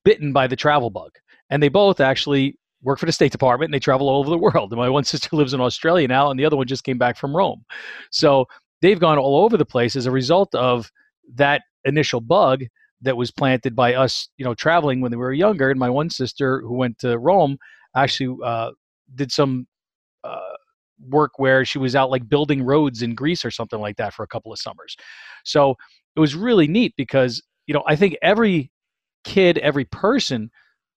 bitten 0.04 0.32
by 0.32 0.46
the 0.46 0.56
travel 0.56 0.90
bug, 0.90 1.12
and 1.50 1.62
they 1.62 1.68
both 1.68 2.00
actually 2.00 2.58
work 2.82 2.98
for 2.98 3.06
the 3.06 3.12
State 3.12 3.32
Department 3.32 3.68
and 3.68 3.74
they 3.74 3.80
travel 3.80 4.08
all 4.08 4.20
over 4.20 4.30
the 4.30 4.38
world. 4.38 4.72
And 4.72 4.78
my 4.78 4.88
one 4.88 5.04
sister 5.12 5.34
lives 5.36 5.54
in 5.54 5.60
Australia 5.60 6.08
now, 6.08 6.30
and 6.30 6.38
the 6.38 6.44
other 6.44 6.56
one 6.56 6.66
just 6.66 6.84
came 6.84 6.98
back 6.98 7.16
from 7.16 7.36
Rome. 7.36 7.64
So 8.10 8.46
they've 8.80 9.00
gone 9.00 9.18
all 9.18 9.44
over 9.44 9.56
the 9.56 9.64
place 9.64 9.96
as 9.96 10.06
a 10.06 10.10
result 10.10 10.54
of 10.54 10.90
that 11.34 11.62
initial 11.84 12.20
bug 12.20 12.64
that 13.02 13.16
was 13.16 13.30
planted 13.30 13.76
by 13.76 13.94
us, 13.94 14.28
you 14.36 14.44
know, 14.44 14.54
traveling 14.54 15.00
when 15.00 15.10
we 15.10 15.16
were 15.16 15.32
younger. 15.32 15.70
And 15.70 15.78
my 15.78 15.90
one 15.90 16.10
sister 16.10 16.60
who 16.60 16.74
went 16.74 16.98
to 17.00 17.18
Rome 17.18 17.58
actually 17.94 18.36
uh, 18.44 18.70
did 19.14 19.30
some 19.30 19.66
uh, 20.24 20.40
work 21.08 21.38
where 21.38 21.64
she 21.64 21.78
was 21.78 21.94
out 21.94 22.10
like 22.10 22.28
building 22.28 22.62
roads 22.62 23.02
in 23.02 23.14
Greece 23.14 23.44
or 23.44 23.50
something 23.50 23.80
like 23.80 23.96
that 23.96 24.14
for 24.14 24.22
a 24.22 24.28
couple 24.28 24.52
of 24.52 24.58
summers. 24.58 24.96
So 25.44 25.76
it 26.14 26.20
was 26.20 26.34
really 26.34 26.66
neat 26.66 26.94
because 26.96 27.42
you 27.66 27.74
know 27.74 27.82
I 27.86 27.96
think 27.96 28.16
every 28.22 28.70
kid, 29.24 29.58
every 29.58 29.84
person 29.84 30.50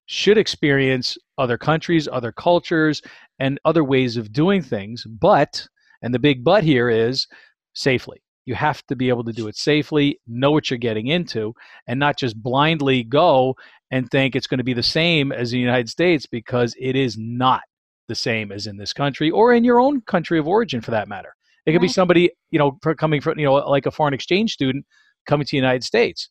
should 0.05 0.37
experience 0.37 1.17
other 1.37 1.57
countries, 1.57 2.07
other 2.11 2.31
cultures, 2.31 3.01
and 3.39 3.59
other 3.65 3.83
ways 3.83 4.17
of 4.17 4.31
doing 4.31 4.61
things. 4.61 5.03
But, 5.05 5.67
and 6.01 6.13
the 6.13 6.19
big 6.19 6.43
but 6.43 6.63
here 6.63 6.89
is 6.89 7.27
safely. 7.73 8.21
You 8.49 8.55
have 8.55 8.85
to 8.87 8.95
be 8.95 9.09
able 9.09 9.23
to 9.25 9.31
do 9.31 9.47
it 9.47 9.55
safely, 9.55 10.19
know 10.27 10.51
what 10.51 10.69
you're 10.69 10.77
getting 10.77 11.07
into, 11.07 11.53
and 11.87 11.99
not 11.99 12.17
just 12.17 12.41
blindly 12.41 13.03
go 13.03 13.55
and 13.91 14.09
think 14.09 14.35
it's 14.35 14.47
going 14.47 14.57
to 14.57 14.63
be 14.63 14.73
the 14.73 14.83
same 14.83 15.31
as 15.31 15.51
the 15.51 15.59
United 15.59 15.89
States 15.89 16.25
because 16.25 16.75
it 16.79 16.95
is 16.95 17.17
not 17.17 17.61
the 18.07 18.15
same 18.15 18.51
as 18.51 18.67
in 18.67 18.77
this 18.77 18.91
country 18.91 19.29
or 19.29 19.53
in 19.53 19.63
your 19.63 19.79
own 19.79 20.01
country 20.01 20.39
of 20.39 20.47
origin 20.47 20.81
for 20.81 20.91
that 20.91 21.07
matter. 21.07 21.35
It 21.65 21.71
could 21.71 21.77
right. 21.77 21.81
be 21.83 21.93
somebody, 21.93 22.31
you 22.51 22.59
know, 22.59 22.71
coming 22.97 23.21
from, 23.21 23.37
you 23.37 23.45
know, 23.45 23.53
like 23.53 23.85
a 23.85 23.91
foreign 23.91 24.13
exchange 24.13 24.53
student 24.53 24.85
coming 25.27 25.45
to 25.45 25.51
the 25.51 25.57
United 25.57 25.83
States 25.83 26.29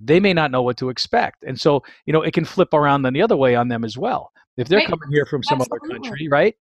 they 0.00 0.20
may 0.20 0.34
not 0.34 0.50
know 0.50 0.62
what 0.62 0.76
to 0.78 0.90
expect. 0.90 1.42
And 1.46 1.58
so, 1.58 1.82
you 2.04 2.12
know, 2.12 2.22
it 2.22 2.34
can 2.34 2.44
flip 2.44 2.74
around 2.74 3.02
then 3.02 3.12
the 3.12 3.22
other 3.22 3.36
way 3.36 3.54
on 3.54 3.68
them 3.68 3.84
as 3.84 3.96
well. 3.96 4.30
If 4.56 4.68
they're 4.68 4.78
right. 4.78 4.88
coming 4.88 5.10
here 5.10 5.26
from 5.26 5.42
some 5.42 5.60
absolutely. 5.60 5.90
other 5.90 6.00
country, 6.00 6.28
right? 6.28 6.54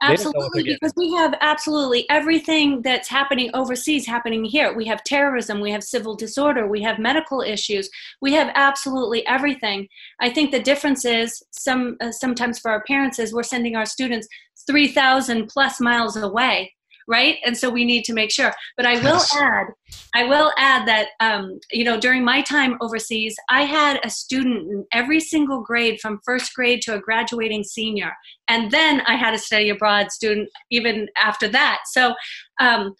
Absolutely, 0.00 0.62
because 0.62 0.92
we 0.96 1.12
have 1.14 1.34
absolutely 1.40 2.08
everything 2.08 2.82
that's 2.82 3.08
happening 3.08 3.50
overseas 3.52 4.06
happening 4.06 4.44
here. 4.44 4.72
We 4.72 4.84
have 4.86 5.02
terrorism, 5.02 5.60
we 5.60 5.72
have 5.72 5.82
civil 5.82 6.14
disorder, 6.14 6.68
we 6.68 6.82
have 6.82 7.00
medical 7.00 7.40
issues, 7.40 7.90
we 8.20 8.32
have 8.34 8.52
absolutely 8.54 9.26
everything. 9.26 9.88
I 10.20 10.30
think 10.30 10.52
the 10.52 10.62
difference 10.62 11.04
is 11.04 11.42
some 11.50 11.96
uh, 12.00 12.12
sometimes 12.12 12.60
for 12.60 12.70
our 12.70 12.84
parents 12.84 13.18
is 13.18 13.34
we're 13.34 13.42
sending 13.42 13.74
our 13.74 13.86
students 13.86 14.28
3,000 14.68 15.48
plus 15.48 15.80
miles 15.80 16.16
away 16.16 16.72
right? 17.08 17.38
And 17.44 17.56
so 17.56 17.70
we 17.70 17.84
need 17.84 18.04
to 18.04 18.12
make 18.12 18.30
sure. 18.30 18.52
But 18.76 18.86
I 18.86 18.94
will 18.96 19.16
yes. 19.16 19.36
add, 19.36 19.66
I 20.14 20.24
will 20.24 20.52
add 20.56 20.86
that 20.86 21.08
um, 21.20 21.58
you 21.72 21.84
know 21.84 21.98
during 21.98 22.24
my 22.24 22.42
time 22.42 22.76
overseas, 22.80 23.34
I 23.48 23.62
had 23.62 23.98
a 24.04 24.10
student 24.10 24.70
in 24.70 24.86
every 24.92 25.20
single 25.20 25.62
grade 25.62 25.98
from 26.00 26.20
first 26.24 26.54
grade 26.54 26.82
to 26.82 26.94
a 26.94 27.00
graduating 27.00 27.64
senior, 27.64 28.12
and 28.46 28.70
then 28.70 29.00
I 29.06 29.16
had 29.16 29.34
a 29.34 29.38
study 29.38 29.70
abroad 29.70 30.12
student 30.12 30.48
even 30.70 31.08
after 31.16 31.48
that. 31.48 31.80
So. 31.86 32.14
Um, 32.60 32.94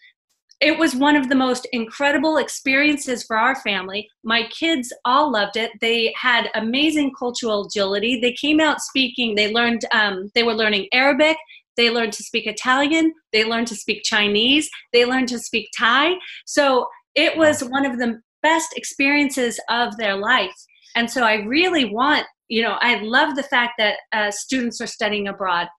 it 0.61 0.77
was 0.77 0.93
one 0.93 1.15
of 1.15 1.29
the 1.29 1.35
most 1.35 1.65
incredible 1.71 2.35
experiences 2.35 3.23
for 3.23 3.37
our 3.37 3.55
family. 3.61 4.09
My 4.23 4.43
kids 4.49 4.91
all 5.05 5.31
loved 5.31 5.55
it. 5.55 5.71
They 5.79 6.13
had 6.17 6.49
amazing 6.53 7.13
cultural 7.17 7.65
agility. 7.65 8.19
They 8.19 8.33
came 8.33 8.59
out 8.59 8.81
speaking. 8.81 9.35
They 9.35 9.53
learned. 9.53 9.85
Um, 9.93 10.29
they 10.35 10.43
were 10.43 10.53
learning 10.53 10.87
Arabic. 10.91 11.37
They 11.79 11.89
learned 11.89 12.11
to 12.11 12.23
speak 12.23 12.45
Italian. 12.45 13.13
They 13.31 13.45
learned 13.45 13.67
to 13.67 13.75
speak 13.75 14.01
Chinese. 14.03 14.69
They 14.91 15.05
learned 15.05 15.29
to 15.29 15.39
speak 15.39 15.69
Thai. 15.79 16.15
So 16.45 16.87
it 17.15 17.37
was 17.37 17.63
one 17.63 17.85
of 17.85 17.97
the 17.97 18.19
best 18.43 18.73
experiences 18.75 19.61
of 19.69 19.95
their 19.95 20.17
life. 20.17 20.51
And 20.97 21.09
so 21.09 21.23
I 21.23 21.35
really 21.35 21.85
want, 21.85 22.25
you 22.49 22.63
know, 22.63 22.75
I 22.81 22.99
love 22.99 23.37
the 23.37 23.43
fact 23.43 23.75
that 23.77 23.95
uh, 24.11 24.29
students 24.29 24.81
are 24.81 24.87
studying 24.87 25.29
abroad. 25.29 25.69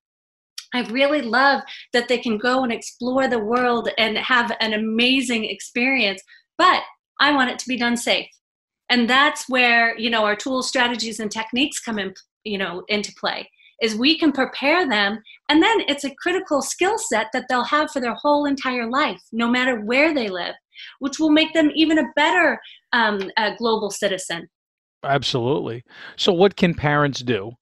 I 0.72 0.84
really 0.84 1.20
love 1.20 1.61
that 1.92 2.09
they 2.09 2.16
can 2.16 2.38
go 2.38 2.64
and 2.64 2.72
explore 2.72 3.28
the 3.28 3.38
world 3.38 3.90
and 3.98 4.16
have 4.16 4.57
an 4.59 4.72
amazing 4.72 5.44
experience, 5.44 6.22
but 6.57 6.82
I 7.20 7.34
want 7.36 7.51
it 7.51 7.59
to 7.59 7.68
be 7.68 7.76
done 7.76 7.98
safe. 7.98 8.28
And 8.88 9.11
that's 9.11 9.51
where, 9.51 9.98
you 9.98 10.09
know, 10.09 10.24
our 10.24 10.34
tools, 10.34 10.66
strategies, 10.66 11.20
and 11.20 11.30
techniques 11.30 11.78
come 11.78 11.98
in, 11.98 12.14
you 12.44 12.57
know, 12.57 12.84
into 12.88 13.12
play 13.20 13.51
is 13.81 13.97
we 13.97 14.18
can 14.18 14.33
prepare 14.33 14.89
them 14.89 15.18
and 15.49 15.62
then 15.62 15.81
it's 15.89 16.05
a 16.05 16.14
critical 16.16 16.62
skill 16.62 16.99
set 16.99 17.28
that 17.33 17.47
they'll 17.49 17.64
have 17.64 17.91
for 17.91 18.01
their 18.01 18.14
whole 18.14 18.47
entire 18.47 18.89
life 18.89 19.20
no 19.33 19.49
matter 19.49 19.81
where 19.81 20.14
they 20.14 20.28
live 20.28 20.55
which 20.99 21.18
will 21.18 21.31
make 21.31 21.53
them 21.53 21.70
even 21.74 21.99
a 21.99 22.05
better 22.16 22.61
um, 22.93 23.31
a 23.37 23.55
global 23.57 23.91
citizen. 23.91 24.49
Absolutely. 25.05 25.83
So 26.16 26.33
what 26.33 26.57
can 26.57 26.74
parents 26.74 27.20
do? 27.20 27.53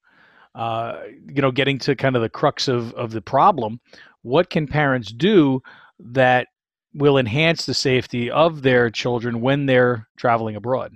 Uh, 0.54 1.02
you 1.26 1.40
know 1.40 1.52
getting 1.52 1.78
to 1.78 1.94
kind 1.94 2.16
of 2.16 2.22
the 2.22 2.28
crux 2.28 2.66
of, 2.66 2.92
of 2.94 3.12
the 3.12 3.20
problem 3.20 3.78
what 4.22 4.50
can 4.50 4.66
parents 4.66 5.12
do 5.12 5.60
that 6.00 6.48
will 6.94 7.16
enhance 7.16 7.64
the 7.64 7.74
safety 7.74 8.28
of 8.30 8.62
their 8.62 8.90
children 8.90 9.40
when 9.40 9.66
they're 9.66 10.08
traveling 10.16 10.56
abroad? 10.56 10.92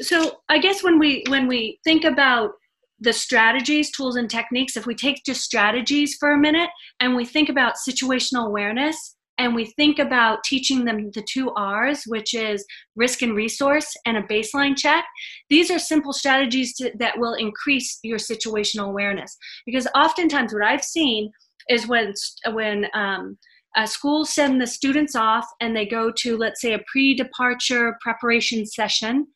So 0.00 0.38
i 0.48 0.58
guess 0.58 0.84
when 0.84 0.98
we 0.98 1.24
when 1.28 1.48
we 1.48 1.80
think 1.82 2.04
about 2.04 2.52
the 3.00 3.12
strategies, 3.12 3.90
tools, 3.90 4.16
and 4.16 4.30
techniques, 4.30 4.76
if 4.76 4.86
we 4.86 4.94
take 4.94 5.22
just 5.24 5.42
strategies 5.42 6.16
for 6.18 6.32
a 6.32 6.38
minute 6.38 6.70
and 7.00 7.14
we 7.14 7.24
think 7.24 7.48
about 7.48 7.74
situational 7.88 8.46
awareness 8.46 9.16
and 9.38 9.54
we 9.54 9.66
think 9.76 9.98
about 9.98 10.42
teaching 10.44 10.84
them 10.84 11.10
the 11.14 11.22
two 11.30 11.50
R's, 11.50 12.04
which 12.06 12.32
is 12.32 12.64
risk 12.94 13.20
and 13.20 13.36
resource 13.36 13.94
and 14.06 14.16
a 14.16 14.22
baseline 14.22 14.76
check, 14.76 15.04
these 15.50 15.70
are 15.70 15.78
simple 15.78 16.14
strategies 16.14 16.74
to, 16.76 16.90
that 16.98 17.18
will 17.18 17.34
increase 17.34 17.98
your 18.02 18.18
situational 18.18 18.88
awareness. 18.88 19.36
Because 19.66 19.86
oftentimes, 19.94 20.54
what 20.54 20.64
I've 20.64 20.84
seen 20.84 21.30
is 21.68 21.86
when 21.86 22.14
when 22.52 22.86
um, 22.94 23.36
schools 23.84 24.32
send 24.32 24.58
the 24.58 24.66
students 24.66 25.14
off 25.14 25.46
and 25.60 25.76
they 25.76 25.84
go 25.84 26.10
to, 26.10 26.38
let's 26.38 26.62
say, 26.62 26.72
a 26.72 26.84
pre-departure 26.90 27.98
preparation 28.02 28.64
session 28.64 29.26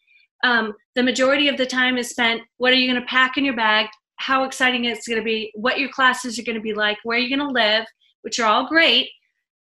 um, 0.43 0.75
the 0.95 1.03
majority 1.03 1.49
of 1.49 1.57
the 1.57 1.67
time 1.67 1.99
is 1.99 2.11
spent 2.11 2.43
what 2.59 2.73
are 2.73 2.77
you 2.77 2.91
going 2.91 3.01
to 3.01 3.07
pack 3.07 3.37
in 3.37 3.45
your 3.45 3.57
bag? 3.57 3.87
How 4.17 4.45
exciting 4.45 4.85
it's 4.85 5.07
going 5.07 5.19
to 5.19 5.25
be? 5.25 5.51
What 5.55 5.79
your 5.79 5.91
classes 5.91 6.39
are 6.39 6.43
going 6.43 6.57
to 6.57 6.63
be 6.63 6.75
like? 6.75 6.99
Where 7.05 7.19
you're 7.19 7.37
going 7.37 7.49
to 7.49 7.55
live? 7.55 7.87
Which 8.23 8.39
are 8.39 8.47
all 8.47 8.69
great. 8.69 9.09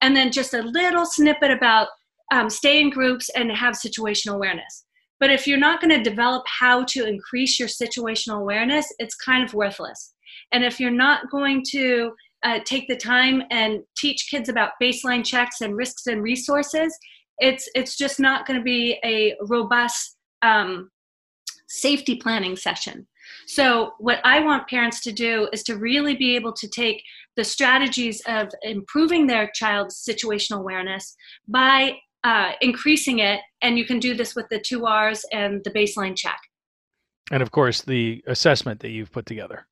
And 0.01 0.15
then 0.15 0.31
just 0.31 0.53
a 0.53 0.61
little 0.61 1.05
snippet 1.05 1.51
about 1.51 1.87
um, 2.31 2.49
stay 2.49 2.79
in 2.79 2.89
groups 2.89 3.29
and 3.35 3.51
have 3.51 3.75
situational 3.75 4.35
awareness. 4.35 4.85
But 5.19 5.31
if 5.31 5.47
you're 5.47 5.57
not 5.57 5.81
going 5.81 5.91
to 5.91 6.09
develop 6.09 6.43
how 6.47 6.83
to 6.85 7.05
increase 7.05 7.59
your 7.59 7.67
situational 7.67 8.39
awareness 8.39 8.87
it's 8.99 9.15
kind 9.15 9.43
of 9.43 9.53
worthless. 9.53 10.13
And 10.51 10.63
if 10.63 10.79
you're 10.79 10.91
not 10.91 11.29
going 11.29 11.63
to 11.71 12.11
uh, 12.43 12.59
take 12.63 12.87
the 12.87 12.95
time 12.95 13.43
and 13.51 13.81
teach 13.97 14.27
kids 14.31 14.47
about 14.47 14.71
baseline 14.81 15.25
checks 15.25 15.59
and 15.61 15.75
risks 15.75 16.07
and 16.07 16.23
resources 16.23 16.97
it's 17.39 17.69
it's 17.75 17.97
just 17.97 18.19
not 18.19 18.45
going 18.45 18.57
to 18.59 18.63
be 18.63 18.99
a 19.03 19.35
robust 19.47 20.17
um, 20.41 20.89
safety 21.67 22.15
planning 22.15 22.55
session. 22.55 23.07
So, 23.45 23.93
what 23.99 24.19
I 24.23 24.39
want 24.41 24.67
parents 24.67 25.01
to 25.01 25.11
do 25.11 25.49
is 25.53 25.63
to 25.63 25.77
really 25.77 26.15
be 26.15 26.35
able 26.35 26.53
to 26.53 26.67
take 26.67 27.03
the 27.35 27.43
strategies 27.43 28.21
of 28.27 28.49
improving 28.63 29.27
their 29.27 29.49
child's 29.53 30.03
situational 30.03 30.59
awareness 30.59 31.15
by 31.47 31.97
uh, 32.23 32.51
increasing 32.61 33.19
it. 33.19 33.39
And 33.61 33.77
you 33.77 33.85
can 33.85 33.99
do 33.99 34.15
this 34.15 34.35
with 34.35 34.47
the 34.49 34.59
two 34.59 34.85
R's 34.85 35.23
and 35.31 35.63
the 35.63 35.71
baseline 35.71 36.15
check. 36.15 36.39
And 37.31 37.43
of 37.43 37.51
course, 37.51 37.81
the 37.81 38.23
assessment 38.27 38.79
that 38.81 38.89
you've 38.89 39.11
put 39.11 39.25
together. 39.25 39.67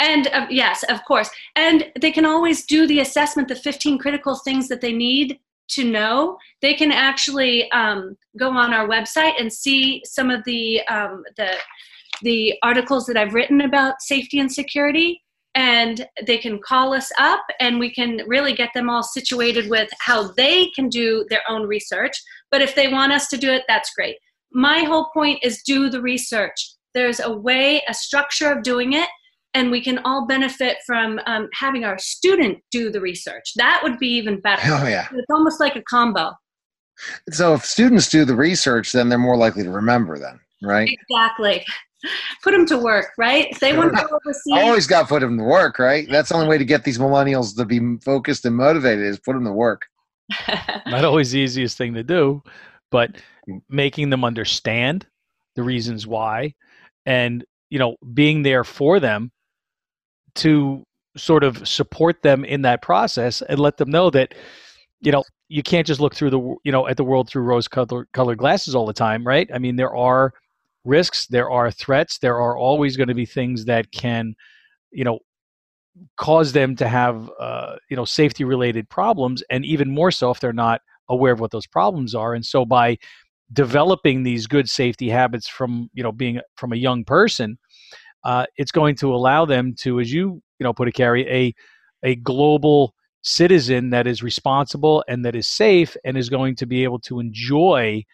And 0.00 0.28
uh, 0.28 0.46
yes, 0.50 0.84
of 0.84 1.04
course. 1.06 1.30
And 1.56 1.90
they 2.00 2.12
can 2.12 2.24
always 2.24 2.64
do 2.66 2.86
the 2.86 3.00
assessment, 3.00 3.48
the 3.48 3.56
15 3.56 3.98
critical 3.98 4.36
things 4.36 4.68
that 4.68 4.80
they 4.80 4.92
need 4.92 5.38
to 5.70 5.84
know, 5.84 6.38
they 6.62 6.74
can 6.74 6.92
actually 6.92 7.70
um, 7.72 8.16
go 8.38 8.50
on 8.50 8.72
our 8.72 8.88
website 8.88 9.34
and 9.38 9.52
see 9.52 10.02
some 10.04 10.30
of 10.30 10.42
the 10.44 10.82
um, 10.86 11.24
the 11.36 11.52
the 12.22 12.54
articles 12.62 13.06
that 13.06 13.16
I've 13.16 13.34
written 13.34 13.60
about 13.60 14.00
safety 14.00 14.40
and 14.40 14.50
security. 14.50 15.22
And 15.54 16.06
they 16.24 16.38
can 16.38 16.60
call 16.60 16.94
us 16.94 17.10
up, 17.18 17.40
and 17.58 17.80
we 17.80 17.92
can 17.92 18.20
really 18.28 18.52
get 18.52 18.70
them 18.74 18.88
all 18.88 19.02
situated 19.02 19.68
with 19.68 19.88
how 19.98 20.30
they 20.32 20.68
can 20.76 20.88
do 20.88 21.26
their 21.30 21.42
own 21.48 21.66
research. 21.66 22.12
But 22.52 22.62
if 22.62 22.76
they 22.76 22.88
want 22.88 23.12
us 23.12 23.26
to 23.28 23.36
do 23.36 23.50
it, 23.50 23.64
that's 23.66 23.92
great. 23.94 24.16
My 24.52 24.80
whole 24.80 25.10
point 25.12 25.40
is 25.42 25.62
do 25.62 25.90
the 25.90 26.00
research. 26.00 26.74
There's 26.94 27.18
a 27.18 27.32
way, 27.32 27.82
a 27.88 27.94
structure 27.94 28.52
of 28.52 28.62
doing 28.62 28.92
it 28.92 29.08
and 29.58 29.72
we 29.72 29.82
can 29.82 29.98
all 30.04 30.24
benefit 30.24 30.76
from 30.86 31.20
um, 31.26 31.48
having 31.52 31.84
our 31.84 31.98
student 31.98 32.58
do 32.70 32.90
the 32.90 33.00
research. 33.00 33.54
That 33.56 33.80
would 33.82 33.98
be 33.98 34.06
even 34.06 34.40
better. 34.40 34.62
Oh, 34.66 34.86
yeah. 34.86 35.08
It's 35.12 35.30
almost 35.30 35.58
like 35.58 35.74
a 35.74 35.82
combo. 35.82 36.32
So 37.30 37.54
if 37.54 37.64
students 37.64 38.08
do 38.08 38.24
the 38.24 38.36
research, 38.36 38.92
then 38.92 39.08
they're 39.08 39.18
more 39.18 39.36
likely 39.36 39.64
to 39.64 39.70
remember 39.70 40.16
then, 40.16 40.38
right? 40.62 40.88
Exactly. 40.88 41.64
Put 42.44 42.52
them 42.52 42.66
to 42.66 42.78
work, 42.78 43.10
right? 43.18 43.48
If 43.50 43.58
they 43.58 43.76
want 43.76 43.96
to 43.96 44.06
go 44.06 44.16
overseas. 44.16 44.52
Always 44.52 44.86
got 44.86 45.02
to 45.02 45.08
put 45.08 45.18
them 45.18 45.36
to 45.36 45.42
work, 45.42 45.80
right? 45.80 46.06
That's 46.08 46.28
the 46.28 46.36
only 46.36 46.46
way 46.46 46.56
to 46.56 46.64
get 46.64 46.84
these 46.84 46.96
millennials 46.96 47.56
to 47.56 47.64
be 47.64 47.80
focused 48.04 48.44
and 48.44 48.54
motivated 48.54 49.04
is 49.04 49.18
put 49.18 49.32
them 49.32 49.44
to 49.44 49.52
work. 49.52 49.86
Not 50.86 51.04
always 51.04 51.32
the 51.32 51.40
easiest 51.40 51.76
thing 51.76 51.94
to 51.94 52.04
do, 52.04 52.40
but 52.92 53.16
making 53.68 54.10
them 54.10 54.24
understand 54.24 55.08
the 55.56 55.64
reasons 55.64 56.06
why 56.06 56.54
and 57.04 57.44
you 57.68 57.80
know 57.80 57.96
being 58.14 58.42
there 58.42 58.62
for 58.62 59.00
them 59.00 59.32
to 60.36 60.84
sort 61.16 61.42
of 61.44 61.66
support 61.66 62.22
them 62.22 62.44
in 62.44 62.62
that 62.62 62.82
process 62.82 63.42
and 63.42 63.58
let 63.58 63.76
them 63.76 63.90
know 63.90 64.10
that 64.10 64.34
you 65.00 65.10
know 65.10 65.24
you 65.48 65.62
can't 65.62 65.86
just 65.86 66.00
look 66.00 66.14
through 66.14 66.30
the 66.30 66.56
you 66.64 66.72
know 66.72 66.86
at 66.86 66.96
the 66.96 67.04
world 67.04 67.28
through 67.28 67.42
rose 67.42 67.68
colored 67.68 68.38
glasses 68.38 68.74
all 68.74 68.86
the 68.86 68.92
time 68.92 69.26
right? 69.26 69.50
I 69.52 69.58
mean 69.58 69.76
there 69.76 69.94
are 69.94 70.32
risks 70.84 71.26
there 71.26 71.50
are 71.50 71.70
threats 71.70 72.18
there 72.18 72.40
are 72.40 72.56
always 72.56 72.96
going 72.96 73.08
to 73.08 73.14
be 73.14 73.26
things 73.26 73.64
that 73.64 73.90
can 73.92 74.34
you 74.90 75.04
know 75.04 75.18
cause 76.16 76.52
them 76.52 76.76
to 76.76 76.88
have 76.88 77.30
uh, 77.40 77.76
you 77.90 77.96
know 77.96 78.04
safety 78.04 78.44
related 78.44 78.88
problems 78.88 79.42
and 79.50 79.64
even 79.64 79.90
more 79.90 80.10
so 80.10 80.30
if 80.30 80.40
they're 80.40 80.52
not 80.52 80.80
aware 81.08 81.32
of 81.32 81.40
what 81.40 81.50
those 81.50 81.66
problems 81.66 82.14
are. 82.14 82.34
And 82.34 82.44
so 82.44 82.64
by 82.64 82.98
developing 83.52 84.22
these 84.22 84.46
good 84.46 84.68
safety 84.68 85.08
habits 85.08 85.48
from 85.48 85.90
you 85.94 86.02
know 86.02 86.12
being 86.12 86.40
from 86.56 86.72
a 86.72 86.76
young 86.76 87.04
person 87.04 87.58
uh, 88.24 88.46
it's 88.56 88.72
going 88.72 88.96
to 88.96 89.14
allow 89.14 89.44
them 89.44 89.74
to 89.80 90.00
as 90.00 90.12
you 90.12 90.42
you 90.58 90.64
know 90.64 90.72
put 90.72 90.88
it 90.88 90.92
Carrie, 90.92 91.28
a 91.28 91.54
a 92.02 92.16
global 92.16 92.94
citizen 93.22 93.90
that 93.90 94.06
is 94.06 94.22
responsible 94.22 95.04
and 95.08 95.24
that 95.24 95.34
is 95.34 95.46
safe 95.46 95.96
and 96.04 96.16
is 96.16 96.28
going 96.28 96.54
to 96.56 96.66
be 96.66 96.84
able 96.84 97.00
to 97.00 97.20
enjoy 97.20 98.04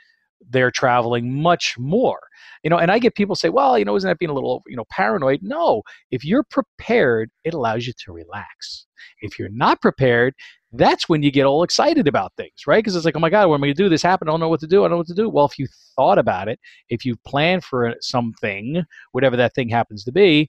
their 0.51 0.70
traveling 0.70 1.43
much 1.43 1.74
more 1.78 2.20
you 2.62 2.70
know 2.70 2.78
and 2.78 2.91
i 2.91 2.99
get 2.99 3.14
people 3.14 3.35
say 3.35 3.49
well 3.49 3.78
you 3.78 3.85
know 3.85 3.97
isn't 3.97 4.09
that 4.09 4.18
being 4.18 4.30
a 4.30 4.35
little 4.35 4.62
you 4.66 4.76
know 4.76 4.85
paranoid? 4.91 5.41
No 5.43 5.82
if 6.11 6.24
you're 6.24 6.45
prepared 6.45 7.30
it 7.45 7.55
allows 7.55 7.87
you 7.87 7.93
to 8.05 8.12
relax. 8.12 8.87
If 9.20 9.39
you're 9.39 9.49
not 9.51 9.80
prepared 9.80 10.35
that's 10.72 11.09
when 11.09 11.22
you 11.22 11.30
get 11.30 11.47
all 11.47 11.62
excited 11.62 12.09
about 12.09 12.32
things 12.37 12.66
right? 12.66 12.82
Because 12.82 12.97
it's 12.97 13.05
like 13.05 13.16
oh 13.16 13.20
my 13.20 13.30
god 13.30 13.49
what 13.49 13.57
am 13.57 13.64
i 13.64 13.66
going 13.68 13.76
to 13.76 13.82
do? 13.82 13.89
This 13.89 14.03
happened 14.03 14.28
i 14.28 14.32
don't 14.32 14.41
know 14.41 14.49
what 14.49 14.61
to 14.61 14.66
do 14.66 14.80
i 14.80 14.85
don't 14.85 14.93
know 14.93 14.97
what 14.99 15.07
to 15.07 15.14
do. 15.14 15.28
Well 15.28 15.47
if 15.47 15.59
you 15.59 15.66
thought 15.97 16.18
about 16.18 16.49
it 16.49 16.59
if 16.89 17.05
you 17.05 17.16
plan 17.26 17.61
for 17.61 17.95
something 18.01 18.82
whatever 19.12 19.37
that 19.37 19.55
thing 19.55 19.68
happens 19.68 20.05
to 20.05 20.12
be 20.12 20.49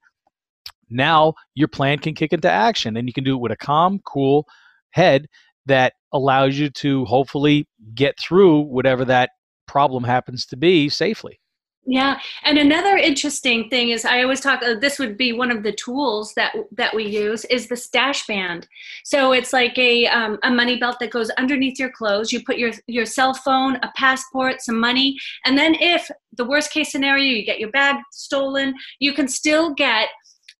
now 0.90 1.34
your 1.56 1.68
plan 1.68 1.98
can 2.00 2.14
kick 2.14 2.34
into 2.34 2.50
action 2.50 2.98
and 2.98 3.08
you 3.08 3.14
can 3.14 3.24
do 3.24 3.36
it 3.36 3.42
with 3.42 3.52
a 3.52 3.58
calm 3.58 4.00
cool 4.06 4.46
head 4.92 5.28
that 5.66 5.94
allows 6.14 6.58
you 6.58 6.70
to 6.70 7.06
hopefully 7.06 7.68
get 7.96 8.18
through 8.20 8.62
whatever 8.62 9.04
that 9.04 9.32
problem 9.68 10.04
happens 10.04 10.46
to 10.46 10.58
be 10.58 10.90
safely 10.90 11.40
yeah, 11.88 12.20
and 12.44 12.58
another 12.58 12.98
interesting 12.98 13.70
thing 13.70 13.90
is 13.90 14.06
I 14.06 14.24
always 14.24 14.42
talk. 14.42 14.64
Uh, 14.64 14.74
this 14.74 14.98
would 14.98 15.18
be 15.18 15.34
one 15.34 15.52
of 15.52 15.62
the 15.62 15.72
tools 15.72 16.34
that 16.34 16.56
that 16.72 16.96
we 16.96 17.06
use 17.06 17.46
is 17.46 17.68
the 17.68 17.76
stash 17.76 18.26
band. 18.26 18.68
So 19.04 19.34
it's 19.34 19.54
like 19.54 19.78
a 19.78 20.08
um, 20.08 20.40
a 20.42 20.50
money 20.50 20.80
belt 20.80 20.98
that 21.00 21.12
goes 21.12 21.30
underneath 21.32 21.78
your 21.78 21.92
clothes. 21.92 22.32
You 22.32 22.44
put 22.44 22.58
your 22.58 22.72
your 22.88 23.06
cell 23.06 23.36
phone, 23.36 23.76
a 23.84 23.92
passport, 23.96 24.62
some 24.62 24.80
money, 24.80 25.16
and 25.46 25.56
then 25.56 25.76
if 25.76 26.10
the 26.36 26.46
worst 26.46 26.72
case 26.72 26.92
scenario, 26.92 27.24
you 27.24 27.46
get 27.46 27.60
your 27.60 27.72
bag 27.72 27.98
stolen, 28.12 28.74
you 28.98 29.14
can 29.14 29.28
still 29.28 29.72
get 29.76 30.10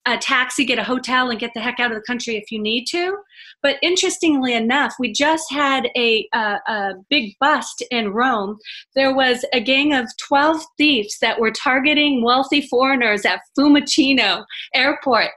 a 0.06 0.18
taxi, 0.18 0.66
get 0.66 0.80
a 0.80 0.84
hotel, 0.84 1.30
and 1.30 1.40
get 1.40 1.52
the 1.54 1.60
heck 1.60 1.80
out 1.80 1.92
of 1.92 1.98
the 1.98 2.04
country 2.04 2.36
if 2.36 2.52
you 2.52 2.62
need 2.62 2.86
to. 2.86 3.18
But 3.62 3.78
interestingly 3.82 4.54
enough, 4.54 4.94
we 5.00 5.12
just 5.12 5.52
had 5.52 5.90
a, 5.98 6.28
a, 6.34 6.94
big 7.10 7.34
bust 7.40 7.84
in 7.92 8.10
Rome. 8.10 8.58
There 8.96 9.16
was 9.16 9.46
a 9.54 9.60
gang 9.60 9.94
of 9.94 10.08
12 10.28 10.62
thieves 10.78 11.18
that 11.22 11.40
were 11.40 11.52
targeting 11.52 12.24
wealthy 12.24 12.62
foreigners 12.62 13.26
at 13.26 13.42
Fiumicino 13.58 14.46
Airport. 14.74 15.32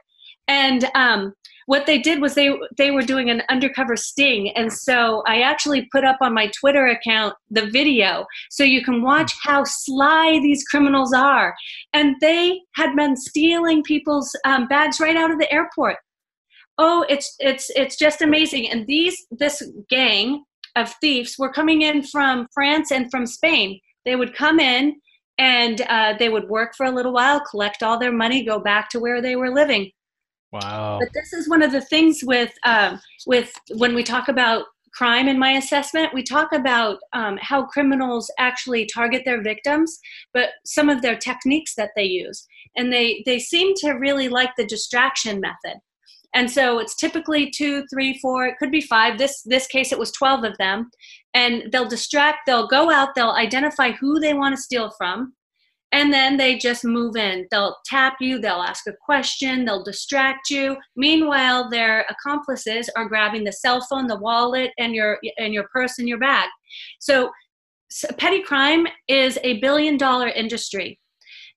And 0.47 0.89
um, 0.95 1.33
what 1.69 1.85
they 1.85 1.99
did 1.99 2.19
was 2.19 2.33
they 2.33 2.49
they 2.79 2.89
were 2.89 3.03
doing 3.03 3.29
an 3.29 3.43
undercover 3.47 3.95
sting. 3.95 4.49
And 4.55 4.73
so 4.73 5.21
i 5.27 5.41
actually 5.41 5.87
put 5.91 6.03
up 6.03 6.17
on 6.19 6.33
my 6.33 6.47
twitter 6.59 6.87
account 6.87 7.35
the 7.51 7.67
video 7.67 8.25
so 8.49 8.63
you 8.63 8.83
can 8.83 9.03
watch 9.03 9.31
how 9.43 9.63
sly 9.65 10.39
these 10.41 10.63
criminals 10.63 11.13
are. 11.13 11.53
And 11.93 12.15
they 12.21 12.59
had 12.73 12.95
been 12.95 13.15
stealing 13.15 13.83
people's 13.83 14.35
um, 14.45 14.67
bags 14.67 14.99
right 14.99 15.15
out 15.15 15.29
of 15.29 15.37
the 15.37 15.51
airport. 15.53 15.97
Oh 16.79 17.05
it's 17.07 17.35
it's 17.37 17.69
it's 17.75 17.97
just 17.97 18.23
amazing. 18.23 18.71
And 18.71 18.87
these 18.87 19.27
this 19.29 19.61
gang 19.91 20.43
of 20.75 20.91
thieves 21.01 21.35
were 21.37 21.53
coming 21.53 21.83
in 21.83 22.01
from 22.01 22.47
france 22.51 22.91
and 22.91 23.11
from 23.11 23.27
spain. 23.27 23.79
They 24.05 24.15
would 24.15 24.33
come 24.35 24.59
in 24.59 24.95
and 25.37 25.81
uh, 25.81 26.15
they 26.17 26.29
would 26.29 26.49
work 26.49 26.71
for 26.75 26.87
a 26.87 26.91
little 26.91 27.13
while 27.13 27.39
collect 27.51 27.83
all 27.83 27.99
their 27.99 28.11
money 28.11 28.43
go 28.43 28.59
back 28.59 28.89
to 28.89 28.99
where 28.99 29.21
they 29.21 29.35
were 29.35 29.53
living 29.53 29.91
Wow. 30.51 30.97
But 30.99 31.09
this 31.13 31.33
is 31.33 31.47
one 31.47 31.61
of 31.61 31.71
the 31.71 31.81
things 31.81 32.21
with 32.23 32.51
um, 32.65 32.99
with 33.27 33.53
when 33.75 33.93
we 33.93 34.03
talk 34.03 34.27
about 34.27 34.65
crime 34.93 35.27
in 35.27 35.37
my 35.37 35.51
assessment, 35.51 36.13
we 36.13 36.23
talk 36.23 36.51
about 36.51 36.97
um, 37.13 37.37
how 37.41 37.65
criminals 37.65 38.31
actually 38.39 38.87
target 38.87 39.21
their 39.25 39.41
victims, 39.41 39.99
but 40.33 40.49
some 40.65 40.89
of 40.89 41.01
their 41.01 41.15
techniques 41.15 41.75
that 41.75 41.91
they 41.95 42.03
use, 42.03 42.47
and 42.75 42.91
they 42.91 43.23
they 43.25 43.39
seem 43.39 43.73
to 43.75 43.91
really 43.91 44.29
like 44.29 44.51
the 44.57 44.65
distraction 44.65 45.39
method. 45.39 45.79
And 46.35 46.49
so 46.49 46.77
it's 46.77 46.95
typically 46.95 47.49
two, 47.49 47.83
three, 47.91 48.19
four. 48.19 48.45
It 48.45 48.57
could 48.59 48.71
be 48.71 48.81
five. 48.81 49.17
This 49.17 49.41
this 49.43 49.67
case, 49.67 49.91
it 49.91 49.99
was 49.99 50.11
twelve 50.11 50.43
of 50.43 50.57
them, 50.57 50.89
and 51.33 51.71
they'll 51.71 51.87
distract. 51.87 52.39
They'll 52.45 52.67
go 52.67 52.91
out. 52.91 53.09
They'll 53.15 53.31
identify 53.31 53.91
who 53.91 54.19
they 54.19 54.33
want 54.33 54.55
to 54.55 54.61
steal 54.61 54.91
from 54.97 55.33
and 55.91 56.13
then 56.13 56.37
they 56.37 56.57
just 56.57 56.85
move 56.85 57.15
in. 57.15 57.47
They'll 57.49 57.77
tap 57.85 58.17
you, 58.19 58.39
they'll 58.39 58.61
ask 58.61 58.85
a 58.87 58.93
question, 59.03 59.65
they'll 59.65 59.83
distract 59.83 60.49
you. 60.49 60.77
Meanwhile, 60.95 61.69
their 61.69 62.05
accomplices 62.09 62.89
are 62.95 63.09
grabbing 63.09 63.43
the 63.43 63.51
cell 63.51 63.85
phone, 63.89 64.07
the 64.07 64.19
wallet, 64.19 64.71
and 64.77 64.93
your 64.93 65.19
and 65.37 65.53
your 65.53 65.67
purse 65.69 65.97
and 65.97 66.07
your 66.07 66.19
bag. 66.19 66.47
So, 66.99 67.31
so 67.89 68.07
petty 68.17 68.43
crime 68.43 68.87
is 69.07 69.39
a 69.43 69.59
billion 69.59 69.97
dollar 69.97 70.27
industry. 70.27 70.99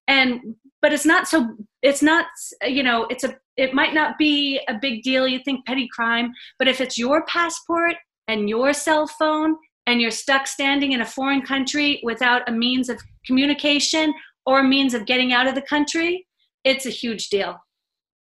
And 0.09 0.41
but 0.81 0.93
it's 0.93 1.07
not 1.07 1.29
so 1.29 1.55
it's 1.83 2.03
not 2.03 2.27
you 2.67 2.83
know, 2.83 3.07
it's 3.11 3.25
a 3.25 3.37
it 3.57 3.75
might 3.75 3.93
not 3.93 4.17
be 4.17 4.61
a 4.69 4.75
big 4.81 5.03
deal 5.03 5.29
you 5.29 5.41
think 5.45 5.67
petty 5.67 5.89
crime, 5.93 6.33
but 6.59 6.69
if 6.69 6.81
it's 6.81 6.97
your 6.97 7.25
passport 7.27 7.97
and 8.29 8.49
your 8.49 8.73
cell 8.73 9.07
phone 9.07 9.57
and 9.87 10.01
you're 10.01 10.11
stuck 10.11 10.47
standing 10.47 10.93
in 10.93 11.03
a 11.03 11.07
foreign 11.07 11.43
country 11.43 12.01
without 12.03 12.49
a 12.49 12.53
means 12.53 12.89
of 12.89 12.99
communication 13.27 14.13
or 14.47 14.61
a 14.61 14.65
means 14.65 14.95
of 14.95 15.07
getting 15.07 15.33
out 15.33 15.47
of 15.47 15.55
the 15.55 15.63
country, 15.63 16.27
it's 16.65 16.87
a 16.87 16.91
huge 16.91 17.29
deal. 17.29 17.57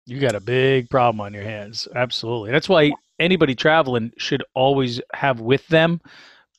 You 0.06 0.18
got 0.18 0.34
a 0.34 0.40
big 0.40 0.90
problem 0.90 1.20
on 1.20 1.32
your 1.32 1.44
hands. 1.44 1.86
Absolutely. 1.94 2.50
That's 2.50 2.68
why 2.68 2.92
anybody 3.18 3.54
traveling 3.54 4.12
should 4.18 4.42
always 4.54 5.00
have 5.14 5.40
with 5.40 5.66
them 5.68 6.00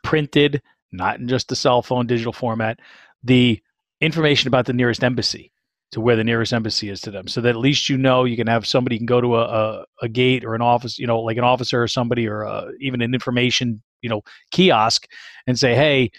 printed, 0.04 0.62
not 0.92 1.20
in 1.20 1.28
just 1.28 1.48
the 1.48 1.56
cell 1.56 1.82
phone 1.82 2.08
digital 2.08 2.34
format, 2.34 2.80
the 3.24 3.62
information 4.00 4.48
about 4.48 4.66
the 4.66 4.74
nearest 4.74 5.04
embassy 5.04 5.52
to 5.92 6.00
where 6.00 6.16
the 6.16 6.24
nearest 6.24 6.54
embassy 6.54 6.90
is 6.90 7.02
to 7.02 7.12
them 7.12 7.28
so 7.28 7.42
that 7.42 7.50
at 7.50 7.58
least 7.58 7.90
you 7.90 7.98
know 7.98 8.24
you 8.24 8.38
can 8.38 8.48
have 8.48 8.66
somebody 8.66 8.98
can 8.98 9.06
go 9.06 9.22
to 9.22 9.36
a, 9.36 9.44
a, 9.44 9.86
a 10.04 10.10
gate 10.10 10.46
or 10.46 10.56
an 10.56 10.62
office 10.62 10.98
you 10.98 11.06
know 11.06 11.20
like 11.20 11.38
an 11.38 11.44
officer 11.44 11.84
or 11.84 11.88
somebody 11.88 12.28
or 12.28 12.46
uh, 12.46 12.68
even 12.80 13.02
an 13.02 13.14
information 13.14 13.82
you 14.02 14.10
know 14.10 14.22
kiosk 14.52 15.06
and 15.48 15.60
say 15.60 15.76
hey 15.76 16.10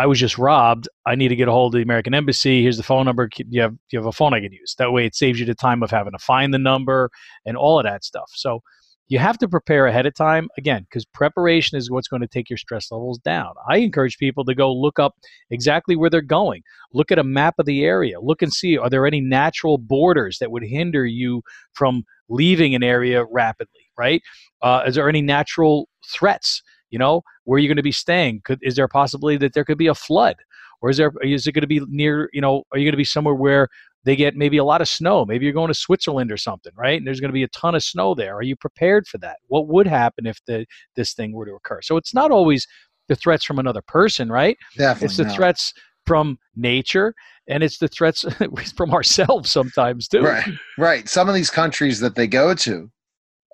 i 0.00 0.06
was 0.06 0.18
just 0.18 0.38
robbed. 0.38 0.88
I 1.06 1.14
need 1.14 1.28
to 1.28 1.36
get 1.36 1.48
a 1.48 1.52
hold 1.52 1.74
of 1.74 1.78
the 1.78 1.82
american 1.82 2.14
embassy. 2.14 2.62
Here's 2.62 2.76
the 2.76 2.82
phone 2.82 3.04
number. 3.04 3.28
You 3.36 3.62
have 3.62 3.76
you 3.90 3.98
have 3.98 4.06
a 4.06 4.12
phone 4.12 4.34
i 4.34 4.40
can 4.40 4.52
use. 4.52 4.74
That 4.78 4.92
way 4.92 5.06
it 5.06 5.14
saves 5.14 5.38
you 5.38 5.46
the 5.46 5.54
time 5.54 5.82
of 5.82 5.90
having 5.90 6.12
to 6.12 6.18
find 6.18 6.54
the 6.54 6.58
number 6.58 7.10
and 7.44 7.56
all 7.56 7.78
of 7.78 7.84
that 7.84 8.04
stuff. 8.04 8.30
So 8.34 8.60
you 9.08 9.18
have 9.18 9.38
to 9.38 9.48
prepare 9.48 9.86
ahead 9.86 10.06
of 10.06 10.14
time 10.14 10.48
again 10.56 10.84
because 10.84 11.04
preparation 11.04 11.76
is 11.76 11.90
what's 11.90 12.06
going 12.06 12.22
to 12.22 12.28
take 12.28 12.48
your 12.48 12.56
stress 12.56 12.92
levels 12.92 13.18
down. 13.18 13.52
I 13.68 13.78
encourage 13.78 14.18
people 14.18 14.44
to 14.44 14.54
go 14.54 14.72
look 14.72 15.00
up 15.00 15.14
exactly 15.50 15.96
where 15.96 16.10
they're 16.10 16.22
going. 16.22 16.62
Look 16.92 17.10
at 17.10 17.18
a 17.18 17.24
map 17.24 17.56
of 17.58 17.66
the 17.66 17.84
area. 17.84 18.20
Look 18.20 18.40
and 18.40 18.52
see 18.52 18.78
are 18.78 18.88
there 18.88 19.06
any 19.06 19.20
natural 19.20 19.78
borders 19.78 20.38
that 20.38 20.52
would 20.52 20.62
hinder 20.62 21.04
you 21.04 21.42
from 21.74 22.04
leaving 22.28 22.74
an 22.74 22.84
area 22.84 23.24
rapidly 23.30 23.90
right? 24.00 24.22
Uh, 24.62 24.82
is 24.86 24.94
there 24.94 25.08
any 25.10 25.20
natural 25.20 25.86
threats 26.10 26.62
you 26.90 26.98
know 26.98 27.22
where 27.44 27.56
are 27.56 27.60
you 27.60 27.68
going 27.68 27.76
to 27.76 27.82
be 27.82 27.92
staying 27.92 28.40
could 28.44 28.58
is 28.62 28.76
there 28.76 28.84
a 28.84 28.88
possibility 28.88 29.36
that 29.36 29.52
there 29.54 29.64
could 29.64 29.78
be 29.78 29.86
a 29.86 29.94
flood 29.94 30.36
or 30.82 30.90
is 30.90 30.96
there 30.96 31.12
is 31.22 31.46
it 31.46 31.52
going 31.52 31.62
to 31.62 31.66
be 31.66 31.80
near 31.88 32.28
you 32.32 32.40
know 32.40 32.62
are 32.72 32.78
you 32.78 32.84
going 32.84 32.92
to 32.92 32.96
be 32.96 33.04
somewhere 33.04 33.34
where 33.34 33.68
they 34.04 34.16
get 34.16 34.34
maybe 34.34 34.56
a 34.56 34.64
lot 34.64 34.80
of 34.80 34.88
snow. 34.88 35.24
Maybe 35.24 35.44
you're 35.44 35.52
going 35.52 35.68
to 35.68 35.74
Switzerland 35.74 36.32
or 36.32 36.36
something, 36.36 36.72
right? 36.74 36.96
And 36.96 37.06
there's 37.06 37.20
going 37.20 37.28
to 37.30 37.34
be 37.34 37.42
a 37.42 37.48
ton 37.48 37.74
of 37.74 37.82
snow 37.82 38.14
there. 38.14 38.34
Are 38.34 38.42
you 38.42 38.56
prepared 38.56 39.06
for 39.06 39.18
that? 39.18 39.36
What 39.48 39.68
would 39.68 39.86
happen 39.86 40.26
if 40.26 40.38
the 40.46 40.66
this 40.96 41.12
thing 41.12 41.32
were 41.32 41.44
to 41.46 41.52
occur? 41.52 41.82
So 41.82 41.96
it's 41.96 42.14
not 42.14 42.30
always 42.30 42.66
the 43.08 43.16
threats 43.16 43.44
from 43.44 43.58
another 43.58 43.82
person, 43.82 44.30
right? 44.30 44.56
Definitely. 44.76 45.04
It's 45.04 45.16
the 45.16 45.24
no. 45.24 45.34
threats 45.34 45.74
from 46.06 46.38
nature 46.56 47.14
and 47.46 47.62
it's 47.62 47.78
the 47.78 47.88
threats 47.88 48.24
from 48.76 48.92
ourselves 48.92 49.52
sometimes 49.52 50.08
too. 50.08 50.22
Right. 50.22 50.48
Right. 50.78 51.08
Some 51.08 51.28
of 51.28 51.34
these 51.34 51.50
countries 51.50 52.00
that 52.00 52.14
they 52.14 52.26
go 52.26 52.54
to 52.54 52.90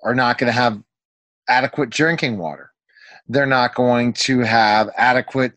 are 0.03 0.15
not 0.15 0.37
going 0.37 0.47
to 0.47 0.53
have 0.53 0.81
adequate 1.49 1.89
drinking 1.89 2.37
water. 2.37 2.71
They're 3.29 3.45
not 3.45 3.75
going 3.75 4.13
to 4.13 4.39
have 4.39 4.89
adequate 4.95 5.53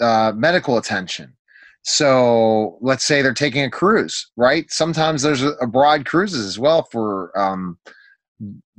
uh, 0.00 0.32
medical 0.34 0.78
attention 0.78 1.34
so 1.82 2.78
let's 2.80 3.04
say 3.04 3.22
they're 3.22 3.32
taking 3.32 3.64
a 3.64 3.70
cruise, 3.70 4.30
right? 4.36 4.70
Sometimes 4.70 5.22
there's 5.22 5.42
abroad 5.42 6.04
cruises 6.04 6.46
as 6.46 6.58
well 6.58 6.82
for 6.90 7.36
um, 7.38 7.78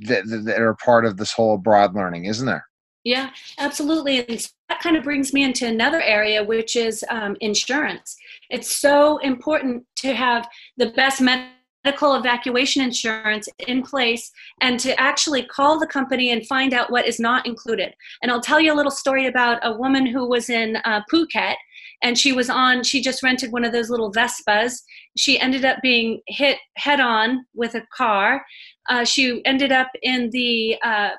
that, 0.00 0.24
that 0.44 0.60
are 0.60 0.76
part 0.84 1.04
of 1.04 1.16
this 1.16 1.32
whole 1.32 1.56
abroad 1.56 1.94
learning, 1.94 2.26
isn't 2.26 2.46
there? 2.46 2.64
Yeah, 3.04 3.30
absolutely. 3.58 4.24
And 4.24 4.48
that 4.68 4.80
kind 4.80 4.96
of 4.96 5.02
brings 5.02 5.32
me 5.32 5.42
into 5.42 5.66
another 5.66 6.00
area, 6.00 6.44
which 6.44 6.76
is 6.76 7.04
um, 7.10 7.36
insurance. 7.40 8.16
It's 8.48 8.76
so 8.76 9.18
important 9.18 9.84
to 9.96 10.14
have 10.14 10.48
the 10.76 10.90
best 10.90 11.20
medical 11.20 11.50
evacuation 11.84 12.82
insurance 12.82 13.48
in 13.66 13.82
place 13.82 14.30
and 14.60 14.78
to 14.80 14.98
actually 15.00 15.44
call 15.44 15.78
the 15.78 15.86
company 15.86 16.30
and 16.30 16.46
find 16.46 16.72
out 16.74 16.90
what 16.90 17.06
is 17.06 17.18
not 17.18 17.46
included. 17.46 17.94
And 18.22 18.30
I'll 18.30 18.40
tell 18.40 18.60
you 18.60 18.72
a 18.72 18.76
little 18.76 18.92
story 18.92 19.26
about 19.26 19.58
a 19.62 19.72
woman 19.72 20.06
who 20.06 20.28
was 20.28 20.48
in 20.48 20.76
uh, 20.84 21.00
Phuket 21.12 21.56
and 22.02 22.18
she 22.18 22.32
was 22.32 22.50
on 22.50 22.82
she 22.82 23.00
just 23.00 23.22
rented 23.22 23.52
one 23.52 23.64
of 23.64 23.72
those 23.72 23.88
little 23.88 24.12
vespas 24.12 24.82
she 25.16 25.38
ended 25.38 25.64
up 25.64 25.78
being 25.82 26.20
hit 26.26 26.58
head 26.76 26.98
on 27.00 27.46
with 27.54 27.74
a 27.76 27.82
car 27.96 28.42
Uh, 28.88 29.04
she 29.04 29.44
ended 29.44 29.72
up 29.72 29.88
in 30.02 30.30
the 30.30 30.76
uh, 30.82 31.10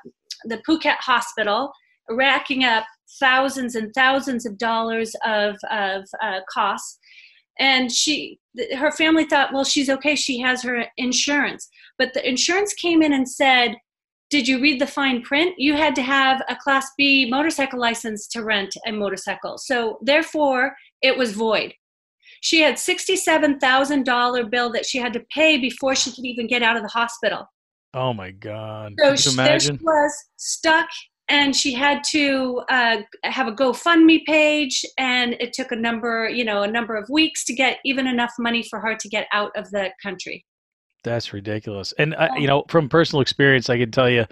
the 0.44 0.58
Phuket 0.68 0.96
hospital, 0.96 1.72
racking 2.10 2.64
up 2.64 2.84
thousands 3.18 3.74
and 3.74 3.92
thousands 3.94 4.44
of 4.46 4.58
dollars 4.58 5.14
of 5.24 5.56
of 5.70 6.04
uh, 6.22 6.40
costs. 6.52 6.98
And 7.58 7.90
she, 7.90 8.38
her 8.76 8.90
family 8.90 9.24
thought, 9.24 9.52
well, 9.52 9.64
she's 9.64 9.90
okay. 9.90 10.16
She 10.16 10.40
has 10.40 10.62
her 10.62 10.86
insurance, 10.96 11.68
but 11.98 12.12
the 12.14 12.28
insurance 12.28 12.74
came 12.74 13.02
in 13.02 13.12
and 13.12 13.28
said, 13.28 13.76
did 14.30 14.48
you 14.48 14.60
read 14.60 14.80
the 14.80 14.86
fine 14.86 15.22
print? 15.22 15.54
You 15.58 15.74
had 15.74 15.94
to 15.94 16.02
have 16.02 16.42
a 16.48 16.56
Class 16.56 16.88
B 16.98 17.28
motorcycle 17.30 17.78
license 17.78 18.26
to 18.28 18.42
rent 18.42 18.74
a 18.86 18.90
motorcycle. 18.90 19.58
So 19.58 19.98
therefore, 20.02 20.74
it 21.02 21.16
was 21.16 21.32
void. 21.32 21.72
She 22.40 22.60
had 22.60 22.74
$67,000 22.74 24.50
bill 24.50 24.72
that 24.72 24.86
she 24.86 24.98
had 24.98 25.12
to 25.12 25.20
pay 25.32 25.58
before 25.58 25.94
she 25.94 26.10
could 26.10 26.24
even 26.24 26.46
get 26.46 26.62
out 26.62 26.76
of 26.76 26.82
the 26.82 26.88
hospital. 26.88 27.46
Oh 27.94 28.12
my 28.12 28.32
God. 28.32 28.94
So 28.98 29.14
she, 29.14 29.36
there 29.36 29.60
she 29.60 29.72
was 29.80 30.12
stuck 30.36 30.88
and 31.28 31.56
she 31.56 31.72
had 31.72 32.04
to 32.10 32.62
uh, 32.68 32.98
have 33.24 33.48
a 33.48 33.52
GoFundMe 33.52 34.24
page, 34.26 34.84
and 34.98 35.34
it 35.40 35.52
took 35.52 35.72
a 35.72 35.76
number, 35.76 36.28
you 36.28 36.44
know, 36.44 36.62
a 36.62 36.68
number 36.68 36.96
of 36.96 37.08
weeks 37.08 37.44
to 37.46 37.54
get 37.54 37.78
even 37.84 38.06
enough 38.06 38.32
money 38.38 38.62
for 38.62 38.80
her 38.80 38.94
to 38.96 39.08
get 39.08 39.26
out 39.32 39.50
of 39.56 39.70
the 39.70 39.90
country. 40.02 40.44
That's 41.02 41.32
ridiculous. 41.32 41.92
And 41.98 42.14
uh, 42.14 42.28
you 42.36 42.46
know, 42.46 42.64
from 42.68 42.88
personal 42.88 43.20
experience, 43.20 43.70
I 43.70 43.78
can 43.78 43.90
tell 43.90 44.08
you, 44.08 44.26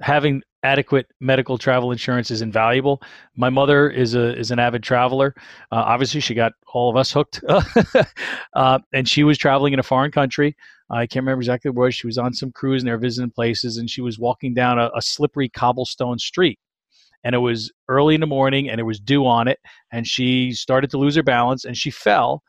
having 0.00 0.42
adequate 0.62 1.06
medical 1.20 1.56
travel 1.56 1.92
insurance 1.92 2.30
is 2.30 2.42
invaluable. 2.42 3.00
My 3.36 3.48
mother 3.48 3.88
is 3.88 4.14
a 4.14 4.36
is 4.36 4.50
an 4.50 4.58
avid 4.58 4.82
traveler. 4.82 5.34
Uh, 5.72 5.82
obviously, 5.86 6.20
she 6.20 6.34
got 6.34 6.52
all 6.74 6.90
of 6.90 6.96
us 6.96 7.12
hooked, 7.12 7.42
uh, 8.54 8.78
and 8.92 9.08
she 9.08 9.24
was 9.24 9.38
traveling 9.38 9.72
in 9.72 9.78
a 9.78 9.84
foreign 9.84 10.10
country. 10.10 10.56
I 10.90 11.06
can't 11.06 11.22
remember 11.22 11.40
exactly 11.40 11.70
where 11.70 11.92
she 11.92 12.06
was 12.06 12.18
on 12.18 12.34
some 12.34 12.52
cruise 12.52 12.82
and 12.82 12.88
they 12.88 12.92
were 12.92 12.98
visiting 12.98 13.30
places, 13.30 13.76
and 13.76 13.88
she 13.88 14.00
was 14.00 14.18
walking 14.18 14.54
down 14.54 14.78
a, 14.78 14.90
a 14.94 15.02
slippery 15.02 15.48
cobblestone 15.48 16.18
street. 16.18 16.58
And 17.22 17.34
it 17.34 17.38
was 17.38 17.70
early 17.88 18.14
in 18.14 18.20
the 18.20 18.26
morning, 18.26 18.70
and 18.70 18.80
it 18.80 18.84
was 18.84 18.98
dew 18.98 19.26
on 19.26 19.46
it, 19.46 19.58
and 19.92 20.06
she 20.06 20.52
started 20.52 20.90
to 20.90 20.98
lose 20.98 21.14
her 21.16 21.22
balance, 21.22 21.64
and 21.64 21.76
she 21.76 21.90
fell, 21.90 22.42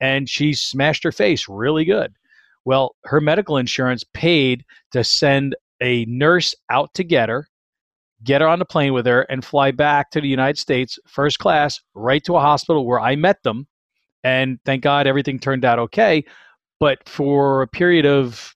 and 0.00 0.28
she 0.28 0.52
smashed 0.52 1.04
her 1.04 1.12
face 1.12 1.48
really 1.48 1.84
good. 1.84 2.14
Well, 2.64 2.96
her 3.04 3.20
medical 3.20 3.56
insurance 3.56 4.04
paid 4.12 4.64
to 4.90 5.04
send 5.04 5.54
a 5.80 6.04
nurse 6.06 6.54
out 6.68 6.92
to 6.94 7.04
get 7.04 7.28
her, 7.28 7.48
get 8.24 8.40
her 8.40 8.48
on 8.48 8.58
the 8.58 8.64
plane 8.64 8.92
with 8.92 9.06
her, 9.06 9.22
and 9.22 9.44
fly 9.44 9.70
back 9.70 10.10
to 10.10 10.20
the 10.20 10.28
United 10.28 10.58
States 10.58 10.98
first 11.06 11.38
class 11.38 11.80
right 11.94 12.24
to 12.24 12.36
a 12.36 12.40
hospital 12.40 12.84
where 12.84 13.00
I 13.00 13.14
met 13.14 13.42
them. 13.44 13.68
And 14.24 14.58
thank 14.64 14.82
God 14.82 15.06
everything 15.06 15.38
turned 15.38 15.64
out 15.64 15.78
okay. 15.78 16.24
But 16.78 17.08
for 17.08 17.62
a 17.62 17.68
period 17.68 18.06
of 18.06 18.54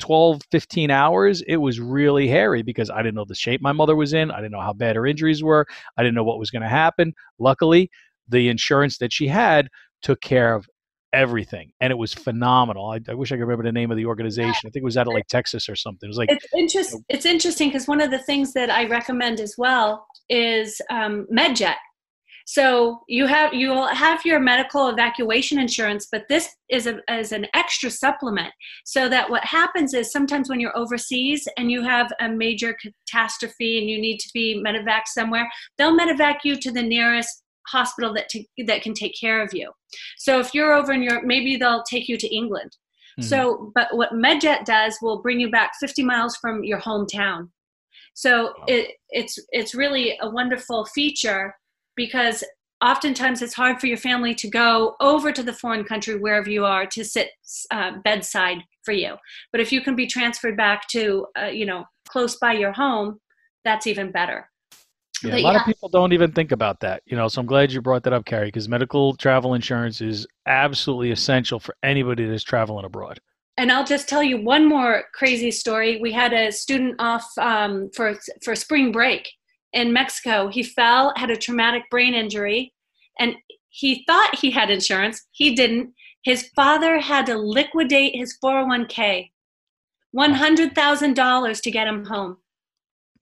12, 0.00 0.40
15 0.50 0.90
hours, 0.90 1.42
it 1.42 1.56
was 1.56 1.78
really 1.78 2.26
hairy 2.26 2.62
because 2.62 2.90
I 2.90 2.98
didn't 3.02 3.14
know 3.14 3.24
the 3.24 3.34
shape 3.34 3.60
my 3.60 3.72
mother 3.72 3.94
was 3.94 4.14
in. 4.14 4.30
I 4.30 4.36
didn't 4.36 4.52
know 4.52 4.60
how 4.60 4.72
bad 4.72 4.96
her 4.96 5.06
injuries 5.06 5.42
were. 5.42 5.66
I 5.96 6.02
didn't 6.02 6.14
know 6.14 6.24
what 6.24 6.38
was 6.38 6.50
going 6.50 6.62
to 6.62 6.68
happen. 6.68 7.12
Luckily, 7.38 7.90
the 8.28 8.48
insurance 8.48 8.98
that 8.98 9.12
she 9.12 9.28
had 9.28 9.68
took 10.02 10.20
care 10.20 10.54
of 10.54 10.66
everything 11.12 11.70
and 11.80 11.90
it 11.90 11.96
was 11.96 12.14
phenomenal 12.14 12.90
I, 12.90 12.98
I, 13.06 13.12
wish 13.12 13.30
i 13.32 13.34
could 13.34 13.42
remember 13.42 13.64
the 13.64 13.72
name 13.72 13.90
of 13.90 13.98
the 13.98 14.06
organization 14.06 14.66
i 14.66 14.70
think 14.70 14.76
it 14.76 14.84
was 14.84 14.96
out 14.96 15.06
of 15.06 15.12
like 15.12 15.26
texas 15.28 15.68
or 15.68 15.76
something 15.76 16.06
it 16.06 16.08
was 16.08 16.16
like 16.16 16.30
it's, 16.32 16.46
interest, 16.56 16.96
it's 17.10 17.26
interesting 17.26 17.68
because 17.68 17.86
one 17.86 18.00
of 18.00 18.10
the 18.10 18.18
things 18.20 18.54
that 18.54 18.70
i 18.70 18.86
recommend 18.86 19.38
as 19.38 19.56
well 19.58 20.06
is 20.30 20.80
um, 20.90 21.26
medjet 21.30 21.74
so 22.46 23.00
you 23.08 23.26
have 23.26 23.54
you 23.54 23.70
will 23.70 23.86
have 23.86 24.24
your 24.24 24.40
medical 24.40 24.88
evacuation 24.88 25.58
insurance 25.58 26.08
but 26.10 26.24
this 26.28 26.48
is 26.68 26.86
a, 26.86 26.98
as 27.08 27.32
an 27.32 27.46
extra 27.54 27.90
supplement 27.90 28.52
so 28.84 29.08
that 29.08 29.28
what 29.28 29.44
happens 29.44 29.94
is 29.94 30.10
sometimes 30.10 30.48
when 30.48 30.60
you're 30.60 30.76
overseas 30.76 31.46
and 31.56 31.70
you 31.70 31.82
have 31.82 32.10
a 32.20 32.28
major 32.28 32.76
catastrophe 32.80 33.78
and 33.78 33.88
you 33.88 34.00
need 34.00 34.18
to 34.18 34.28
be 34.32 34.62
medevac 34.64 35.02
somewhere 35.06 35.50
they'll 35.78 35.96
medevac 35.96 36.38
you 36.44 36.56
to 36.56 36.70
the 36.70 36.82
nearest 36.82 37.42
hospital 37.66 38.12
that 38.14 38.28
to, 38.30 38.44
that 38.66 38.82
can 38.82 38.94
take 38.94 39.14
care 39.18 39.42
of 39.42 39.52
you. 39.52 39.70
So 40.18 40.40
if 40.40 40.54
you're 40.54 40.72
over 40.72 40.92
in 40.92 41.02
Europe, 41.02 41.24
maybe 41.24 41.56
they'll 41.56 41.82
take 41.84 42.08
you 42.08 42.16
to 42.18 42.34
England. 42.34 42.76
Mm-hmm. 43.18 43.28
So, 43.28 43.72
but 43.74 43.88
what 43.92 44.12
MedJet 44.12 44.64
does 44.64 44.96
will 45.02 45.20
bring 45.20 45.40
you 45.40 45.50
back 45.50 45.72
50 45.80 46.02
miles 46.02 46.36
from 46.36 46.64
your 46.64 46.80
hometown. 46.80 47.50
So 48.14 48.44
wow. 48.44 48.64
it, 48.68 48.92
it's 49.10 49.38
it's 49.50 49.74
really 49.74 50.18
a 50.20 50.28
wonderful 50.28 50.84
feature 50.86 51.54
because 51.96 52.44
oftentimes 52.82 53.40
it's 53.42 53.54
hard 53.54 53.80
for 53.80 53.86
your 53.86 53.96
family 53.96 54.34
to 54.34 54.48
go 54.48 54.96
over 55.00 55.32
to 55.32 55.42
the 55.42 55.52
foreign 55.52 55.84
country 55.84 56.18
wherever 56.18 56.50
you 56.50 56.64
are 56.64 56.84
to 56.86 57.04
sit 57.04 57.30
uh, 57.70 57.92
bedside 58.04 58.58
for 58.84 58.92
you. 58.92 59.14
But 59.52 59.60
if 59.60 59.72
you 59.72 59.80
can 59.80 59.94
be 59.94 60.06
transferred 60.06 60.56
back 60.56 60.88
to 60.88 61.26
uh, 61.40 61.46
you 61.46 61.64
know 61.66 61.84
close 62.08 62.36
by 62.36 62.52
your 62.54 62.72
home, 62.72 63.20
that's 63.64 63.86
even 63.86 64.10
better. 64.10 64.48
Yeah, 65.22 65.36
a 65.36 65.38
lot 65.38 65.52
yeah. 65.52 65.60
of 65.60 65.66
people 65.66 65.88
don't 65.88 66.12
even 66.12 66.32
think 66.32 66.50
about 66.50 66.80
that, 66.80 67.02
you 67.06 67.16
know. 67.16 67.28
So 67.28 67.40
I'm 67.40 67.46
glad 67.46 67.70
you 67.70 67.80
brought 67.80 68.02
that 68.04 68.12
up, 68.12 68.24
Carrie, 68.24 68.48
because 68.48 68.68
medical 68.68 69.14
travel 69.14 69.54
insurance 69.54 70.00
is 70.00 70.26
absolutely 70.46 71.12
essential 71.12 71.60
for 71.60 71.76
anybody 71.84 72.26
that's 72.26 72.42
traveling 72.42 72.84
abroad. 72.84 73.20
And 73.56 73.70
I'll 73.70 73.84
just 73.84 74.08
tell 74.08 74.22
you 74.22 74.42
one 74.42 74.68
more 74.68 75.04
crazy 75.14 75.50
story. 75.52 76.00
We 76.00 76.10
had 76.10 76.32
a 76.32 76.50
student 76.50 76.96
off 76.98 77.26
um, 77.38 77.90
for 77.94 78.18
for 78.42 78.56
spring 78.56 78.90
break 78.90 79.30
in 79.72 79.92
Mexico. 79.92 80.48
He 80.48 80.62
fell, 80.62 81.12
had 81.16 81.30
a 81.30 81.36
traumatic 81.36 81.84
brain 81.90 82.14
injury, 82.14 82.72
and 83.18 83.34
he 83.68 84.04
thought 84.06 84.38
he 84.38 84.50
had 84.50 84.70
insurance. 84.70 85.26
He 85.30 85.54
didn't. 85.54 85.94
His 86.24 86.50
father 86.54 87.00
had 87.00 87.26
to 87.26 87.36
liquidate 87.36 88.14
his 88.14 88.38
401k, 88.42 89.30
one 90.12 90.34
hundred 90.34 90.74
thousand 90.74 91.14
dollars 91.14 91.60
to 91.62 91.70
get 91.70 91.88
him 91.88 92.04
home. 92.04 92.36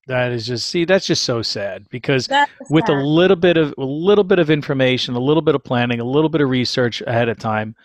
That 0.06 0.32
is 0.32 0.46
just 0.46 0.68
see 0.68 0.84
that's 0.84 1.06
just 1.06 1.24
so 1.24 1.40
sad 1.40 1.86
because 1.90 2.28
with 2.68 2.86
sad. 2.86 2.96
a 2.96 3.00
little 3.00 3.36
bit 3.36 3.56
of 3.56 3.72
a 3.78 3.84
little 3.84 4.24
bit 4.24 4.38
of 4.38 4.50
information, 4.50 5.14
a 5.14 5.20
little 5.20 5.42
bit 5.42 5.54
of 5.54 5.62
planning, 5.62 6.00
a 6.00 6.04
little 6.04 6.28
bit 6.28 6.40
of 6.40 6.50
research 6.50 7.00
ahead 7.06 7.28
of 7.28 7.38
time 7.38 7.76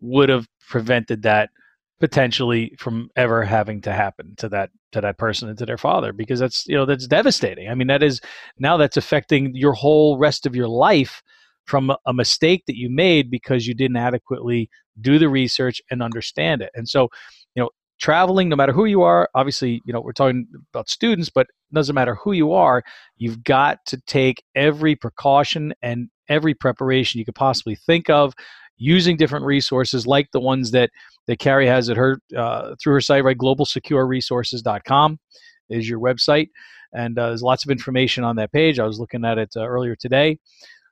would 0.00 0.28
have 0.28 0.46
prevented 0.68 1.22
that 1.22 1.50
potentially 1.98 2.74
from 2.78 3.08
ever 3.16 3.42
having 3.42 3.80
to 3.82 3.92
happen 3.92 4.34
to 4.36 4.48
that 4.50 4.70
to 4.92 5.00
that 5.00 5.18
person 5.18 5.48
and 5.48 5.58
to 5.58 5.66
their 5.66 5.78
father 5.78 6.12
because 6.12 6.38
that's 6.40 6.66
you 6.66 6.76
know 6.76 6.84
that's 6.84 7.06
devastating. 7.06 7.68
I 7.68 7.74
mean 7.74 7.88
that 7.88 8.02
is 8.02 8.20
now 8.58 8.76
that's 8.76 8.96
affecting 8.96 9.54
your 9.54 9.72
whole 9.72 10.18
rest 10.18 10.46
of 10.46 10.54
your 10.54 10.68
life 10.68 11.22
from 11.64 11.90
a 12.06 12.12
mistake 12.12 12.64
that 12.66 12.76
you 12.76 12.88
made 12.88 13.30
because 13.30 13.66
you 13.66 13.74
didn't 13.74 13.96
adequately 13.96 14.70
do 15.00 15.18
the 15.18 15.28
research 15.28 15.82
and 15.90 16.02
understand 16.02 16.62
it. 16.62 16.70
And 16.74 16.88
so, 16.88 17.08
you 17.54 17.62
know, 17.62 17.70
traveling 17.98 18.48
no 18.48 18.56
matter 18.56 18.72
who 18.72 18.84
you 18.84 19.02
are 19.02 19.28
obviously 19.34 19.80
you 19.86 19.92
know 19.92 20.00
we're 20.02 20.12
talking 20.12 20.46
about 20.74 20.88
students 20.88 21.30
but 21.30 21.46
doesn't 21.72 21.94
matter 21.94 22.14
who 22.16 22.32
you 22.32 22.52
are 22.52 22.82
you've 23.16 23.42
got 23.42 23.78
to 23.86 23.98
take 24.06 24.42
every 24.54 24.94
precaution 24.94 25.72
and 25.80 26.08
every 26.28 26.52
preparation 26.52 27.18
you 27.18 27.24
could 27.24 27.34
possibly 27.34 27.74
think 27.74 28.10
of 28.10 28.34
using 28.76 29.16
different 29.16 29.44
resources 29.44 30.06
like 30.06 30.30
the 30.32 30.40
ones 30.40 30.70
that 30.70 30.90
that 31.26 31.38
carrie 31.38 31.66
has 31.66 31.88
at 31.88 31.96
her 31.96 32.18
uh, 32.36 32.74
through 32.80 32.94
her 32.94 33.00
site 33.00 33.24
right? 33.24 33.38
globalsecureresources.com 33.38 35.18
is 35.70 35.88
your 35.88 36.00
website. 36.00 36.48
And 36.92 37.18
uh, 37.18 37.28
there's 37.28 37.42
lots 37.42 37.64
of 37.64 37.70
information 37.70 38.24
on 38.24 38.36
that 38.36 38.52
page. 38.52 38.78
I 38.78 38.86
was 38.86 38.98
looking 38.98 39.24
at 39.24 39.38
it 39.38 39.50
uh, 39.56 39.66
earlier 39.66 39.96
today. 39.96 40.38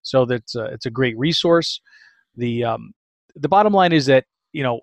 So 0.02 0.26
that's 0.26 0.54
uh, 0.54 0.64
it's 0.64 0.86
a 0.86 0.90
great 0.90 1.16
resource. 1.16 1.80
The 2.36 2.64
um, 2.64 2.92
the 3.36 3.48
bottom 3.48 3.72
line 3.72 3.92
is 3.92 4.06
that 4.06 4.24
you 4.52 4.62
know 4.62 4.80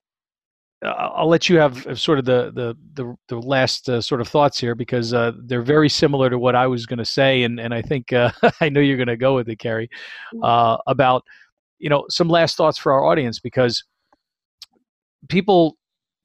I'll 0.83 1.27
let 1.27 1.47
you 1.47 1.59
have 1.59 1.99
sort 1.99 2.17
of 2.17 2.25
the 2.25 2.51
the 2.55 2.75
the, 2.93 3.15
the 3.27 3.39
last 3.39 3.87
uh, 3.87 4.01
sort 4.01 4.19
of 4.19 4.27
thoughts 4.27 4.59
here 4.59 4.73
because 4.73 5.13
uh, 5.13 5.33
they're 5.45 5.61
very 5.61 5.89
similar 5.89 6.29
to 6.29 6.39
what 6.39 6.55
I 6.55 6.65
was 6.65 6.87
going 6.87 6.97
to 6.97 7.05
say, 7.05 7.43
and 7.43 7.59
and 7.59 7.71
I 7.71 7.83
think 7.83 8.11
uh, 8.13 8.31
I 8.61 8.69
know 8.69 8.79
you're 8.79 8.97
going 8.97 9.07
to 9.07 9.17
go 9.17 9.35
with 9.35 9.47
it, 9.47 9.57
Carrie, 9.57 9.89
mm. 10.33 10.39
uh, 10.43 10.77
about 10.87 11.23
you 11.81 11.89
know 11.89 12.05
some 12.09 12.29
last 12.29 12.55
thoughts 12.55 12.77
for 12.77 12.93
our 12.93 13.03
audience 13.05 13.39
because 13.39 13.83
people 15.27 15.77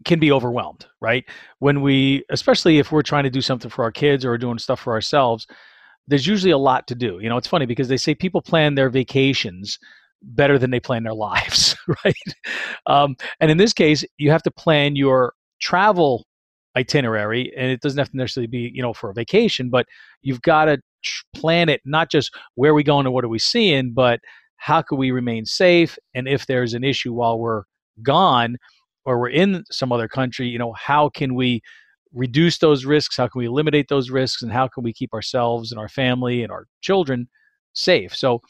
can 0.04 0.18
be 0.20 0.30
overwhelmed, 0.30 0.86
right? 1.00 1.24
When 1.58 1.80
we, 1.80 2.24
especially 2.30 2.78
if 2.78 2.92
we're 2.92 3.02
trying 3.02 3.24
to 3.24 3.30
do 3.30 3.40
something 3.40 3.70
for 3.70 3.82
our 3.82 3.90
kids 3.90 4.24
or 4.24 4.36
doing 4.36 4.58
stuff 4.58 4.80
for 4.80 4.92
ourselves, 4.92 5.46
there's 6.06 6.26
usually 6.26 6.52
a 6.52 6.58
lot 6.58 6.86
to 6.88 6.94
do. 6.94 7.18
You 7.20 7.28
know, 7.28 7.36
it's 7.36 7.48
funny 7.48 7.66
because 7.66 7.88
they 7.88 7.96
say 7.96 8.14
people 8.14 8.42
plan 8.42 8.74
their 8.74 8.90
vacations 8.90 9.78
better 10.22 10.58
than 10.58 10.70
they 10.70 10.80
plan 10.80 11.02
their 11.02 11.14
lives, 11.28 11.76
right? 12.04 12.14
Um, 12.86 13.16
and 13.40 13.50
in 13.50 13.56
this 13.56 13.72
case, 13.72 14.04
you 14.18 14.30
have 14.30 14.42
to 14.44 14.50
plan 14.50 14.96
your 14.96 15.34
travel 15.60 16.26
itinerary, 16.76 17.52
and 17.56 17.70
it 17.70 17.80
doesn't 17.80 17.98
have 17.98 18.10
to 18.10 18.16
necessarily 18.16 18.46
be, 18.46 18.70
you 18.74 18.82
know, 18.82 18.92
for 18.92 19.10
a 19.10 19.14
vacation, 19.14 19.70
but 19.70 19.86
you've 20.22 20.42
got 20.42 20.66
to 20.66 20.78
plan 21.34 21.68
it 21.68 21.80
not 21.84 22.10
just 22.10 22.34
where 22.54 22.72
are 22.72 22.74
we 22.74 22.82
going 22.82 23.06
and 23.06 23.14
what 23.14 23.24
are 23.24 23.28
we 23.28 23.38
seeing, 23.38 23.92
but 23.92 24.20
how 24.56 24.82
can 24.82 24.98
we 24.98 25.10
remain 25.10 25.44
safe? 25.44 25.98
And 26.14 26.26
if 26.28 26.46
there's 26.46 26.74
an 26.74 26.84
issue 26.84 27.12
while 27.12 27.38
we're 27.38 27.62
gone 28.02 28.56
or 29.04 29.20
we're 29.20 29.30
in 29.30 29.64
some 29.70 29.92
other 29.92 30.08
country, 30.08 30.48
you 30.48 30.58
know, 30.58 30.72
how 30.72 31.08
can 31.08 31.34
we 31.34 31.62
reduce 32.12 32.58
those 32.58 32.84
risks? 32.84 33.16
How 33.16 33.28
can 33.28 33.38
we 33.40 33.46
eliminate 33.46 33.88
those 33.88 34.10
risks? 34.10 34.42
And 34.42 34.52
how 34.52 34.68
can 34.68 34.82
we 34.82 34.92
keep 34.92 35.12
ourselves 35.12 35.70
and 35.70 35.78
our 35.78 35.88
family 35.88 36.42
and 36.42 36.50
our 36.50 36.66
children 36.80 37.28
safe? 37.74 38.14
So 38.14 38.40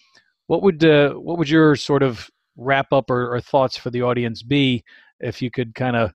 what 0.46 0.62
would 0.62 0.84
uh, 0.84 1.14
what 1.14 1.38
would 1.38 1.48
your 1.48 1.76
sort 1.76 2.02
of 2.02 2.30
wrap 2.57 2.92
up 2.92 3.11
or, 3.11 3.34
or 3.34 3.40
thoughts 3.40 3.76
for 3.76 3.90
the 3.90 4.02
audience 4.02 4.42
be 4.42 4.84
if 5.20 5.42
you 5.42 5.50
could 5.50 5.74
kind 5.74 5.96
of 5.96 6.12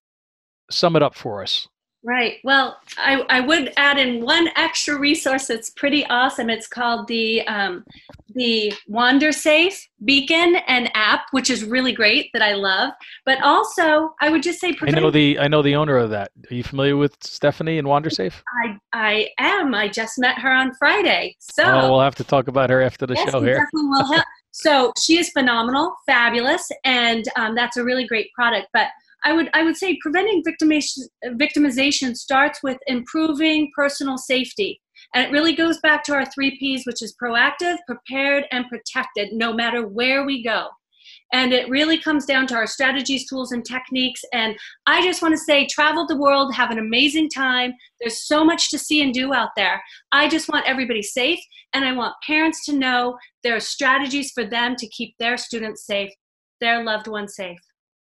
sum 0.69 0.95
it 0.95 1.03
up 1.03 1.15
for 1.15 1.43
us? 1.43 1.67
Right. 2.03 2.39
Well, 2.43 2.79
I, 2.97 3.23
I 3.29 3.41
would 3.41 3.73
add 3.77 3.99
in 3.99 4.25
one 4.25 4.49
extra 4.55 4.97
resource 4.97 5.45
that's 5.45 5.69
pretty 5.69 6.03
awesome. 6.07 6.49
It's 6.49 6.67
called 6.67 7.07
the 7.07 7.45
um, 7.47 7.85
the 8.33 8.73
WanderSafe 8.89 9.87
beacon 10.03 10.55
and 10.67 10.89
app, 10.95 11.25
which 11.31 11.49
is 11.51 11.63
really 11.63 11.91
great 11.91 12.31
that 12.33 12.41
I 12.41 12.53
love. 12.53 12.93
But 13.25 13.43
also, 13.43 14.15
I 14.19 14.29
would 14.31 14.41
just 14.41 14.59
say 14.59 14.75
I 14.81 14.91
know 14.91 15.11
the 15.11 15.37
I 15.37 15.47
know 15.47 15.61
the 15.61 15.75
owner 15.75 15.97
of 15.97 16.09
that. 16.09 16.31
Are 16.49 16.55
you 16.55 16.63
familiar 16.63 16.97
with 16.97 17.15
Stephanie 17.21 17.77
and 17.77 17.87
WanderSafe? 17.87 18.33
I 18.63 18.79
I 18.93 19.29
am. 19.37 19.75
I 19.75 19.87
just 19.87 20.17
met 20.17 20.39
her 20.39 20.51
on 20.51 20.73
Friday. 20.75 21.35
So 21.37 21.63
oh, 21.63 21.91
we'll 21.91 22.01
have 22.01 22.15
to 22.15 22.23
talk 22.23 22.47
about 22.47 22.71
her 22.71 22.81
after 22.81 23.05
the 23.05 23.13
yes, 23.13 23.29
show 23.29 23.41
here. 23.41 23.69
so 24.51 24.91
she 24.99 25.19
is 25.19 25.29
phenomenal, 25.29 25.95
fabulous, 26.07 26.67
and 26.83 27.25
um, 27.35 27.53
that's 27.53 27.77
a 27.77 27.83
really 27.83 28.07
great 28.07 28.31
product. 28.33 28.69
But 28.73 28.87
I 29.24 29.34
would 29.34 29.49
I 29.53 29.63
would 29.63 29.78
say 29.78 29.97
preventing 30.01 30.43
victimization, 30.43 31.07
victimization 31.26 32.15
starts 32.15 32.59
with 32.63 32.78
improving 32.88 33.72
personal 33.76 34.17
safety. 34.17 34.82
And 35.13 35.26
it 35.26 35.32
really 35.32 35.53
goes 35.53 35.80
back 35.80 36.03
to 36.05 36.13
our 36.13 36.26
three 36.26 36.57
P's, 36.57 36.86
which 36.86 37.01
is 37.01 37.15
proactive, 37.22 37.78
prepared, 37.88 38.45
and 38.51 38.65
protected, 38.69 39.34
no 39.34 39.51
matter 39.51 39.88
where 39.88 40.26
we 40.26 40.43
go. 40.43 40.67
And 41.34 41.53
it 41.53 41.69
really 41.69 41.97
comes 41.97 42.26
down 42.26 42.45
to 42.47 42.55
our 42.55 42.67
strategies, 42.67 43.28
tools, 43.28 43.51
and 43.51 43.63
techniques. 43.63 44.22
And 44.34 44.55
I 44.86 45.01
just 45.01 45.22
want 45.22 45.34
to 45.34 45.38
say 45.38 45.65
travel 45.65 46.05
the 46.05 46.17
world, 46.17 46.53
have 46.53 46.72
an 46.72 46.80
amazing 46.80 47.30
time. 47.30 47.74
There's 47.99 48.28
so 48.28 48.43
much 48.43 48.69
to 48.69 48.78
see 48.78 49.01
and 49.01 49.13
do 49.13 49.34
out 49.34 49.49
there. 49.55 49.82
I 50.11 50.28
just 50.28 50.49
want 50.49 50.67
everybody 50.67 51.01
safe, 51.01 51.39
and 51.74 51.86
I 51.86 51.93
want 51.93 52.15
parents 52.26 52.65
to 52.65 52.74
know 52.74 53.17
there 53.43 53.55
are 53.55 53.61
strategies 53.61 54.32
for 54.32 54.45
them 54.45 54.76
to 54.76 54.88
keep 54.89 55.15
their 55.19 55.38
students 55.38 55.86
safe, 55.86 56.11
their 56.59 56.84
loved 56.84 57.07
ones 57.07 57.36
safe. 57.36 57.59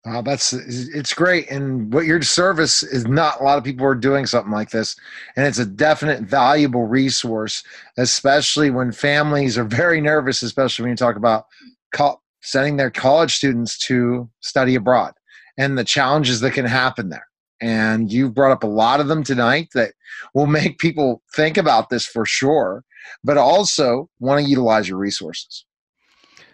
Wow, 0.04 0.20
that's 0.20 0.52
it's 0.52 1.14
great, 1.14 1.50
and 1.50 1.90
what 1.90 2.04
your 2.04 2.20
service 2.20 2.82
is 2.82 3.06
not 3.06 3.40
a 3.40 3.42
lot 3.42 3.56
of 3.56 3.64
people 3.64 3.86
are 3.86 3.94
doing 3.94 4.26
something 4.26 4.52
like 4.52 4.68
this, 4.68 4.96
and 5.34 5.46
it's 5.46 5.58
a 5.58 5.64
definite 5.64 6.22
valuable 6.22 6.86
resource, 6.86 7.62
especially 7.96 8.68
when 8.68 8.92
families 8.92 9.56
are 9.56 9.64
very 9.64 10.02
nervous, 10.02 10.42
especially 10.42 10.82
when 10.82 10.90
you 10.90 10.96
talk 10.96 11.16
about 11.16 11.46
co- 11.94 12.20
sending 12.42 12.76
their 12.76 12.90
college 12.90 13.34
students 13.34 13.78
to 13.78 14.28
study 14.40 14.74
abroad 14.74 15.14
and 15.56 15.78
the 15.78 15.84
challenges 15.84 16.40
that 16.40 16.50
can 16.50 16.66
happen 16.66 17.08
there. 17.08 17.26
And 17.62 18.12
you've 18.12 18.34
brought 18.34 18.52
up 18.52 18.62
a 18.62 18.66
lot 18.66 19.00
of 19.00 19.08
them 19.08 19.24
tonight 19.24 19.68
that 19.72 19.94
will 20.34 20.46
make 20.46 20.76
people 20.78 21.22
think 21.34 21.56
about 21.56 21.88
this 21.88 22.04
for 22.04 22.26
sure, 22.26 22.84
but 23.22 23.38
also 23.38 24.10
want 24.18 24.44
to 24.44 24.50
utilize 24.50 24.86
your 24.86 24.98
resources. 24.98 25.64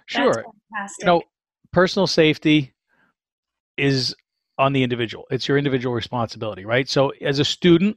Sure, 0.07 0.45
you 1.01 1.05
know, 1.05 1.23
personal 1.73 2.07
safety 2.07 2.75
is 3.81 4.15
on 4.59 4.73
the 4.73 4.83
individual. 4.83 5.27
It's 5.31 5.49
your 5.49 5.59
individual 5.59 5.95
responsibility, 5.95 6.65
right? 6.65 6.89
So 6.89 7.13
as 7.23 7.39
a 7.39 7.45
student, 7.45 7.97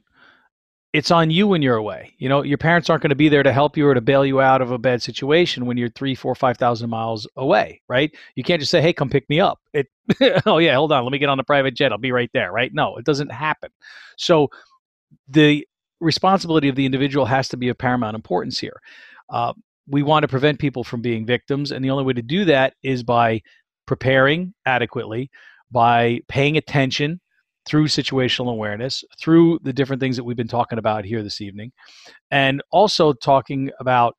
it's 0.94 1.10
on 1.10 1.30
you 1.30 1.48
when 1.48 1.60
you're 1.60 1.76
away. 1.76 2.14
You 2.18 2.28
know, 2.28 2.42
your 2.42 2.56
parents 2.56 2.88
aren't 2.88 3.02
going 3.02 3.10
to 3.10 3.16
be 3.16 3.28
there 3.28 3.42
to 3.42 3.52
help 3.52 3.76
you 3.76 3.86
or 3.86 3.94
to 3.94 4.00
bail 4.00 4.24
you 4.24 4.40
out 4.40 4.62
of 4.62 4.70
a 4.70 4.78
bad 4.78 5.02
situation 5.02 5.66
when 5.66 5.76
you're 5.76 5.90
three, 5.90 6.14
four, 6.14 6.34
five 6.36 6.56
thousand 6.56 6.88
miles 6.88 7.28
away, 7.36 7.82
right? 7.88 8.14
You 8.36 8.44
can't 8.44 8.60
just 8.60 8.70
say, 8.70 8.80
"Hey, 8.80 8.92
come 8.92 9.10
pick 9.10 9.28
me 9.28 9.40
up." 9.40 9.60
It, 9.72 9.88
oh 10.46 10.58
yeah, 10.58 10.74
hold 10.76 10.92
on, 10.92 11.02
let 11.02 11.10
me 11.10 11.18
get 11.18 11.28
on 11.28 11.36
the 11.36 11.44
private 11.44 11.74
jet. 11.74 11.90
I'll 11.90 11.98
be 11.98 12.12
right 12.12 12.30
there, 12.32 12.52
right? 12.52 12.72
No, 12.72 12.96
it 12.96 13.04
doesn't 13.04 13.32
happen. 13.32 13.70
So 14.16 14.48
the 15.28 15.66
responsibility 16.00 16.68
of 16.68 16.76
the 16.76 16.86
individual 16.86 17.26
has 17.26 17.48
to 17.48 17.56
be 17.56 17.68
of 17.68 17.76
paramount 17.76 18.14
importance 18.14 18.58
here. 18.58 18.80
Uh, 19.30 19.52
we 19.88 20.02
want 20.04 20.22
to 20.22 20.28
prevent 20.28 20.60
people 20.60 20.84
from 20.84 21.02
being 21.02 21.26
victims, 21.26 21.72
and 21.72 21.84
the 21.84 21.90
only 21.90 22.04
way 22.04 22.12
to 22.12 22.22
do 22.22 22.44
that 22.44 22.74
is 22.84 23.02
by 23.02 23.42
preparing 23.86 24.54
adequately, 24.64 25.30
by 25.74 26.20
paying 26.28 26.56
attention 26.56 27.20
through 27.66 27.86
situational 27.86 28.52
awareness, 28.52 29.02
through 29.20 29.58
the 29.64 29.72
different 29.72 30.00
things 30.00 30.16
that 30.16 30.22
we've 30.22 30.36
been 30.36 30.46
talking 30.46 30.78
about 30.78 31.04
here 31.04 31.22
this 31.22 31.40
evening, 31.40 31.72
and 32.30 32.62
also 32.70 33.12
talking 33.12 33.70
about 33.80 34.16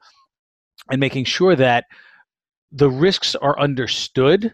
and 0.92 1.00
making 1.00 1.24
sure 1.24 1.56
that 1.56 1.86
the 2.72 2.90
risks 2.90 3.36
are 3.36 3.58
understood. 3.58 4.54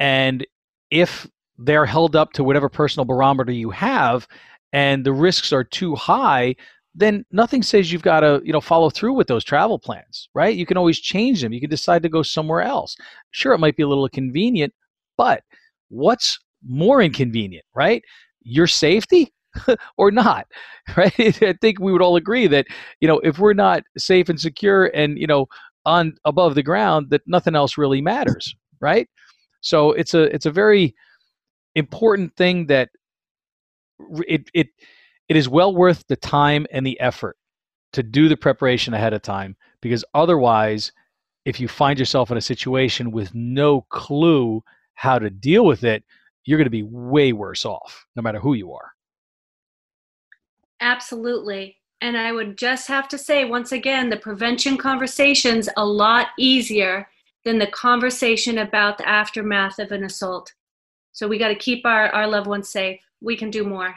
And 0.00 0.44
if 0.90 1.28
they're 1.58 1.86
held 1.86 2.16
up 2.16 2.32
to 2.32 2.44
whatever 2.44 2.68
personal 2.68 3.04
barometer 3.04 3.52
you 3.52 3.70
have, 3.70 4.26
and 4.72 5.06
the 5.06 5.12
risks 5.12 5.52
are 5.52 5.64
too 5.64 5.94
high, 5.94 6.56
then 6.96 7.24
nothing 7.30 7.62
says 7.62 7.92
you've 7.92 8.02
got 8.02 8.20
to 8.20 8.40
you 8.44 8.52
know 8.52 8.60
follow 8.60 8.90
through 8.90 9.12
with 9.12 9.26
those 9.26 9.44
travel 9.44 9.78
plans 9.78 10.30
right 10.34 10.56
you 10.56 10.64
can 10.64 10.78
always 10.78 10.98
change 10.98 11.42
them 11.42 11.52
you 11.52 11.60
can 11.60 11.68
decide 11.68 12.02
to 12.02 12.08
go 12.08 12.22
somewhere 12.22 12.62
else 12.62 12.96
sure 13.30 13.52
it 13.52 13.58
might 13.58 13.76
be 13.76 13.82
a 13.82 13.88
little 13.88 14.08
convenient 14.08 14.72
but 15.18 15.42
what's 15.88 16.38
more 16.66 17.02
inconvenient, 17.02 17.64
right? 17.74 18.02
Your 18.42 18.66
safety 18.66 19.32
or 19.96 20.10
not, 20.10 20.46
right? 20.96 21.42
I 21.42 21.54
think 21.60 21.80
we 21.80 21.92
would 21.92 22.02
all 22.02 22.16
agree 22.16 22.46
that, 22.48 22.66
you 23.00 23.08
know, 23.08 23.18
if 23.20 23.38
we're 23.38 23.54
not 23.54 23.82
safe 23.98 24.28
and 24.28 24.40
secure 24.40 24.86
and, 24.94 25.18
you 25.18 25.26
know, 25.26 25.46
on 25.84 26.14
above 26.24 26.54
the 26.54 26.62
ground, 26.62 27.10
that 27.10 27.22
nothing 27.26 27.54
else 27.54 27.78
really 27.78 28.00
matters, 28.00 28.54
right? 28.80 29.08
So 29.60 29.92
it's 29.92 30.14
a 30.14 30.22
it's 30.34 30.46
a 30.46 30.50
very 30.50 30.94
important 31.74 32.34
thing 32.36 32.66
that 32.66 32.88
it 34.26 34.48
it 34.54 34.68
it 35.28 35.36
is 35.36 35.48
well 35.48 35.74
worth 35.74 36.04
the 36.08 36.16
time 36.16 36.66
and 36.72 36.86
the 36.86 36.98
effort 37.00 37.36
to 37.92 38.02
do 38.02 38.28
the 38.28 38.36
preparation 38.36 38.94
ahead 38.94 39.12
of 39.12 39.22
time 39.22 39.56
because 39.80 40.04
otherwise 40.14 40.92
if 41.44 41.60
you 41.60 41.68
find 41.68 41.98
yourself 41.98 42.30
in 42.30 42.36
a 42.36 42.42
situation 42.42 43.10
with 43.10 43.34
no 43.34 43.82
clue 43.90 44.62
how 44.96 45.18
to 45.18 45.30
deal 45.30 45.64
with 45.64 45.84
it, 45.84 46.02
you're 46.44 46.58
going 46.58 46.66
to 46.66 46.70
be 46.70 46.82
way 46.82 47.32
worse 47.32 47.64
off, 47.64 48.06
no 48.16 48.22
matter 48.22 48.40
who 48.40 48.54
you 48.54 48.72
are. 48.72 48.92
Absolutely. 50.80 51.76
And 52.00 52.16
I 52.16 52.32
would 52.32 52.58
just 52.58 52.88
have 52.88 53.08
to 53.08 53.18
say, 53.18 53.44
once 53.44 53.72
again, 53.72 54.10
the 54.10 54.16
prevention 54.16 54.76
conversation's 54.76 55.68
a 55.76 55.84
lot 55.84 56.28
easier 56.38 57.08
than 57.44 57.58
the 57.58 57.66
conversation 57.68 58.58
about 58.58 58.98
the 58.98 59.08
aftermath 59.08 59.78
of 59.78 59.92
an 59.92 60.04
assault. 60.04 60.52
So 61.12 61.26
we 61.26 61.38
got 61.38 61.48
to 61.48 61.54
keep 61.54 61.86
our, 61.86 62.08
our 62.10 62.26
loved 62.26 62.46
ones 62.46 62.68
safe. 62.68 63.00
We 63.20 63.36
can 63.36 63.50
do 63.50 63.64
more. 63.64 63.94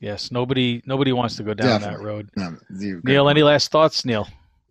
Yes, 0.00 0.30
nobody 0.30 0.80
nobody 0.86 1.12
wants 1.12 1.36
to 1.36 1.42
go 1.42 1.54
down 1.54 1.80
Definitely. 1.80 1.96
that 1.96 2.04
road. 2.04 2.30
No, 2.36 2.56
Neil, 3.02 3.28
any 3.28 3.42
last 3.42 3.72
thoughts, 3.72 4.04
Neil? 4.04 4.28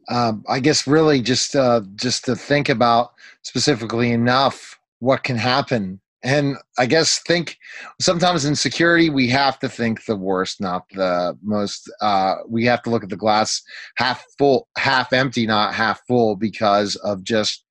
Um, 0.09 0.45
I 0.47 0.61
guess 0.61 0.87
really 0.87 1.21
just 1.21 1.53
uh, 1.55 1.81
just 1.95 2.23
to 2.25 2.35
think 2.35 2.69
about 2.69 3.11
specifically 3.41 4.11
enough 4.11 4.76
what 4.99 5.23
can 5.23 5.37
happen. 5.37 6.01
And 6.23 6.57
i 6.79 6.87
guess 6.87 7.19
think 7.19 7.57
sometimes 8.01 8.43
in 8.43 8.55
security 8.55 9.11
we 9.11 9.27
have 9.29 9.59
to 9.59 9.69
think 9.69 10.03
the 10.05 10.15
worst 10.15 10.59
not 10.59 10.83
the 10.89 11.37
most 11.43 11.91
uh, 12.01 12.37
we 12.49 12.65
have 12.65 12.81
to 12.83 12.89
look 12.89 13.03
at 13.03 13.09
the 13.09 13.15
glass 13.15 13.61
half 13.97 14.25
full 14.37 14.67
half 14.77 15.13
empty 15.13 15.45
not 15.45 15.75
half 15.75 16.01
full 16.07 16.35
because 16.35 16.95
of 16.97 17.23
just 17.23 17.63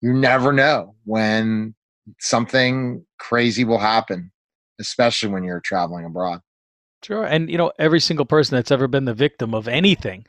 you 0.00 0.12
never 0.12 0.52
know 0.52 0.94
when 1.04 1.74
something 2.20 3.04
crazy 3.18 3.64
will 3.64 3.78
happen 3.78 4.30
especially 4.78 5.28
when 5.28 5.44
you're 5.44 5.60
traveling 5.60 6.04
abroad. 6.04 6.40
Sure 7.02 7.24
and 7.24 7.50
you 7.50 7.58
know 7.58 7.72
every 7.78 8.00
single 8.00 8.24
person 8.24 8.54
that's 8.54 8.70
ever 8.70 8.86
been 8.86 9.04
the 9.04 9.14
victim 9.14 9.52
of 9.52 9.66
anything 9.66 10.24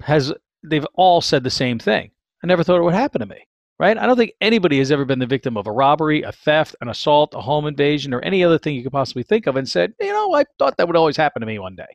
has 0.00 0.32
they've 0.64 0.86
all 0.94 1.20
said 1.20 1.44
the 1.44 1.50
same 1.50 1.78
thing. 1.78 2.10
I 2.42 2.48
never 2.48 2.64
thought 2.64 2.78
it 2.78 2.84
would 2.84 2.94
happen 2.94 3.20
to 3.20 3.26
me 3.26 3.46
right? 3.78 3.98
I 3.98 4.06
don't 4.06 4.16
think 4.16 4.32
anybody 4.40 4.78
has 4.78 4.90
ever 4.90 5.04
been 5.04 5.18
the 5.18 5.26
victim 5.26 5.56
of 5.56 5.66
a 5.66 5.72
robbery, 5.72 6.22
a 6.22 6.32
theft, 6.32 6.74
an 6.80 6.88
assault, 6.88 7.34
a 7.34 7.40
home 7.40 7.66
invasion, 7.66 8.14
or 8.14 8.20
any 8.22 8.42
other 8.42 8.58
thing 8.58 8.74
you 8.74 8.82
could 8.82 8.92
possibly 8.92 9.22
think 9.22 9.46
of 9.46 9.56
and 9.56 9.68
said, 9.68 9.92
you 10.00 10.12
know, 10.12 10.34
I 10.34 10.44
thought 10.58 10.76
that 10.78 10.86
would 10.86 10.96
always 10.96 11.16
happen 11.16 11.40
to 11.40 11.46
me 11.46 11.58
one 11.58 11.76
day. 11.76 11.86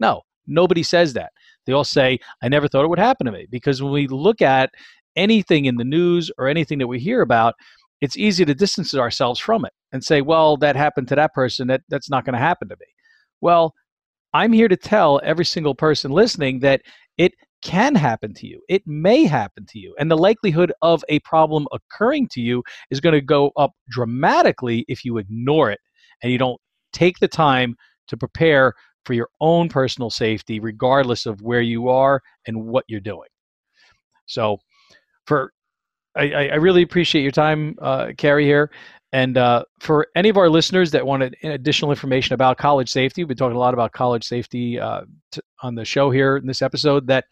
No, 0.00 0.22
nobody 0.46 0.82
says 0.82 1.12
that. 1.12 1.32
They 1.66 1.72
all 1.72 1.84
say, 1.84 2.18
I 2.42 2.48
never 2.48 2.66
thought 2.66 2.84
it 2.84 2.88
would 2.88 2.98
happen 2.98 3.26
to 3.26 3.32
me. 3.32 3.46
Because 3.50 3.82
when 3.82 3.92
we 3.92 4.08
look 4.08 4.42
at 4.42 4.70
anything 5.16 5.66
in 5.66 5.76
the 5.76 5.84
news 5.84 6.30
or 6.38 6.48
anything 6.48 6.78
that 6.78 6.86
we 6.86 6.98
hear 6.98 7.20
about, 7.22 7.54
it's 8.00 8.16
easy 8.16 8.44
to 8.44 8.54
distance 8.54 8.94
ourselves 8.94 9.38
from 9.38 9.64
it 9.64 9.72
and 9.92 10.02
say, 10.02 10.22
well, 10.22 10.56
that 10.56 10.74
happened 10.74 11.08
to 11.08 11.16
that 11.16 11.34
person. 11.34 11.68
That, 11.68 11.82
that's 11.88 12.10
not 12.10 12.24
going 12.24 12.34
to 12.34 12.38
happen 12.38 12.68
to 12.68 12.76
me. 12.80 12.86
Well, 13.40 13.74
I'm 14.32 14.52
here 14.52 14.68
to 14.68 14.76
tell 14.76 15.20
every 15.22 15.44
single 15.44 15.74
person 15.74 16.10
listening 16.10 16.60
that 16.60 16.82
it 17.18 17.34
can 17.62 17.94
happen 17.94 18.34
to 18.34 18.46
you. 18.46 18.60
It 18.68 18.82
may 18.86 19.24
happen 19.24 19.66
to 19.66 19.78
you. 19.78 19.94
And 19.98 20.10
the 20.10 20.16
likelihood 20.16 20.72
of 20.82 21.04
a 21.08 21.18
problem 21.20 21.66
occurring 21.72 22.28
to 22.32 22.40
you 22.40 22.62
is 22.90 23.00
going 23.00 23.14
to 23.14 23.20
go 23.20 23.52
up 23.56 23.72
dramatically 23.90 24.84
if 24.88 25.04
you 25.04 25.18
ignore 25.18 25.70
it 25.70 25.80
and 26.22 26.32
you 26.32 26.38
don't 26.38 26.60
take 26.92 27.18
the 27.18 27.28
time 27.28 27.76
to 28.08 28.16
prepare 28.16 28.74
for 29.04 29.14
your 29.14 29.28
own 29.40 29.68
personal 29.68 30.10
safety, 30.10 30.60
regardless 30.60 31.26
of 31.26 31.40
where 31.42 31.62
you 31.62 31.88
are 31.88 32.20
and 32.46 32.66
what 32.66 32.84
you're 32.88 33.00
doing. 33.00 33.28
So, 34.26 34.58
for 35.26 35.52
I, 36.16 36.48
I 36.48 36.54
really 36.56 36.82
appreciate 36.82 37.22
your 37.22 37.30
time, 37.30 37.76
uh, 37.80 38.08
Carrie, 38.18 38.44
here. 38.44 38.70
And 39.12 39.36
uh, 39.36 39.64
for 39.80 40.06
any 40.14 40.28
of 40.28 40.36
our 40.36 40.48
listeners 40.48 40.92
that 40.92 41.04
wanted 41.04 41.36
additional 41.42 41.90
information 41.90 42.34
about 42.34 42.58
college 42.58 42.88
safety, 42.88 43.22
we've 43.22 43.28
been 43.28 43.36
talking 43.36 43.56
a 43.56 43.60
lot 43.60 43.74
about 43.74 43.92
college 43.92 44.24
safety 44.24 44.78
uh, 44.78 45.02
t- 45.32 45.40
on 45.62 45.74
the 45.74 45.84
show 45.84 46.10
here 46.10 46.36
in 46.36 46.46
this 46.46 46.62
episode. 46.62 47.06
That 47.08 47.24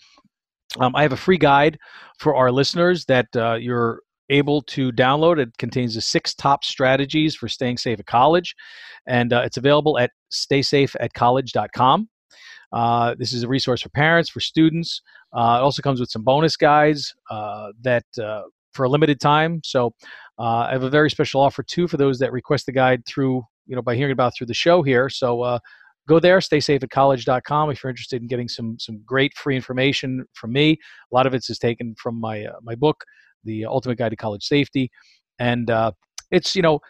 um, 0.80 0.96
I 0.96 1.02
have 1.02 1.12
a 1.12 1.16
free 1.16 1.38
guide 1.38 1.78
for 2.18 2.34
our 2.34 2.50
listeners 2.50 3.04
that 3.04 3.26
uh, 3.36 3.54
you're 3.54 4.00
able 4.28 4.60
to 4.62 4.90
download. 4.92 5.38
It 5.38 5.56
contains 5.58 5.94
the 5.94 6.00
six 6.00 6.34
top 6.34 6.64
strategies 6.64 7.36
for 7.36 7.48
staying 7.48 7.78
safe 7.78 8.00
at 8.00 8.06
college, 8.06 8.54
and 9.06 9.32
uh, 9.32 9.42
it's 9.44 9.56
available 9.56 9.98
at 9.98 10.10
staysafeatcollege.com. 10.32 12.08
Uh, 12.72 13.14
this 13.18 13.32
is 13.32 13.44
a 13.44 13.48
resource 13.48 13.82
for 13.82 13.88
parents, 13.90 14.28
for 14.28 14.40
students. 14.40 15.00
Uh, 15.32 15.58
it 15.60 15.62
also 15.62 15.80
comes 15.80 16.00
with 16.00 16.10
some 16.10 16.22
bonus 16.22 16.56
guides 16.56 17.14
uh, 17.30 17.68
that 17.80 18.04
uh, 18.22 18.42
for 18.72 18.84
a 18.84 18.88
limited 18.88 19.20
time. 19.20 19.60
So 19.64 19.94
uh, 20.38 20.66
I 20.68 20.72
have 20.72 20.82
a 20.82 20.90
very 20.90 21.10
special 21.10 21.40
offer 21.40 21.62
too 21.62 21.88
for 21.88 21.96
those 21.96 22.18
that 22.18 22.32
request 22.32 22.66
the 22.66 22.72
guide 22.72 23.04
through, 23.06 23.42
you 23.66 23.76
know, 23.76 23.82
by 23.82 23.96
hearing 23.96 24.12
about 24.12 24.34
through 24.36 24.46
the 24.46 24.54
show 24.54 24.82
here. 24.82 25.08
So 25.08 25.42
uh, 25.42 25.58
go 26.08 26.20
there, 26.20 26.38
staysafeatcollege.com 26.38 27.70
if 27.70 27.82
you're 27.82 27.90
interested 27.90 28.22
in 28.22 28.28
getting 28.28 28.48
some 28.48 28.78
some 28.78 29.02
great 29.04 29.36
free 29.36 29.56
information 29.56 30.24
from 30.34 30.52
me. 30.52 30.72
A 31.12 31.14
lot 31.14 31.26
of 31.26 31.34
it 31.34 31.44
is 31.48 31.58
taken 31.58 31.94
from 31.98 32.20
my 32.20 32.46
my 32.62 32.74
book, 32.74 33.04
The 33.44 33.64
Ultimate 33.64 33.98
Guide 33.98 34.10
to 34.10 34.16
College 34.16 34.44
Safety, 34.44 34.90
and 35.38 35.70
it's 36.30 36.54
you 36.54 36.62
know, 36.62 36.80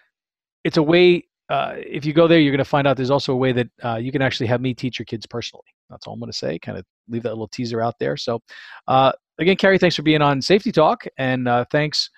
it's 0.64 0.76
a 0.76 0.82
way 0.82 1.24
uh, 1.49 1.74
if 1.78 2.05
you 2.05 2.12
go 2.12 2.28
there, 2.28 2.38
you're 2.38 2.53
going 2.53 2.59
to 2.59 2.64
find 2.64 2.86
out 2.86 2.96
there's 2.96 3.11
also 3.11 3.32
a 3.32 3.36
way 3.36 3.53
that 3.53 3.68
uh, 3.82 3.96
you 3.96 4.12
can 4.12 4.20
actually 4.20 4.46
have 4.46 4.61
me 4.61 4.74
teach 4.74 4.99
your 4.99 5.07
kids 5.07 5.26
personally. 5.26 5.64
That's 5.88 6.07
all 6.07 6.12
I'm 6.12 6.20
going 6.20 6.30
to 6.30 6.36
say. 6.36 6.59
Kind 6.59 6.76
of 6.76 6.84
leave 7.09 7.22
that 7.22 7.30
little 7.30 7.49
teaser 7.49 7.80
out 7.80 7.94
there. 7.99 8.18
So, 8.18 8.42
uh, 8.86 9.12
again, 9.38 9.57
Carrie, 9.57 9.78
thanks 9.78 9.96
for 9.96 10.03
being 10.03 10.20
on 10.20 10.42
Safety 10.42 10.70
Talk, 10.70 11.05
and 11.16 11.49
uh, 11.49 11.64
thanks 11.70 12.11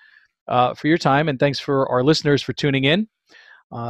uh, 0.47 0.73
for 0.73 0.87
your 0.87 0.97
time, 0.97 1.29
and 1.29 1.39
thanks 1.39 1.59
for 1.59 1.89
our 1.89 2.03
listeners 2.03 2.41
for 2.41 2.53
tuning 2.53 2.83
in. 2.85 3.07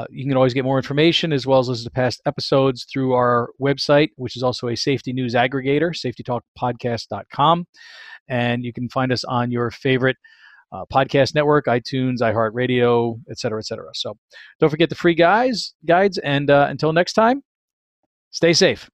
you 0.10 0.26
can 0.26 0.36
always 0.36 0.54
get 0.54 0.64
more 0.64 0.78
information 0.78 1.34
as 1.34 1.48
well 1.48 1.60
as 1.60 1.70
listen 1.70 1.86
to 1.86 1.92
past 1.92 2.22
episodes 2.26 2.86
through 2.92 3.14
our 3.14 3.50
website, 3.62 4.10
which 4.16 4.36
is 4.36 4.44
also 4.44 4.68
a 4.68 4.76
safety 4.76 5.14
news 5.14 5.34
aggregator, 5.34 5.92
safetytalkpodcast.com. 6.60 7.66
And 8.30 8.64
you 8.64 8.72
can 8.72 8.88
find 8.90 9.12
us 9.12 9.24
on 9.24 9.52
your 9.52 9.72
favorite 9.72 10.18
uh, 10.72 10.86
podcast 10.92 11.36
network, 11.36 11.66
iTunes, 11.66 12.20
iHeartRadio, 12.20 13.20
et 13.30 13.38
cetera, 13.40 13.60
et 13.60 13.66
cetera. 13.66 13.90
So 13.94 14.18
don't 14.60 14.70
forget 14.70 14.90
the 14.90 14.96
free 14.96 15.16
guys, 15.16 15.74
guides, 15.86 16.18
and 16.20 16.50
uh, 16.50 16.68
until 16.70 16.94
next 16.94 17.14
time, 17.14 17.44
stay 18.32 18.54
safe. 18.54 18.90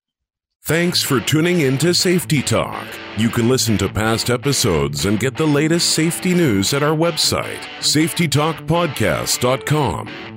Thanks 0.63 1.01
for 1.01 1.19
tuning 1.21 1.61
in 1.61 1.77
to 1.77 1.93
Safety 1.93 2.41
Talk. 2.41 2.85
You 3.15 3.29
can 3.29 3.47
listen 3.47 3.77
to 3.77 3.87
past 3.87 4.29
episodes 4.29 5.05
and 5.05 5.17
get 5.17 5.37
the 5.37 5.47
latest 5.47 5.91
safety 5.91 6.33
news 6.33 6.73
at 6.73 6.83
our 6.83 6.93
website, 6.95 7.61
safetytalkpodcast.com. 7.79 10.36